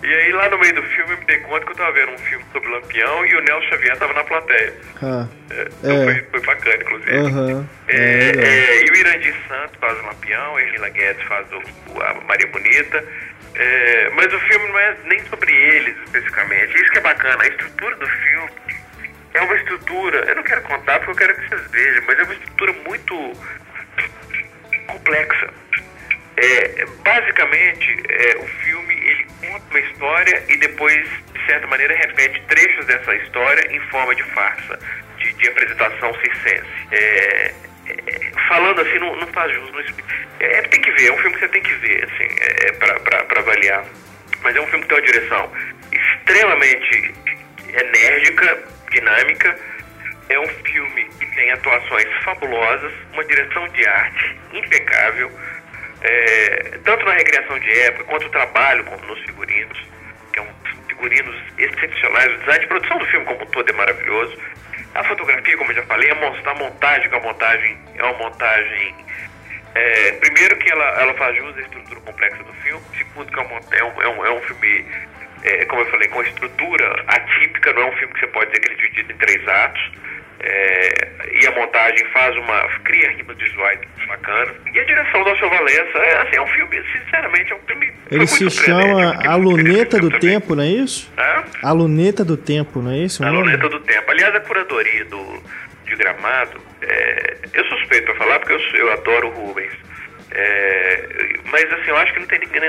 [0.00, 2.12] E aí lá no meio do filme eu me dei conta que eu tava vendo
[2.12, 4.72] um filme sobre Lampião e o Nelson Xavier tava na plateia.
[5.02, 6.04] Ah, É, então É.
[6.04, 7.16] foi, foi bacana, inclusive.
[7.16, 7.68] aham.
[7.88, 11.56] É, É, é, e o Irandir Santos faz o Lampião, a Erlila Guedes faz o,
[11.92, 13.04] o- a Maria Bonita.
[13.56, 16.76] É, mas o filme não é nem sobre eles especificamente.
[16.76, 17.42] Isso que é bacana.
[17.42, 18.50] A estrutura do filme
[19.34, 20.18] é uma estrutura.
[20.28, 23.32] Eu não quero contar porque eu quero que vocês vejam, mas é uma estrutura muito
[24.88, 25.50] complexa.
[26.36, 32.40] É, basicamente, é, o filme ele conta uma história e depois, de certa maneira, repete
[32.42, 34.78] trechos dessa história em forma de farsa,
[35.18, 36.66] de, de apresentação circense.
[36.92, 37.54] É,
[37.88, 39.72] é, falando assim, não, não faz jus.
[39.72, 40.14] Não, explica.
[40.40, 43.00] é, tem que ver, é um filme que você tem que ver, assim, é, pra,
[43.24, 43.84] pra avaliar.
[44.42, 45.52] Mas é um filme que tem uma direção
[45.90, 47.14] extremamente
[47.68, 49.58] enérgica, dinâmica.
[50.30, 55.30] É um filme que tem atuações fabulosas, uma direção de arte impecável,
[56.02, 59.78] é, tanto na recriação de época quanto o trabalho como nos figurinos,
[60.32, 60.48] que é um
[60.86, 62.32] figurinos excepcionais.
[62.34, 64.38] O design de produção do filme como um todo é maravilhoso.
[64.94, 68.94] A fotografia, como eu já falei, mon- a montagem, que a montagem é uma montagem
[69.74, 73.78] é, primeiro que ela, ela faz jus à estrutura complexa do filme, segundo que é
[73.78, 74.86] é um, é um, é um filme,
[75.44, 78.60] é, como eu falei, com estrutura atípica, não é um filme que você pode dizer
[78.60, 79.92] que ele é dividido em três atos,
[80.40, 81.08] é,
[81.40, 85.98] e a montagem faz uma, cria rimas visuais bacanas, e a direção do Alceu Valença,
[85.98, 87.92] é, assim, é um filme, sinceramente, é um filme...
[88.10, 90.20] Ele se chama fiquei A Luneta do também.
[90.20, 91.12] Tempo, não é isso?
[91.62, 93.24] A Luneta do Tempo, não é isso?
[93.24, 93.30] A?
[93.30, 94.10] Luneta do Tempo.
[94.10, 95.42] Aliás, a curadoria do,
[95.84, 99.72] de Gramado, é, eu suspeito pra falar porque eu, eu adoro o Rubens.
[100.30, 102.60] É, mas assim, eu acho que não tem ninguém,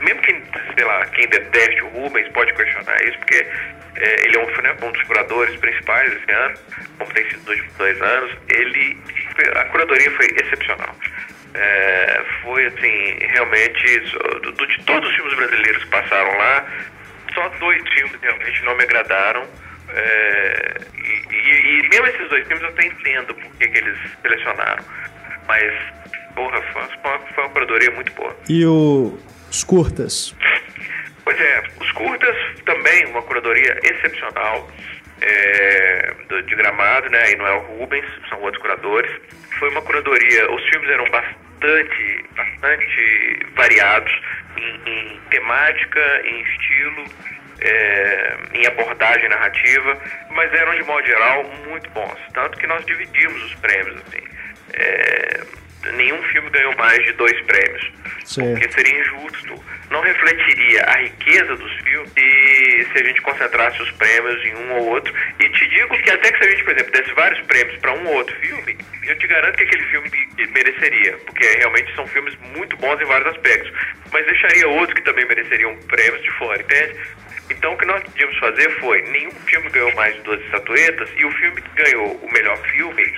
[0.00, 0.42] mesmo quem,
[0.74, 3.46] sei lá, quem deteste o Rubens pode questionar isso, porque
[4.00, 6.54] é, ele é um, né, um dos curadores principais esse ano,
[6.98, 8.98] como tem sido nos últimos dois anos, ele,
[9.56, 10.94] a curadoria foi excepcional.
[11.54, 16.66] É, foi assim, realmente, de todos os filmes brasileiros que passaram lá,
[17.34, 19.46] só dois filmes realmente não me agradaram.
[19.90, 24.84] é, e, e- e mesmo esses dois filmes eu até entendo por que, eles selecionaram.
[25.46, 25.72] Mas,
[26.34, 26.82] porra, foi
[27.34, 28.36] foi uma curadoria muito boa.
[28.50, 30.36] E os curtas?
[31.28, 32.34] Pois é, os curtas
[32.64, 34.66] também, uma curadoria excepcional
[35.20, 37.32] é, do- de gramado, né?
[37.32, 39.10] E o Rubens, são outros curadores.
[39.58, 44.10] Foi uma curadoria, os filmes eram bastante, bastante variados
[44.56, 47.04] em, em temática, em estilo,
[47.60, 49.98] é, em abordagem narrativa,
[50.30, 52.18] mas eram de modo geral muito bons.
[52.32, 54.24] Tanto que nós dividimos os prêmios, assim.
[54.72, 55.40] É,
[55.92, 57.92] nenhum filme ganhou mais de dois prêmios.
[58.28, 58.60] Certo.
[58.60, 63.90] Porque seria injusto, não refletiria a riqueza dos filmes se, se a gente concentrasse os
[63.92, 65.14] prêmios em um ou outro.
[65.40, 67.94] E te digo que até que se a gente, por exemplo, desse vários prêmios para
[67.94, 68.76] um ou outro filme,
[69.06, 70.10] eu te garanto que aquele filme
[70.52, 73.72] mereceria, porque realmente são filmes muito bons em vários aspectos.
[74.12, 77.00] Mas deixaria outros que também mereceriam prêmios de fora, entende?
[77.48, 81.24] Então o que nós decidimos fazer foi, nenhum filme ganhou mais de duas estatuetas, e
[81.24, 83.10] o filme que ganhou o melhor filme,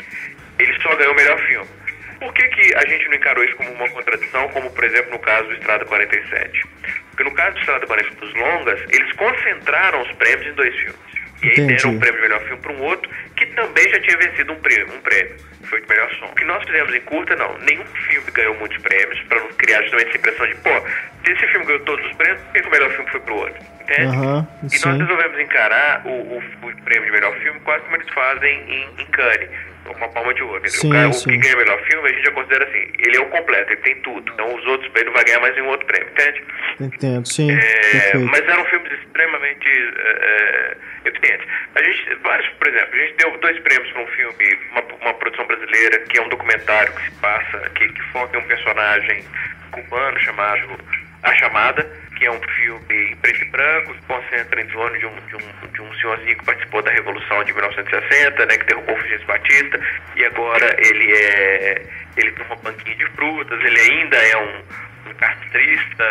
[0.61, 1.80] ele só ganhou o melhor filme.
[2.21, 5.19] Por que, que a gente não encarou isso como uma contradição, como por exemplo no
[5.19, 6.67] caso do Estrada 47?
[7.11, 11.11] Porque no caso do Estrada 47 dos longas, eles concentraram os prêmios em dois filmes.
[11.43, 11.77] E aí Entendi.
[11.77, 14.57] deram um prêmio de melhor filme para um outro que também já tinha vencido um
[14.57, 15.37] prêmio, um prêmio.
[15.65, 16.27] Foi de melhor som.
[16.27, 17.57] O que nós fizemos em curta, não.
[17.59, 20.81] Nenhum filme ganhou muitos prêmios, para não criar justamente essa impressão de, pô,
[21.25, 23.63] se esse filme ganhou todos os prêmios, por que o melhor filme foi pro outro?
[23.81, 24.17] Entende?
[24.17, 24.89] Aham, e sim.
[24.89, 29.03] nós resolvemos encarar o, o, o prêmio de melhor filme quase como eles fazem em,
[29.03, 29.51] em Cannes,
[29.87, 30.69] uma palma de ouro.
[30.69, 31.29] Sim, o, cara, sim.
[31.29, 33.81] o que ganha melhor filme, a gente já considera assim, ele é o completo, ele
[33.83, 34.33] tem tudo.
[34.33, 36.45] Então os outros, ele não vai ganhar mais nenhum outro prêmio, entende?
[36.81, 37.51] Entendo, sim.
[37.51, 41.47] É, mas eram filmes extremamente é, é, eficientes.
[41.75, 45.15] A gente, vários, por exemplo, a gente deu dois prêmios para um filme, uma, uma
[45.15, 49.25] produção brasileira, que é um documentário que se passa, que, que foca em um personagem
[49.71, 50.79] cubano chamado
[51.23, 51.91] A Chamada,
[52.21, 55.37] que é um filme em preto e branco, que concentra em torno de um, de
[55.37, 59.27] um, de um senhorzinho que participou da Revolução de 1960, né, que derrubou o Fulgêncio
[59.27, 59.81] Batista,
[60.17, 61.83] e agora ele é
[62.19, 64.63] ele tem uma banquinha de frutas, ele ainda é um,
[65.09, 66.05] um cartrista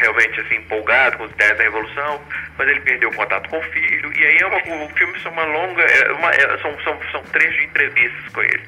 [0.00, 2.22] realmente assim empolgado com os ideias da revolução,
[2.56, 5.30] mas ele perdeu o contato com o filho e aí é uma, o filme são
[5.30, 8.62] uma longa, é uma, é- são, são, são trechos de entrevistas com ele.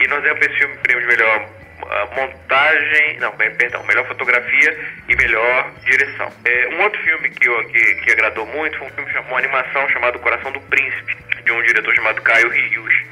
[0.00, 1.59] E nós demos esse filme prêmio de melhor
[2.14, 4.78] montagem, não, perdão, melhor fotografia
[5.08, 6.32] e melhor direção.
[6.44, 9.38] É, um outro filme que, eu, que, que agradou muito foi um filme, cham- uma
[9.38, 13.06] animação chamado Coração do Príncipe, de um diretor chamado Caio Ryushi.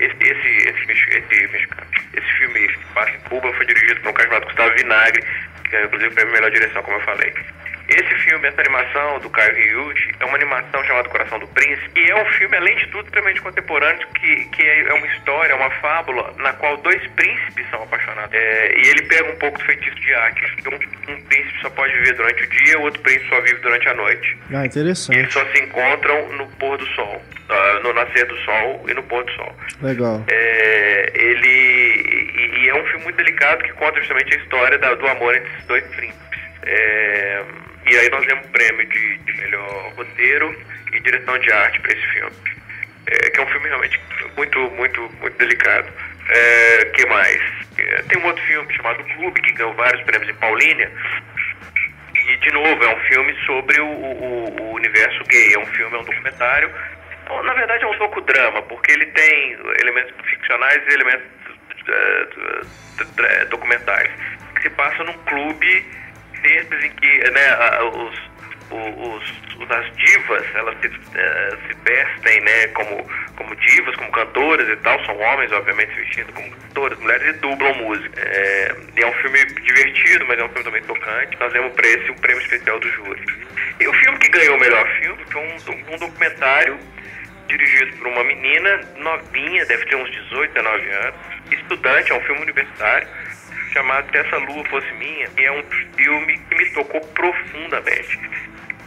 [0.00, 1.68] Esse, esse, esse, esse,
[2.14, 5.22] esse filme que em Cuba foi dirigido por um cara chamado Gustavo Vinagre,
[5.64, 7.34] que ganhou inclusive o prêmio Melhor Direção, como eu falei.
[7.88, 12.10] Esse filme, essa animação do Caio Ryushi, é uma animação chamada Coração do Príncipe, e
[12.10, 16.34] é um filme, além de tudo, extremamente contemporâneo, que, que é uma história, uma fábula,
[16.38, 18.32] na qual dois príncipes são apaixonados.
[18.34, 20.42] É, e ele pega um pouco do feitiço de arte.
[20.68, 23.88] Um, um príncipe só pode viver durante o dia, o outro príncipe só vive durante
[23.88, 24.36] a noite.
[24.52, 25.18] Ah, E interessante.
[25.18, 29.02] eles só se encontram no pôr do sol, ah, no nascer do sol e no
[29.04, 29.56] pôr do sol.
[29.80, 30.22] Legal.
[30.30, 34.94] É, ele e, e é um filme muito delicado que conta justamente a história da-
[34.94, 36.38] do amor entre esses dois príncipes.
[36.64, 37.42] É,
[37.88, 40.54] e aí nós demos um prêmio de, de melhor roteiro
[40.92, 42.32] e direção de arte para esse filme,
[43.06, 44.00] É, que é um filme realmente
[44.36, 45.88] muito, muito, muito delicado.
[46.30, 47.40] É, que mais?
[47.78, 50.90] É, tem um outro filme chamado Clube que ganhou vários prêmios em Paulínia.
[52.14, 55.54] E, de novo, é um filme sobre o, o- o universo gay.
[55.54, 56.70] É um filme, é um documentário.
[57.22, 61.26] Então, Na verdade, é um docudrama, porque ele tem elementos ficcionais e elementos
[61.88, 62.26] eh,
[62.98, 64.10] d- d- documentais.
[64.56, 65.86] Que se passa num clube
[66.42, 67.58] desses em que né,
[67.94, 68.18] os,
[68.70, 74.76] os, as divas elas se, eh, se vestem né, como, como divas, como cantoras e
[74.76, 75.04] tal.
[75.04, 78.20] São homens, obviamente, se vestindo como cantoras, mulheres e dublam música.
[78.20, 81.36] É, é um filme divertido, mas é um filme também tocante.
[81.38, 83.22] Nós demos para esse o prêmio especial do júri.
[83.80, 86.78] E o filme que ganhou o melhor filme foi um, um documentário
[87.48, 91.14] dirigido por uma menina novinha, deve ter uns 18, 19 anos,
[91.50, 93.08] estudante, é um filme universitário,
[93.78, 95.62] chamado Se Essa Lua Fosse Minha, e é um
[95.96, 98.18] filme que me tocou profundamente.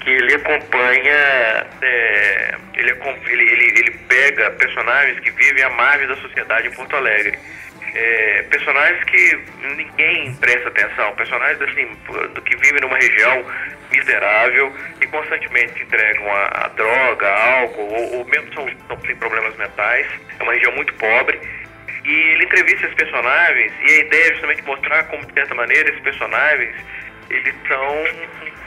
[0.02, 2.92] Que ele acompanha, é, ele,
[3.30, 7.38] ele, ele, pega personagens que vivem à margem da sociedade em Porto Alegre.
[7.94, 9.40] É, personagens que
[9.76, 11.86] ninguém presta atenção, personagens assim,
[12.34, 13.46] do que vivem numa região
[13.92, 19.16] miserável e constantemente entregam a, a droga, a álcool, ou, ou mesmo são, são, têm
[19.18, 20.08] problemas mentais.
[20.40, 21.40] É uma região muito pobre.
[22.04, 25.90] E ele entrevista esses personagens e a ideia é justamente mostrar como, de certa maneira,
[25.90, 26.76] esses personagens,
[27.30, 28.04] eles são...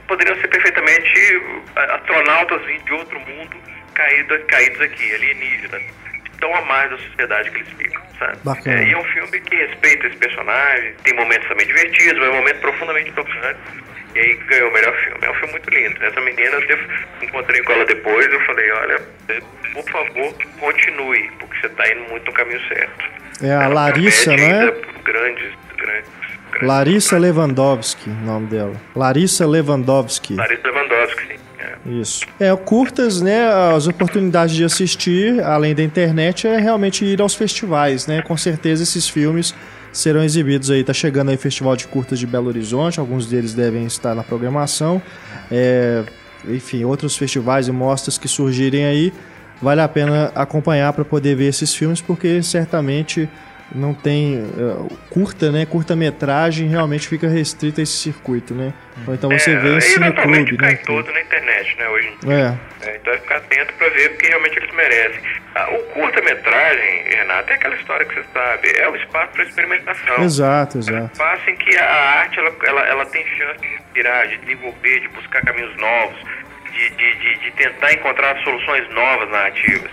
[0.06, 1.42] poderiam ser perfeitamente
[1.76, 3.56] a- astronautas de outro mundo
[3.94, 5.82] caídos, caídos aqui, alienígenas.
[6.40, 8.38] Tão à margem da sociedade que eles ficam, sabe?
[8.44, 8.80] Bacana.
[8.80, 12.60] É, e é um filme que respeita esse personagem, tem momentos também divertidos, mas momentos
[12.60, 13.84] profundamente tocantes.
[14.14, 15.18] E aí ganhou o melhor filme.
[15.22, 16.04] É um filme muito lindo.
[16.04, 16.78] Essa menina, eu
[17.22, 18.98] encontrei com ela depois, eu falei, olha,
[19.72, 23.23] por favor, continue, porque você está indo muito no caminho certo.
[23.42, 24.60] É a Larissa, comédia não é?
[24.60, 24.72] ainda
[25.04, 26.10] Grandes, grandes,
[26.50, 26.68] grandes.
[26.68, 28.72] Larissa Lewandowski, o nome dela.
[28.94, 30.34] Larissa Lewandowski.
[30.34, 31.34] Larissa Lewandowski, sim.
[31.58, 31.90] É.
[31.90, 32.26] Isso.
[32.40, 33.46] É, curtas, né?
[33.74, 38.22] As oportunidades de assistir, além da internet, é realmente ir aos festivais, né?
[38.22, 39.54] Com certeza esses filmes
[39.92, 40.82] serão exibidos aí.
[40.82, 44.22] Tá chegando aí o Festival de Curtas de Belo Horizonte, alguns deles devem estar na
[44.22, 45.02] programação.
[45.50, 46.02] É,
[46.48, 49.12] enfim, outros festivais e mostras que surgirem aí,
[49.62, 53.28] vale a pena acompanhar para poder ver esses filmes, porque certamente
[53.74, 55.64] não tem eh, curta, né?
[55.66, 58.72] Curta-metragem realmente fica restrita a esse circuito, né?
[59.06, 60.80] Ou então você É, vê em cineclube, cai né?
[60.86, 62.58] todo na internet, né, hoje em dia.
[62.82, 62.86] É.
[62.90, 65.20] É, então é ficar atento para ver porque realmente eles merecem.
[65.56, 70.22] Ah, o curta-metragem, Renato, é aquela história que você sabe, é o espaço para experimentação.
[70.22, 71.12] Exato, É um exato.
[71.12, 75.08] espaço em que a arte ela, ela, ela tem chance de inspirar, de desenvolver, de
[75.08, 76.16] buscar caminhos novos,
[76.74, 79.90] de, de, de, de tentar encontrar soluções novas narrativas.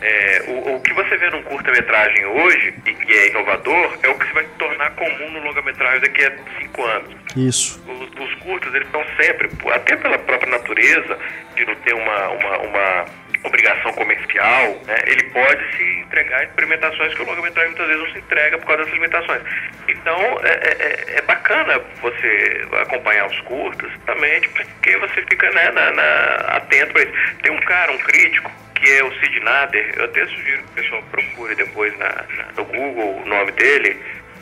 [0.00, 4.18] É, o, o que você vê num curta-metragem hoje, e que é inovador, é o
[4.18, 7.82] que se vai tornar comum no longa-metragem daqui a cinco anos Isso.
[7.88, 11.18] os, os curtas eles estão sempre, até pela própria natureza
[11.54, 13.04] de não ter uma, uma, uma
[13.46, 18.12] obrigação comercial, né, ele pode se entregar a experimentações que o longa-metragem muitas vezes não
[18.12, 19.42] se entrega por causa dessas limitações.
[19.88, 25.90] Então é, é- é bacana você acompanhar os curtas, justamente porque você fica né, na,
[25.92, 27.12] na- atento para isso.
[27.42, 30.82] Tem um cara, um crítico, que é o Sid Nader, eu até sugiro que o
[30.82, 33.96] pessoal procure depois na, na- no Google o nome dele,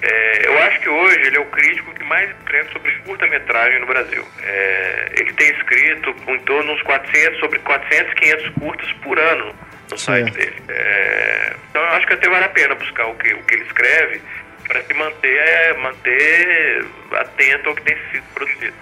[0.06, 3.86] é, eu acho que hoje ele é o crítico que mais escreve sobre curta-metragem no
[3.86, 4.22] Brasil.
[4.42, 9.54] É, ele tem escrito em torno uns 400, sobre 400, 500 curtas por ano
[9.90, 10.56] no site dele.
[10.68, 13.64] É, então eu acho que até vale a pena buscar o que, o que ele
[13.64, 14.20] escreve
[14.68, 18.74] para se manter, é, manter atento ao que tem sido produzido.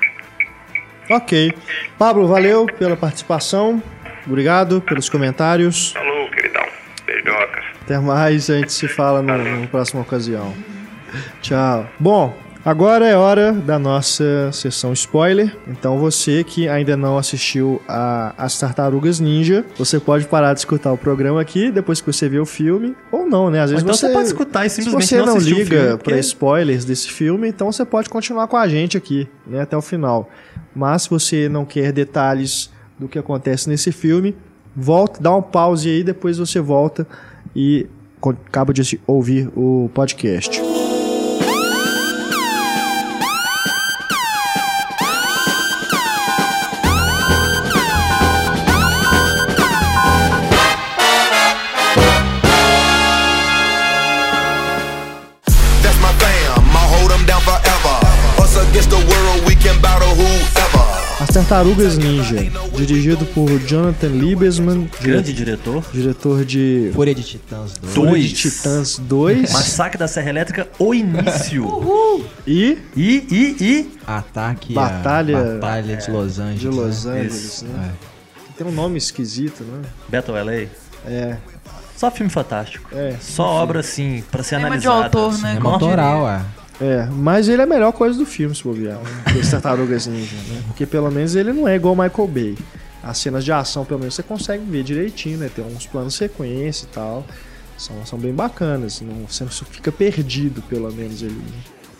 [1.08, 1.52] Ok.
[1.98, 3.80] Pablo, valeu pela participação.
[4.26, 5.92] Obrigado pelos comentários.
[5.92, 6.66] Falou, queridão.
[7.06, 7.64] Beijocas.
[7.82, 10.54] Até mais, a gente se fala no, numa próxima ocasião.
[11.40, 11.86] Tchau.
[11.98, 12.34] Bom,
[12.64, 15.56] agora é hora da nossa sessão spoiler.
[15.68, 20.92] Então você que ainda não assistiu a As Tartarugas Ninja, você pode parar de escutar
[20.92, 23.60] o programa aqui depois que você vê o filme, ou não, né?
[23.60, 25.86] Às vezes então você, você pode escutar e se simplesmente você não não liga filme,
[25.88, 29.76] para porque- spoilers desse filme, então você pode continuar com a gente aqui, né, até
[29.76, 30.28] o final.
[30.74, 34.34] Mas se você não quer detalhes do que acontece nesse filme,
[34.74, 37.06] volta, dá um pause aí, depois você volta
[37.54, 37.86] e
[38.48, 40.62] acaba de ouvir o podcast.
[61.46, 62.36] Tartarugas Ninja,
[62.76, 65.84] dirigido por Jonathan Liebesman, Grande diretor.
[65.92, 67.92] diretor de Fúria de Titãs 2.
[67.94, 68.32] Fúria de Dois.
[68.38, 71.66] Titãs 2 Massacre da Serra Elétrica, o início.
[72.46, 73.98] e E, e, e.
[74.06, 76.60] Ataque Batalha- a Batalha de Los Angeles.
[76.60, 77.12] de Los né?
[77.12, 77.64] Angeles, Isso.
[77.66, 77.90] né?
[77.90, 78.52] É.
[78.56, 79.82] Tem um nome esquisito, né?
[80.08, 80.68] Battle LA.
[81.04, 81.36] É,
[81.96, 82.88] Só filme fantástico.
[82.94, 83.16] é.
[83.20, 85.04] Só obra, assim, pra ser de analisada.
[85.06, 85.54] autor, né?
[85.56, 86.40] É Como autoral, é.
[86.82, 88.98] É, mas ele é a melhor coisa do filme, se bobear.
[88.98, 89.04] né?
[89.38, 90.62] Esse Tartarugas Ninja, né?
[90.66, 92.58] Porque pelo menos ele não é igual o Michael Bay.
[93.02, 95.50] As cenas de ação, pelo menos, você consegue ver direitinho, né?
[95.54, 97.24] Tem uns planos sequência e tal.
[97.76, 99.00] São, são bem bacanas.
[99.00, 101.32] Não, você não fica perdido, pelo menos, ali.
[101.32, 101.44] né?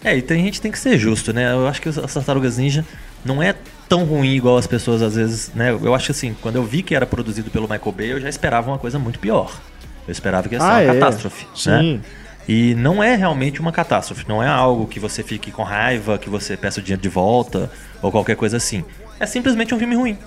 [0.04, 1.52] É, e tem, a gente tem que ser justo, né?
[1.52, 2.84] Eu acho que as Tartarugas Ninja
[3.24, 3.54] não é
[3.88, 5.70] tão ruim igual as pessoas às vezes, né?
[5.70, 8.28] Eu acho que assim, quando eu vi que era produzido pelo Michael Bay, eu já
[8.28, 9.60] esperava uma coisa muito pior.
[10.06, 10.86] Eu esperava que ia ser Ah, uma é?
[10.94, 11.70] catástrofe, Sim.
[11.94, 12.00] né?
[12.48, 16.28] E não é realmente uma catástrofe, não é algo que você fique com raiva, que
[16.28, 17.70] você peça o dinheiro de volta
[18.00, 18.84] ou qualquer coisa assim.
[19.20, 20.18] É simplesmente um filme ruim.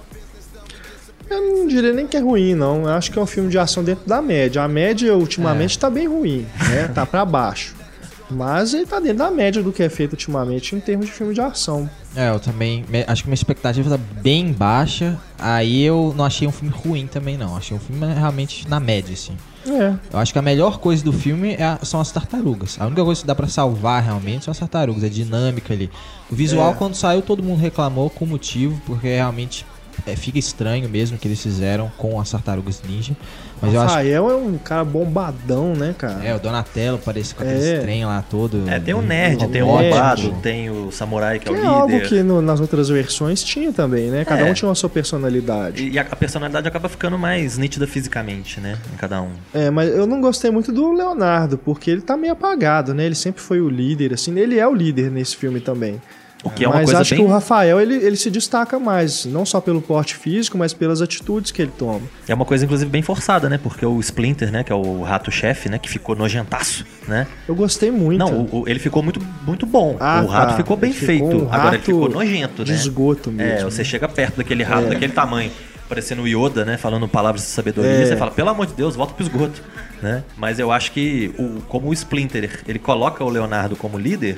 [1.30, 2.84] Eu não diria nem que é ruim, não.
[2.84, 4.62] Eu acho que é um filme de ação dentro da média.
[4.62, 6.88] A média, ultimamente, tá bem ruim, né?
[6.94, 7.76] Tá pra baixo.
[8.30, 11.34] Mas ele tá dentro da média do que é feito ultimamente em termos de filme
[11.34, 11.90] de ação.
[12.16, 12.86] É, eu também.
[13.08, 15.20] acho que minha expectativa tá bem baixa.
[15.38, 17.56] Aí eu não achei um filme ruim também, não.
[17.56, 19.36] Achei um filme realmente na média, assim.
[19.68, 19.96] É.
[20.14, 22.78] Eu acho que a melhor coisa do filme é a- são as tartarugas.
[22.80, 25.90] A única coisa que dá pra salvar realmente são as tartarugas, a dinâmica ali.
[26.32, 26.76] O visual, É.
[26.76, 29.66] quando saiu, todo mundo reclamou com motivo, porque realmente
[30.06, 33.16] é, fica estranho mesmo o que eles fizeram com as tartarugas ninja.
[33.62, 36.24] Mas eu acho Rafael é um cara bombadão, né, cara?
[36.24, 37.80] É, o Donatello parece com aquele É.
[37.80, 38.70] trem lá todo.
[38.70, 41.68] É, tem o nerd, tem o roubado, tem o samurai que, Que é é o
[41.68, 42.10] algo líder.
[42.10, 44.26] que no- nas outras versões tinha também, né?
[44.26, 44.52] Cada É.
[44.52, 45.90] um tinha uma sua personalidade.
[45.90, 48.78] E a, a personalidade acaba ficando mais nítida fisicamente, né?
[48.94, 49.30] Em cada um.
[49.54, 53.06] É, mas eu não gostei muito do Leonardo, porque ele tá meio apagado, né?
[53.06, 54.38] Ele sempre foi o líder, assim.
[54.38, 56.02] Ele é o líder nesse filme também.
[56.46, 57.20] O que é uma mas coisa acho bem.
[57.20, 61.02] que o Rafael, ele, ele se destaca mais, não só pelo porte físico, mas pelas
[61.02, 62.02] atitudes que ele toma.
[62.28, 63.58] É uma coisa, inclusive, bem forçada, né?
[63.62, 64.64] Porque o Splinter, né?
[64.64, 65.80] Que é o rato-chefe, né?
[65.80, 67.26] Que ficou nojentaço, né?
[67.48, 68.20] Eu gostei muito.
[68.20, 69.98] Não, o- o- ele ficou muito, muito bom.
[70.00, 70.56] Ah, o rato tá.
[70.58, 71.46] ficou bem ficou feito.
[71.46, 72.78] um Agora ele ficou nojento, de né?
[72.78, 73.62] esgoto mesmo.
[73.62, 74.90] É, você chega perto daquele rato É.
[74.92, 75.52] daquele tamanho,
[75.90, 76.78] parecendo o Yoda, né?
[76.78, 78.06] Falando palavras de sabedoria, É.
[78.06, 79.62] você fala, pelo amor de Deus, volta pro esgoto.
[80.02, 80.24] Né?
[80.38, 84.38] Mas eu acho que, o, como o Splinter, ele coloca o Leonardo como líder,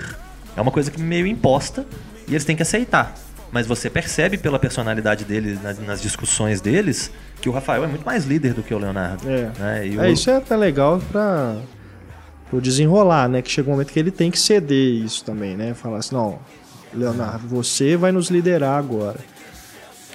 [0.57, 1.85] é uma coisa que meio imposta
[2.27, 3.13] e eles têm que aceitar.
[3.49, 7.09] Mas você percebe pela personalidade dele, nas, nas discussões deles,
[7.39, 9.23] que o Rafael é muito mais líder do que o Leonardo.
[9.29, 9.51] É.
[9.57, 9.87] né?
[9.87, 11.55] É, o- isso é até legal pra
[12.51, 13.41] o desenrolar, né?
[13.41, 15.73] Que chega um momento que ele tem que ceder isso também, né?
[15.73, 16.39] Falar assim, não,
[16.93, 19.19] Leonardo, você vai nos liderar agora.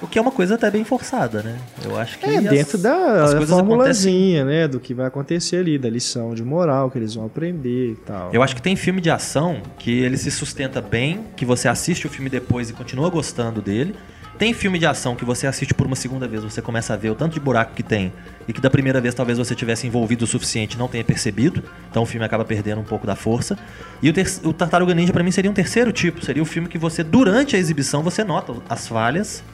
[0.03, 1.57] O que é uma coisa até bem forçada, né?
[1.85, 4.67] Eu acho que É, as- dentro as da coisas acontecem formulazinha, né?
[4.69, 8.31] Do que vai acontecer ali, da lição de moral que eles vão aprender e tal.
[8.33, 12.07] Eu acho que tem filme de ação que ele se sustenta bem, que você assiste
[12.07, 13.95] o filme depois e continua gostando dele.
[14.39, 17.11] Tem filme de ação que você assiste por uma segunda vez, você começa a ver
[17.11, 18.13] o tanto de buraco que tem
[18.49, 21.63] e que da primeira vez talvez você tivesse envolvido o suficiente e não tenha percebido.
[21.89, 23.57] Então o filme acaba perdendo um pouco da força.
[24.03, 24.15] E o,
[24.49, 27.55] o Tartaruga Ninja pra mim seria um terceiro tipo, seria o filme que você durante
[27.55, 29.45] a exibição você nota as falhas,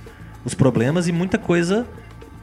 [0.44, 1.86] os problemas e muita coisa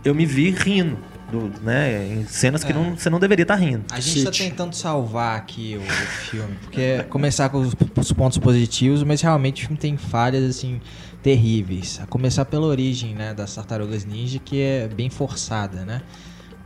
[0.03, 0.97] eu me vi rindo,
[1.31, 3.83] do- né, em cenas que não, você não deveria estar rindo.
[3.91, 4.49] A gente tá City.
[4.49, 9.21] tentando salvar aqui o, o filme, porque é começar com os, os pontos positivos, mas
[9.21, 10.79] realmente o filme tem falhas assim
[11.23, 11.99] terríveis.
[12.03, 16.01] A começar pela origem, né, das tartarugas ninja, que é bem forçada, né?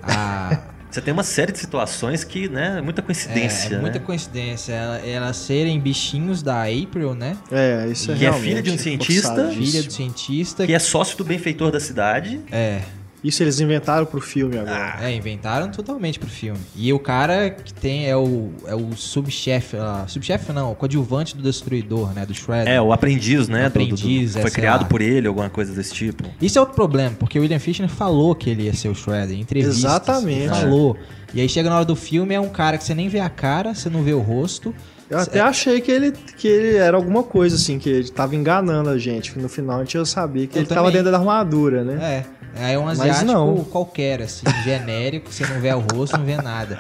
[0.04, 0.60] A,
[0.92, 4.06] Você tem uma série de situações que, né, é muita é, coincidência, é muita né?
[4.06, 4.74] coincidência.
[4.74, 7.38] Ela- Elas serem bichinhos da April, né?
[7.52, 9.50] É, isso é Que é filha de um cientista.
[9.50, 10.66] Filha do cientista.
[10.66, 12.42] Que é sócio do benfeitor da cidade.
[12.52, 12.82] É,
[13.24, 14.98] Isso eles inventaram pro filme agora.
[15.02, 16.60] é, inventaram totalmente pro filme.
[16.76, 21.36] E o cara que tem é o, é o subchefe, ah, subchefe não, o coadjuvante
[21.36, 22.26] do Destruidor, né?
[22.26, 22.74] Do Shredder.
[22.74, 23.70] É, o aprendiz, né?
[23.70, 24.88] do- do- do- Aprendiz, é, foi criado lá.
[24.88, 26.24] por ele, alguma coisa desse tipo.
[26.42, 29.38] Isso é outro problema, porque o William Fichtner falou que ele ia ser o Shredder
[29.38, 29.78] em entrevistas.
[29.80, 30.40] Exatamente.
[30.44, 30.98] Ele falou.
[31.34, 33.30] E aí chega na hora do filme, é um cara que você nem vê a
[33.30, 34.74] cara, você não vê o rosto.
[35.10, 38.90] Eu até achei que ele, que ele era alguma coisa, assim, que ele tava enganando
[38.90, 39.38] a gente.
[39.40, 40.94] No final a gente ia saber que Eu ele tava também.
[40.94, 42.26] dentro da armadura, né?
[42.56, 42.64] É.
[42.64, 43.64] Aí é um Mas asiático não.
[43.64, 46.80] qualquer, assim, genérico, você não vê o rosto, não vê nada.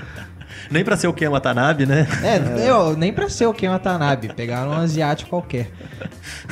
[0.69, 2.07] Nem pra ser o Ken Watanabe, né?
[2.23, 5.72] É, Eu, nem pra ser o Ken Watanabe, pegaram um asiático qualquer.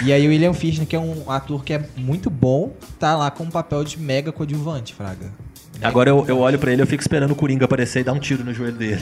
[0.04, 3.30] E aí o William Fichtner, que é um ator que é muito bom, tá lá
[3.30, 5.28] com um papel de mega coadjuvante, Fraga.
[5.82, 8.20] Agora eu, eu olho pra ele eu fico esperando o Coringa aparecer e dar um
[8.20, 9.02] tiro no joelho dele.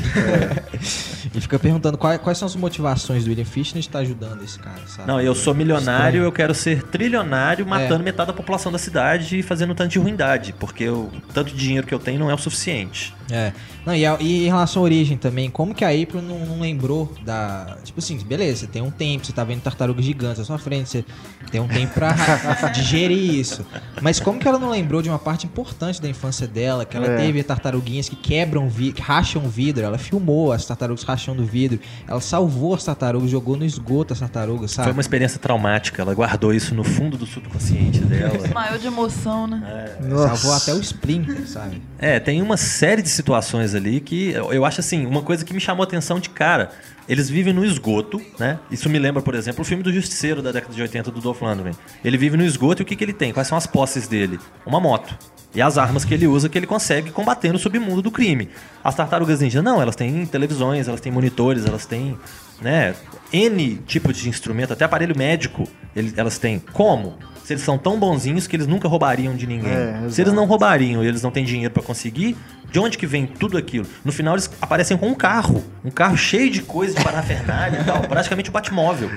[1.34, 4.58] E fica perguntando quais, quais são as motivações do William Fichtner de estar ajudando esse
[4.60, 5.08] cara, sabe?
[5.08, 6.24] Não, eu sou milionário, Estranho.
[6.24, 10.00] eu quero ser trilionário, matando metade da população da cidade e fazendo um tanto de
[10.00, 13.14] ruindade, porque o tanto de dinheiro que eu tenho não é o suficiente.
[13.30, 13.52] É.
[13.86, 16.60] Não, e, a- e em relação à origem também, como que a April não, não
[16.60, 17.78] lembrou da.
[17.84, 20.90] Tipo assim, beleza, você tem um tempo, você tá vendo tartarugas gigantes à sua frente,
[20.90, 21.06] você
[21.52, 22.14] tem um tempo pra
[22.74, 23.66] digerir isso.
[24.02, 27.06] Mas como que ela não lembrou de uma parte importante da infância dela, que ela
[27.08, 27.18] É.
[27.18, 32.20] teve tartaruguinhas que quebram vidro, que racham vidro, ela filmou as tartarugas rachando vidro, ela
[32.22, 34.86] salvou as tartarugas, jogou no esgoto as tartarugas, sabe?
[34.88, 38.36] Foi uma experiência traumática, ela guardou isso no fundo do subconsciente dela.
[38.54, 39.96] Maior de emoção, né?
[40.10, 41.82] Salvou até o Splinter, sabe?
[42.00, 45.60] É, tem uma série de situações ali que eu acho assim, uma coisa que me
[45.60, 46.72] chamou a atenção de cara.
[47.08, 48.60] Eles vivem no esgoto, né?
[48.72, 51.42] Isso me lembra, por exemplo, o filme do Justiceiro da década de 80 do Dolph
[51.42, 51.76] Lundgren.
[52.04, 53.32] Ele vive no esgoto e o que, que ele tem?
[53.32, 54.40] Quais são as posses dele?
[54.66, 55.16] Uma moto.
[55.54, 58.50] E as armas que ele usa que ele consegue combater no submundo do crime.
[58.84, 62.18] As tartarugas ninja, não, elas têm televisões, elas têm monitores, elas têm,
[62.62, 62.94] né,
[63.32, 65.68] N tipos de instrumento, até aparelho médico
[66.18, 66.60] elas têm.
[66.74, 67.18] Como?
[67.46, 69.72] Se eles são tão bonzinhos que eles nunca roubariam de ninguém.
[69.72, 72.36] É, Se eles não roubariam e eles não têm dinheiro pra conseguir,
[72.72, 73.86] de onde que vem tudo aquilo?
[74.04, 77.84] No final eles aparecem com um carro, um carro cheio de coisa de parafernália e
[77.84, 79.12] tal, praticamente o Batmóvel.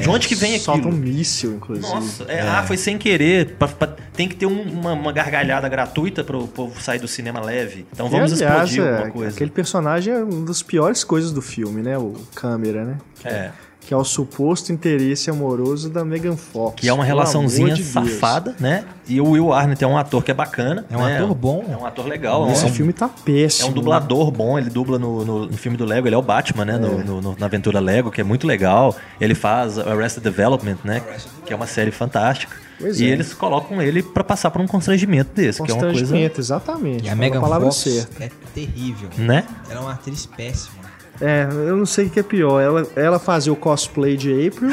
[0.00, 0.96] de onde que vem Solta um aquilo?
[1.04, 1.92] míssil, inclusive.
[1.92, 3.56] Nossa, é, ah, foi sem querer.
[3.58, 7.40] pra- pra- tem que ter um- uma, uma gargalhada gratuita pro povo sair do cinema
[7.40, 7.84] leve.
[7.92, 9.34] Então vamos e, aliás, explodir é, alguma coisa.
[9.34, 11.98] Aquele personagem é uma das piores coisas do filme, né?
[11.98, 12.96] O câmera, né?
[13.24, 13.50] É.
[13.86, 16.76] Que é o suposto interesse amoroso da Megan Fox.
[16.80, 18.84] Que é uma relaçãozinha de safada, né?
[19.08, 20.84] E o Will Arnett é um ator que é bacana.
[20.88, 21.16] É um né?
[21.18, 21.64] ator bom.
[21.68, 22.48] É um ator legal.
[22.48, 23.70] é Esse um- filme tá É péssimo.
[23.70, 26.64] um dublador bom, ele dubla no, no- no filme do Lego, ele é o Batman,
[26.64, 26.78] né?
[26.78, 28.94] No, no- no- na aventura Lego, que é muito legal.
[29.20, 31.02] Ele faz Arrested Development, né?
[31.44, 32.56] Que é uma série fantástica.
[32.78, 33.08] Pois e é.
[33.10, 35.98] eles colocam ele pra passar por um constrangimento desse, que é uma coisa.
[36.00, 37.04] Constrangimento, exatamente.
[37.06, 38.24] E a Megan palavra Fox certa.
[38.24, 39.08] é terrível.
[39.18, 39.44] Né?
[39.68, 40.81] Ela é uma atriz péssima.
[41.24, 42.60] É, eu não sei o que é pior.
[42.60, 44.70] Ela, ela fazer o cosplay de April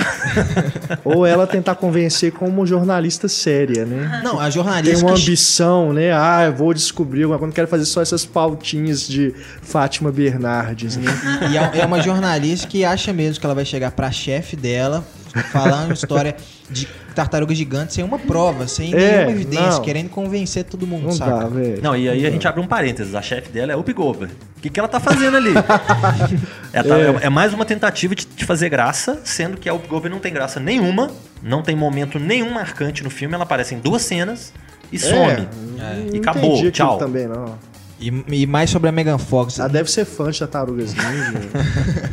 [1.06, 4.22] ou ela tentar convencer como jornalista séria, né?
[4.24, 5.06] Não, a Tem jornalista.
[5.06, 6.12] uma que- ambição, né?
[6.12, 11.12] Ah, eu vou descobrir, mas quando quero fazer só essas pautinhas de Fátima Bernardes, né?
[11.52, 15.06] E é, é uma jornalista que acha mesmo que ela vai chegar pra chefe dela,
[15.52, 16.36] falando uma história
[16.70, 19.82] de tartaruga gigante sem uma prova, sem É, nenhuma evidência, não.
[19.82, 21.76] querendo convencer todo mundo, Não sabe?
[21.76, 21.82] dá.
[21.82, 23.14] Não, e aí a gente abre um parênteses.
[23.14, 24.34] A chefe dela é o Goldberg.
[24.60, 25.52] O que, que ela tá fazendo ali?
[26.74, 27.26] Ela tá- É.
[27.28, 27.30] é.
[27.30, 31.10] mais uma tentativa de, de fazer graça, sendo que a Goldberg não tem graça nenhuma,
[31.42, 33.34] não tem momento nenhum marcante no filme.
[33.36, 34.52] Ela aparece em duas cenas
[34.92, 35.48] e some.
[35.78, 36.98] não E acabou, tchau.
[36.98, 37.58] também, não.
[38.02, 39.60] E, e mais sobre a Megan Fox.
[39.60, 41.40] Ela deve ser fã de Tartarugas Ninja.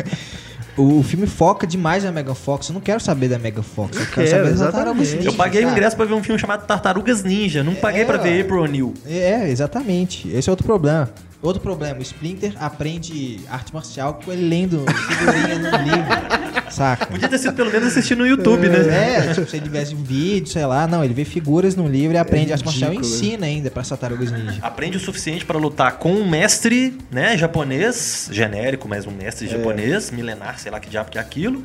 [0.79, 2.69] O, filme foca demais na Megan Fox.
[2.69, 3.97] Eu não quero saber da Megan Fox.
[3.97, 5.25] Eu, Eu quero, quero, saber das tartarugas exatamente.
[5.25, 7.65] Eu ninja, paguei o ingresso pra ver um filme chamado Tartarugas Ninja.
[7.65, 8.41] Não paguei É, pra ver ué.
[8.43, 8.95] April O'Neil.
[9.07, 10.29] É, exatamente.
[10.29, 11.09] Esse é outro problema.
[11.47, 17.07] Outro problema, o Splinter aprende arte marcial com ele lendo figurinha no livro, saca?
[17.07, 19.29] Podia ter sido pelo menos assistir no YouTube, né?
[19.29, 20.89] É, tipo, se ele tivesse um vídeo, sei lá.
[20.89, 24.33] Não, ele vê figuras no livro e aprende arte marcial e ensina ainda para tartarugas
[24.33, 24.59] ninja.
[24.61, 30.11] Aprende o suficiente pra lutar com um mestre, né, japonês, genérico, mas um mestre japonês,
[30.11, 31.63] milenar, sei lá que diabo que é aquilo.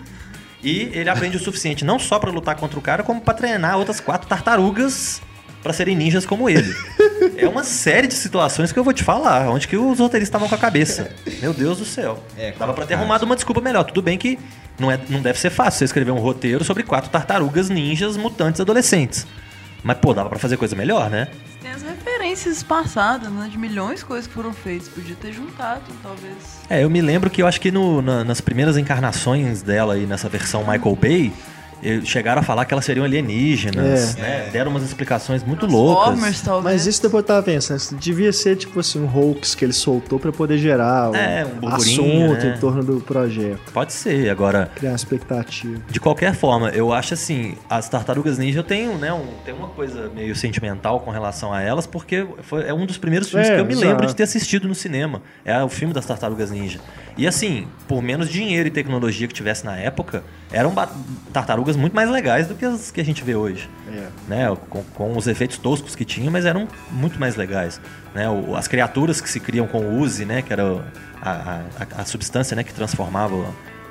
[0.64, 3.80] E ele aprende o suficiente não só pra lutar contra o cara, como pra treinar
[3.80, 5.20] outras quatro tartarugas
[5.64, 6.72] pra serem ninjas como ele.
[7.38, 10.48] é uma série de situações que eu vou te falar, onde que os roteiristas estavam
[10.50, 11.12] com a cabeça.
[11.42, 12.24] Meu Deus do céu.
[12.38, 13.84] É, Dava pra ter arrumado uma desculpa melhor.
[13.84, 14.38] Tudo bem que
[14.80, 18.60] não, é, não deve ser fácil você escrever um roteiro sobre quatro tartarugas ninjas mutantes
[18.62, 19.26] adolescentes.
[19.84, 21.28] Mas, pô, dava pra fazer coisa melhor, né?
[21.62, 23.48] Tem as referências passadas, né?
[23.52, 24.88] De milhões de coisas que foram feitas.
[24.90, 26.34] Podia ter juntado, talvez.
[26.70, 30.06] É, eu me lembro que eu acho que no- na- nas primeiras encarnações dela aí
[30.06, 31.34] nessa versão Michael Bay,
[32.06, 34.22] chegaram a falar que elas seriam alienígenas, É.
[34.22, 34.50] né?
[34.52, 36.42] Deram umas explicações muito loucas.
[36.42, 36.64] Talvez.
[36.64, 39.74] Mas isso depois eu tava pensando, isso devia ser tipo assim, um hoax que ele
[39.74, 42.54] soltou pra poder gerar um, É, um assunto né?
[42.56, 43.72] em torno do projeto.
[43.74, 44.72] Pode ser, agora.
[44.76, 45.82] Criar expectativa.
[45.90, 50.10] De qualquer forma, eu acho assim, as Tartarugas Ninja tenho, né, um, tem uma coisa
[50.16, 53.62] meio sentimental com relação a elas, porque foi, é um dos primeiros filmes É, que
[53.62, 53.88] eu me exato.
[53.88, 55.22] lembro de ter assistido no cinema.
[55.44, 56.80] É o filme das Tartarugas Ninja.
[57.18, 60.90] E assim, por menos dinheiro e tecnologia que tivesse na época, eram ba-
[61.72, 63.70] tartarugas muito mais legais do que as que a gente vê hoje.
[63.88, 64.08] É.
[64.28, 67.80] Né, com, com os efeitos toscos que tinha, mas eram muito mais legais.
[68.14, 70.84] Né, o- as criaturas que se criam com o Uzi, né, que era
[71.22, 71.62] a, a-
[72.02, 73.46] a- substância né, que transformava,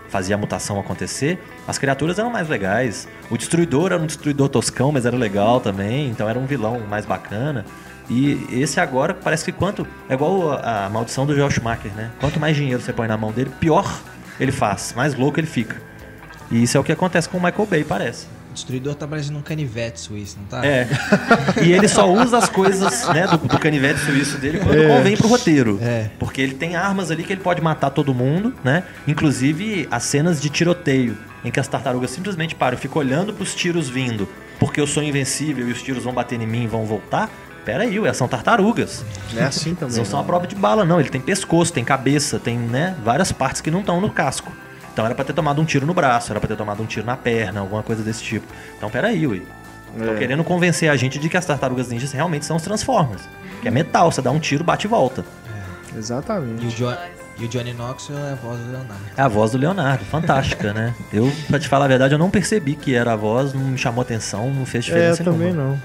[0.08, 1.38] fazia a mutação acontecer,
[1.68, 3.06] as criaturas eram mais legais.
[3.30, 7.06] O destruidor era um destruidor toscão, mas era legal também, então era um vilão mais
[7.06, 7.64] bacana.
[8.08, 9.86] E esse agora parece que quanto.
[10.08, 12.10] É igual a, a maldição do Joel Schumacher, né?
[12.18, 14.00] Quanto mais dinheiro você põe na mão dele, pior
[14.40, 15.76] ele faz, mais louco ele fica.
[16.50, 18.26] E isso é o que acontece com o Michael Bay, parece.
[18.52, 20.66] destruidor tá parecendo um canivete suíço, não tá?
[20.66, 20.88] É.
[21.62, 25.28] e ele só usa as coisas né, do, do canivete suíço dele quando convém pro
[25.28, 25.78] roteiro.
[25.80, 26.10] É.
[26.18, 28.82] Porque ele tem armas ali que ele pode matar todo mundo, né?
[29.06, 33.54] Inclusive as cenas de tiroteio, em que as tartarugas simplesmente param e ficam olhando pros
[33.54, 34.28] tiros vindo,
[34.58, 37.30] porque eu sou invencível e os tiros vão bater em mim e vão voltar.
[37.64, 39.04] Pera aí, ué, são tartarugas.
[39.32, 39.96] Não é assim também.
[39.96, 40.98] Não são a prova de bala, não.
[40.98, 44.50] Ele tem pescoço, tem cabeça, tem, né, várias partes que não estão no casco.
[45.00, 47.06] Então era pra ter tomado um tiro no braço, era pra ter tomado um tiro
[47.06, 48.46] na perna, alguma coisa desse tipo.
[48.76, 49.46] Então peraí, ui.
[49.98, 50.16] Tô É.
[50.18, 53.22] querendo convencer a gente de que as tartarugas ninjas realmente são os Transformers.
[53.62, 55.24] Que é metal, você dá um tiro, bate e volta.
[55.90, 56.68] E o, Exatamente.
[56.76, 56.94] Jo-
[57.38, 59.02] e o Johnny Knoxville é a voz do Leonardo.
[59.16, 60.94] É a voz do Leonardo, fantástica, né?
[61.10, 63.78] Eu, pra te falar a verdade, eu não percebi que era a voz, não me
[63.78, 65.62] chamou atenção, não fez É, diferença também nenhuma.
[65.70, 65.82] não.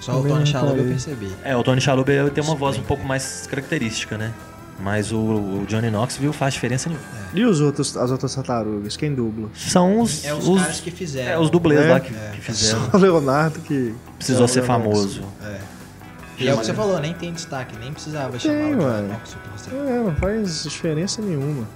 [0.00, 1.32] Só o Também Tony não Shalhoub eu percebi.
[1.44, 4.32] É, o Tony Shalhoub ele tem uma voz um pouco mais característica, né?
[4.78, 7.06] Mas o, o Johnny Knoxville faz diferença nenhuma.
[7.32, 8.96] E os outros, as outras tartarugas?
[8.96, 9.48] Quem dubla?
[9.54, 11.30] São os, É os, os, caras que fizeram.
[11.32, 11.92] é, os dublês É?
[11.92, 12.90] lá que, que fizeram.
[12.90, 13.94] Só o Leonardo que.
[14.18, 15.22] Precisou Só ser o famoso.
[16.38, 18.68] E é o que você falou, nem tem destaque, nem precisava chamar o ué.
[18.68, 19.70] Johnny Knoxville pra você.
[19.74, 21.66] É, não faz diferença nenhuma.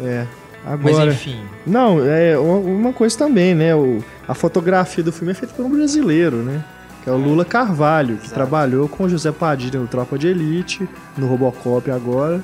[0.00, 0.26] É.
[0.64, 1.12] Mas Agora.
[1.12, 3.74] enfim, Não, é uma uma coisa também, né?
[3.74, 6.62] O, a fotografia do filme é feita por um brasileiro, né?
[7.02, 10.88] Que é o Lula Carvalho, que trabalhou com o José Padilha no Tropa de Elite,
[11.18, 12.40] no Robocop agora.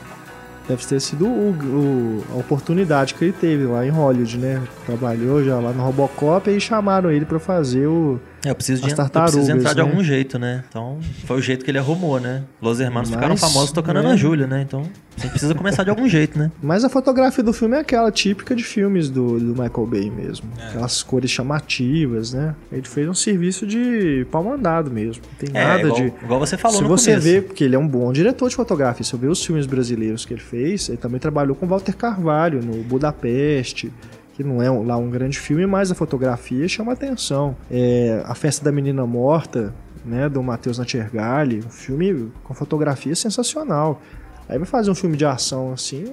[0.69, 4.61] Deve ter sido o- o- a oportunidade que ele teve lá em Hollywood, né?
[4.85, 8.21] Trabalhou já lá no Robocop e chamaram ele pra fazer o.
[8.45, 9.83] É, eu preciso, de, eu preciso entrar de né?
[9.83, 10.63] algum jeito, né?
[10.69, 12.45] Então, foi o jeito que ele arrumou, né?
[12.63, 14.07] Los Hermanos ficaram Mas, famosos tocando né?
[14.07, 14.63] Ana Júlia, né?
[14.63, 14.83] Então,
[15.17, 16.53] a gente precisa começar de algum jeito, né?
[16.63, 20.47] Mas a fotografia do filme é aquela típica de filmes do, do Michael Bay mesmo.
[20.69, 22.55] Aquelas cores chamativas, né?
[22.71, 25.23] Ele fez um serviço de pau mandado mesmo.
[25.33, 26.07] Não tem É, nada igual, de.
[26.23, 27.27] igual você falou Se no você começo.
[27.29, 30.25] vê, porque ele é um bom diretor de fotografia, se você vê os filmes brasileiros
[30.25, 33.93] que ele fez, ele também trabalhou com Walter Carvalho no Budapeste,
[34.39, 37.57] que não é lá um grande filme, mas a fotografia chama atenção.
[37.69, 39.75] É, a Festa da Menina Morta,
[40.05, 44.01] né, do Matheus Natchergali, um filme com fotografia sensacional.
[44.49, 46.05] Aí vai fazer um filme de ação assim,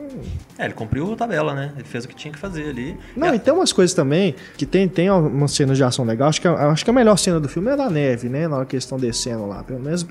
[0.57, 1.71] É, ele cumpriu a tabela, né?
[1.75, 2.97] Ele fez o que tinha que fazer ali.
[3.15, 6.27] Não, É, e tem umas coisas também que tem, tem umas cenas de ação legal.
[6.29, 8.47] Acho que, a- acho que a melhor cena do filme é da neve, né?
[8.47, 9.63] Na hora que eles estão descendo lá.
[9.63, 10.05] Pelo menos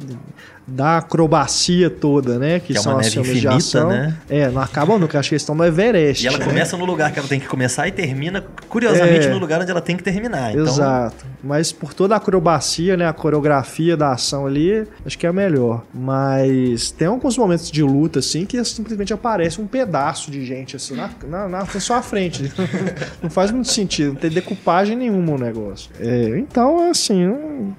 [0.66, 2.58] da acrobacia toda, né?
[2.60, 3.88] Que, Que é são uma as neve de infinita, ação.
[3.90, 4.16] né?
[4.30, 5.18] É, não acabam nunca.
[5.18, 6.24] Acho que eles estão no Everest.
[6.24, 6.44] E ela né?
[6.46, 9.30] começa no lugar que ela tem que começar e termina, curiosamente, É.
[9.30, 10.52] no lugar onde ela tem que terminar.
[10.52, 11.26] Então, Exato.
[11.42, 13.06] Mas por toda a acrobacia, né?
[13.06, 15.84] A coreografia da ação ali, acho que é a melhor.
[15.92, 20.94] Mas tem alguns momentos de luta, assim, que simplesmente aparece um pedaço de gente, assim,
[20.94, 22.52] na, na, na à frente.
[23.22, 25.90] não faz muito sentido, não tem decupagem nenhuma o negócio.
[26.00, 27.74] É, então, assim, é um,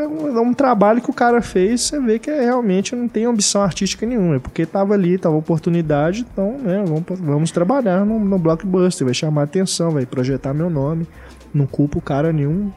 [0.00, 3.08] é um- é um trabalho que o cara fez, você vê que é, realmente não
[3.08, 4.36] tem ambição artística nenhuma.
[4.36, 9.14] É porque tava ali, tava oportunidade, então, né, vamos, vamos trabalhar no, no blockbuster, vai
[9.14, 11.06] chamar atenção, vai projetar meu nome.
[11.52, 12.72] Não culpo o cara nenhum,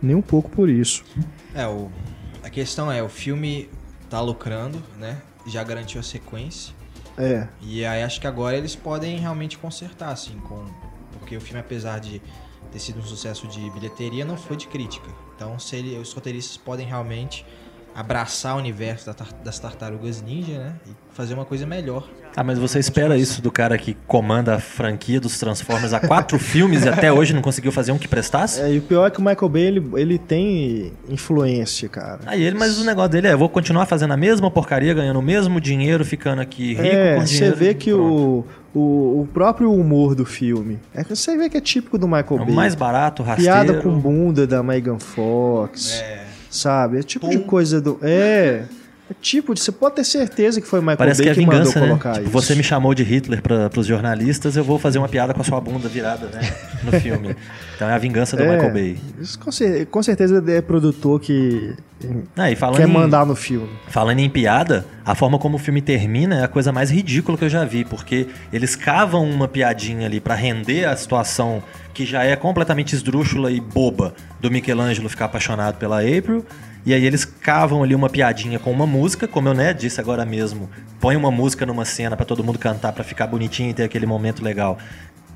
[0.00, 1.04] nem um pouco por isso.
[1.54, 1.88] é, o,
[2.44, 3.68] a questão é, o filme
[4.08, 5.18] tá lucrando, né?
[5.50, 6.74] Já garantiu a sequência.
[7.18, 10.64] É, E aí acho que agora eles podem realmente consertar, assim, com.
[11.18, 12.22] Porque o filme, apesar de
[12.72, 15.08] ter sido um sucesso de bilheteria, não foi de crítica.
[15.34, 17.44] Então se ele, os roteiristas podem realmente
[17.94, 19.10] abraçar o universo
[19.44, 20.80] das tartarugas ninja, né?
[20.86, 22.08] E fazer uma coisa melhor.
[22.36, 26.38] Ah, mas você espera isso do cara que comanda a franquia dos Transformers há quatro
[26.40, 28.60] filmes e até hoje não conseguiu fazer um que prestasse?
[28.60, 32.20] É, e o pior é que o Michael Bay, ele, ele tem influência, cara.
[32.26, 35.22] Aí ele, mas o negócio dele é, vou continuar fazendo a mesma porcaria, ganhando o
[35.22, 37.56] mesmo dinheiro, ficando aqui rico é, com você dinheiro.
[37.56, 38.44] vê que o,
[38.74, 38.78] o,
[39.22, 42.38] o próprio humor do filme, é que você vê que é típico do Michael É
[42.38, 42.48] Bay.
[42.48, 43.52] o mais barato, rasteiro.
[43.52, 46.02] Piada com bunda da Megan Fox,
[46.48, 46.98] sabe?
[46.98, 47.44] É tipo de Pum.
[47.44, 47.98] coisa do...
[48.02, 48.79] É, é
[49.20, 49.60] tipo de...
[49.60, 51.88] Você pode ter certeza que foi Michael Parece Bay que é vingança, mandou né?
[51.88, 52.32] colocar Tipo, isso.
[52.32, 55.44] você me chamou de Hitler para os jornalistas, eu vou fazer uma piada com a
[55.44, 56.40] sua bunda virada, né?
[56.84, 57.36] No filme.
[57.76, 58.98] Então é a vingança do É, Michael Bay.
[59.20, 61.74] Isso com, cer- com certeza é produtor que
[62.36, 63.68] Ah, e quer em- mandar no filme.
[63.88, 67.44] Falando em piada, a forma como o filme termina é a coisa mais ridícula que
[67.44, 71.62] eu já vi, porque eles cavam uma piadinha ali pra render a situação
[71.92, 76.44] que já é completamente esdrúxula e boba do Michelangelo ficar apaixonado pela April.
[76.84, 80.24] E aí eles cavam ali uma piadinha com uma música, como eu né, disse agora
[80.24, 80.70] mesmo.
[80.98, 84.06] Põe uma música numa cena pra todo mundo cantar pra ficar bonitinho e ter aquele
[84.06, 84.78] momento legal.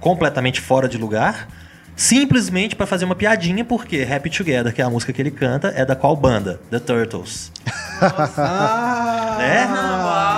[0.00, 1.48] Completamente fora de lugar.
[1.96, 5.68] Simplesmente pra fazer uma piadinha, porque Happy Together, que é a música que ele canta,
[5.76, 6.60] é da qual banda?
[6.70, 7.52] The Turtles.
[9.38, 9.66] Né?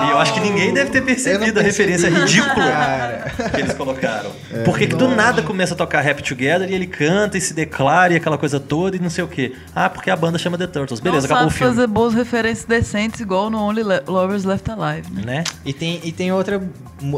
[0.06, 3.24] E eu acho que ninguém deve ter percebido a referência ridícula
[3.54, 4.30] que eles colocaram.
[4.64, 8.12] Porque que do nada começa a tocar Happy Together e ele canta e se declara
[8.12, 9.54] e aquela coisa toda e não sei o quê.
[9.74, 11.00] Ah, porque a banda chama The Turtles.
[11.00, 11.74] Beleza, não acabou o filme.
[11.74, 15.22] fazer boas referências decentes, igual no Only Le- Lovers Left Alive, né?
[15.24, 15.44] Né?
[15.64, 16.62] E tem, e tem outra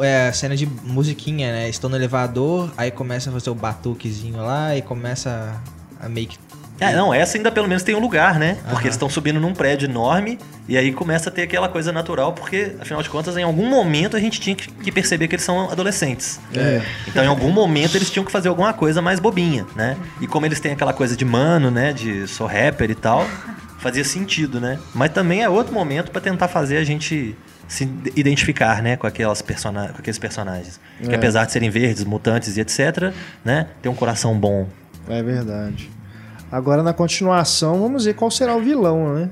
[0.02, 1.68] é, cena de musiquinha, né?
[1.68, 5.55] Estão no elevador, aí começa a fazer o batuquezinho lá e começa
[6.01, 6.39] a meio que
[6.81, 8.57] É, não, essa ainda pelo menos tem um lugar, né?
[8.71, 10.39] Porque eles estão subindo num prédio enorme
[10.69, 14.17] e aí começa a ter aquela coisa natural, porque, afinal de contas, em algum momento
[14.17, 16.41] a gente tinha que que perceber que eles são adolescentes.
[16.55, 16.81] É.
[17.07, 19.97] Então, em algum momento, eles tinham que fazer alguma coisa mais bobinha, né?
[20.21, 21.93] E como eles têm aquela coisa de mano, né?
[21.93, 23.27] De sou rapper e tal,
[23.79, 24.79] fazia sentido, né?
[24.95, 27.37] Mas também é outro momento pra tentar fazer a gente
[27.67, 28.97] se identificar, né?
[28.97, 30.81] Com, aquelas persona com aqueles personagens.
[31.03, 31.15] Que É.
[31.15, 33.13] apesar de serem verdes, mutantes e etc.,
[33.45, 33.67] né?
[33.83, 34.69] Tem um coração bom.
[35.09, 35.91] É verdade.
[36.51, 39.31] Agora na continuação, vamos ver qual será o vilão, né?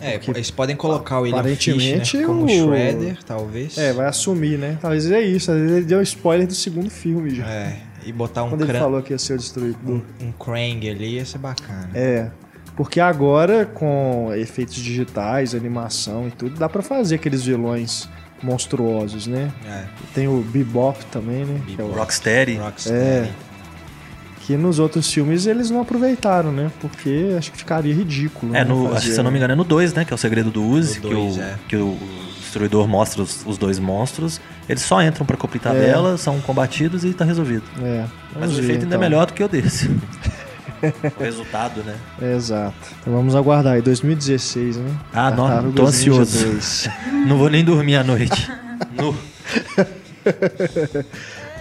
[0.00, 3.78] É, eles podem colocar o William Aparentemente, Fish, né, como o- Shredder, talvez.
[3.78, 4.76] É, vai assumir, né?
[4.80, 5.50] Talvez é isso.
[5.50, 7.46] Às vezes ele deu spoiler do segundo filme já.
[7.48, 10.02] É, e botar um, Quando ele cran- falou que ia ser o destruidor.
[10.20, 11.88] um Krang ali ia ser bacana.
[11.94, 12.28] É.
[12.76, 18.08] Porque agora, com efeitos digitais, animação e tudo, dá pra fazer aqueles vilões
[18.42, 19.50] monstruosos, né?
[19.66, 21.60] É, Tem o Bebop também, né?
[21.66, 22.56] Que, é o- Rocksteady.
[22.56, 22.98] Rocksteady.
[22.98, 23.30] É.
[24.46, 26.70] que nos outros filmes eles não aproveitaram, né?
[26.80, 28.54] Porque acho que ficaria ridículo.
[28.54, 30.04] É, né, no, fazer- acho que se eu não me engano é no 2, né?
[30.04, 31.54] Que é o segredo do Uzi, que, dois, o, é.
[31.66, 31.98] que o
[32.40, 34.40] destruidor mostra os, os dois monstros.
[34.68, 37.64] Eles só entram pra cumprir tabela, são combatidos e tá resolvido.
[37.82, 38.04] É.
[38.38, 39.00] Mas o ver, efeito ainda é então.
[39.00, 39.88] melhor do que o desse.
[41.18, 41.94] o resultado, né?
[42.20, 42.74] É, exato.
[43.00, 44.90] Então vamos aguardar aí, 2016, né?
[45.12, 46.46] Ah, não, tô ansioso.
[46.46, 46.88] 2.
[47.26, 48.50] Não vou nem dormir à noite.
[48.96, 49.14] No.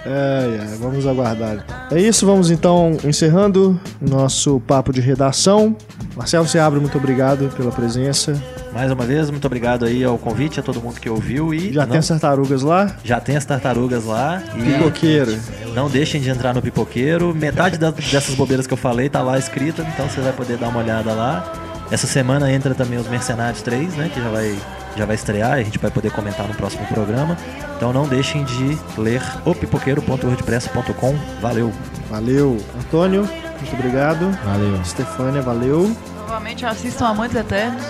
[0.05, 1.65] Ai, ai, vamos aguardar.
[1.89, 5.75] É isso, vamos então encerrando nosso papo de redação.
[6.15, 8.41] Marcelo Seabra, muito obrigado pela presença.
[8.73, 11.53] Mais uma vez, muito obrigado aí ao convite, a todo mundo que ouviu.
[11.53, 12.95] E Já não- tem as tartarugas lá?
[13.03, 14.43] já tem as tartarugas lá.
[14.57, 15.37] E Pipoqueiro.
[15.73, 17.33] não deixem de entrar no pipoqueiro.
[17.33, 20.67] Metade da- dessas bobeiras que eu falei tá lá escrita, então você vai poder dar
[20.67, 21.51] uma olhada lá.
[21.91, 24.09] Essa semana entra também os Mercenários 3, né?
[24.13, 24.55] Que já vai,
[24.95, 27.37] já vai estrear e a gente vai poder comentar no próximo programa.
[27.75, 31.15] Então não deixem de ler o pipoqueiro.wordpress.com.
[31.41, 31.71] Valeu!
[32.09, 32.57] Valeu.
[32.79, 33.27] Antônio,
[33.59, 34.31] muito obrigado.
[34.43, 34.85] Valeu.
[34.85, 35.95] Stefânia, valeu.
[36.19, 37.83] Novamente assistam Amantes Eternos.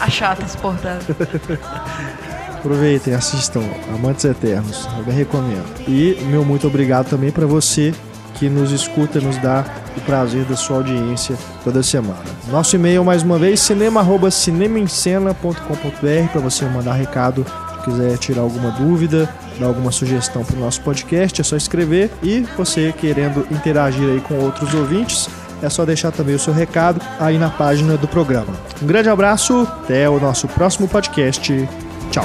[0.00, 1.16] A chata insuportável.
[2.56, 3.62] Aproveitem, assistam
[3.94, 5.64] Amantes Eternos, eu bem recomendo.
[5.88, 7.94] E meu muito obrigado também para você
[8.34, 9.64] que nos escuta e nos dá
[10.00, 12.24] o prazer da sua audiência toda semana.
[12.48, 17.44] Nosso e-mail, mais uma vez, cinema.cinemaencena.com.br para você mandar recado
[17.80, 19.28] quiser tirar alguma dúvida,
[19.58, 22.10] dar alguma sugestão para o nosso podcast, é só escrever.
[22.22, 25.28] E você querendo interagir aí com outros ouvintes,
[25.62, 28.54] é só deixar também o seu recado aí na página do programa.
[28.82, 31.68] Um grande abraço, até o nosso próximo podcast.
[32.10, 32.24] Tchau.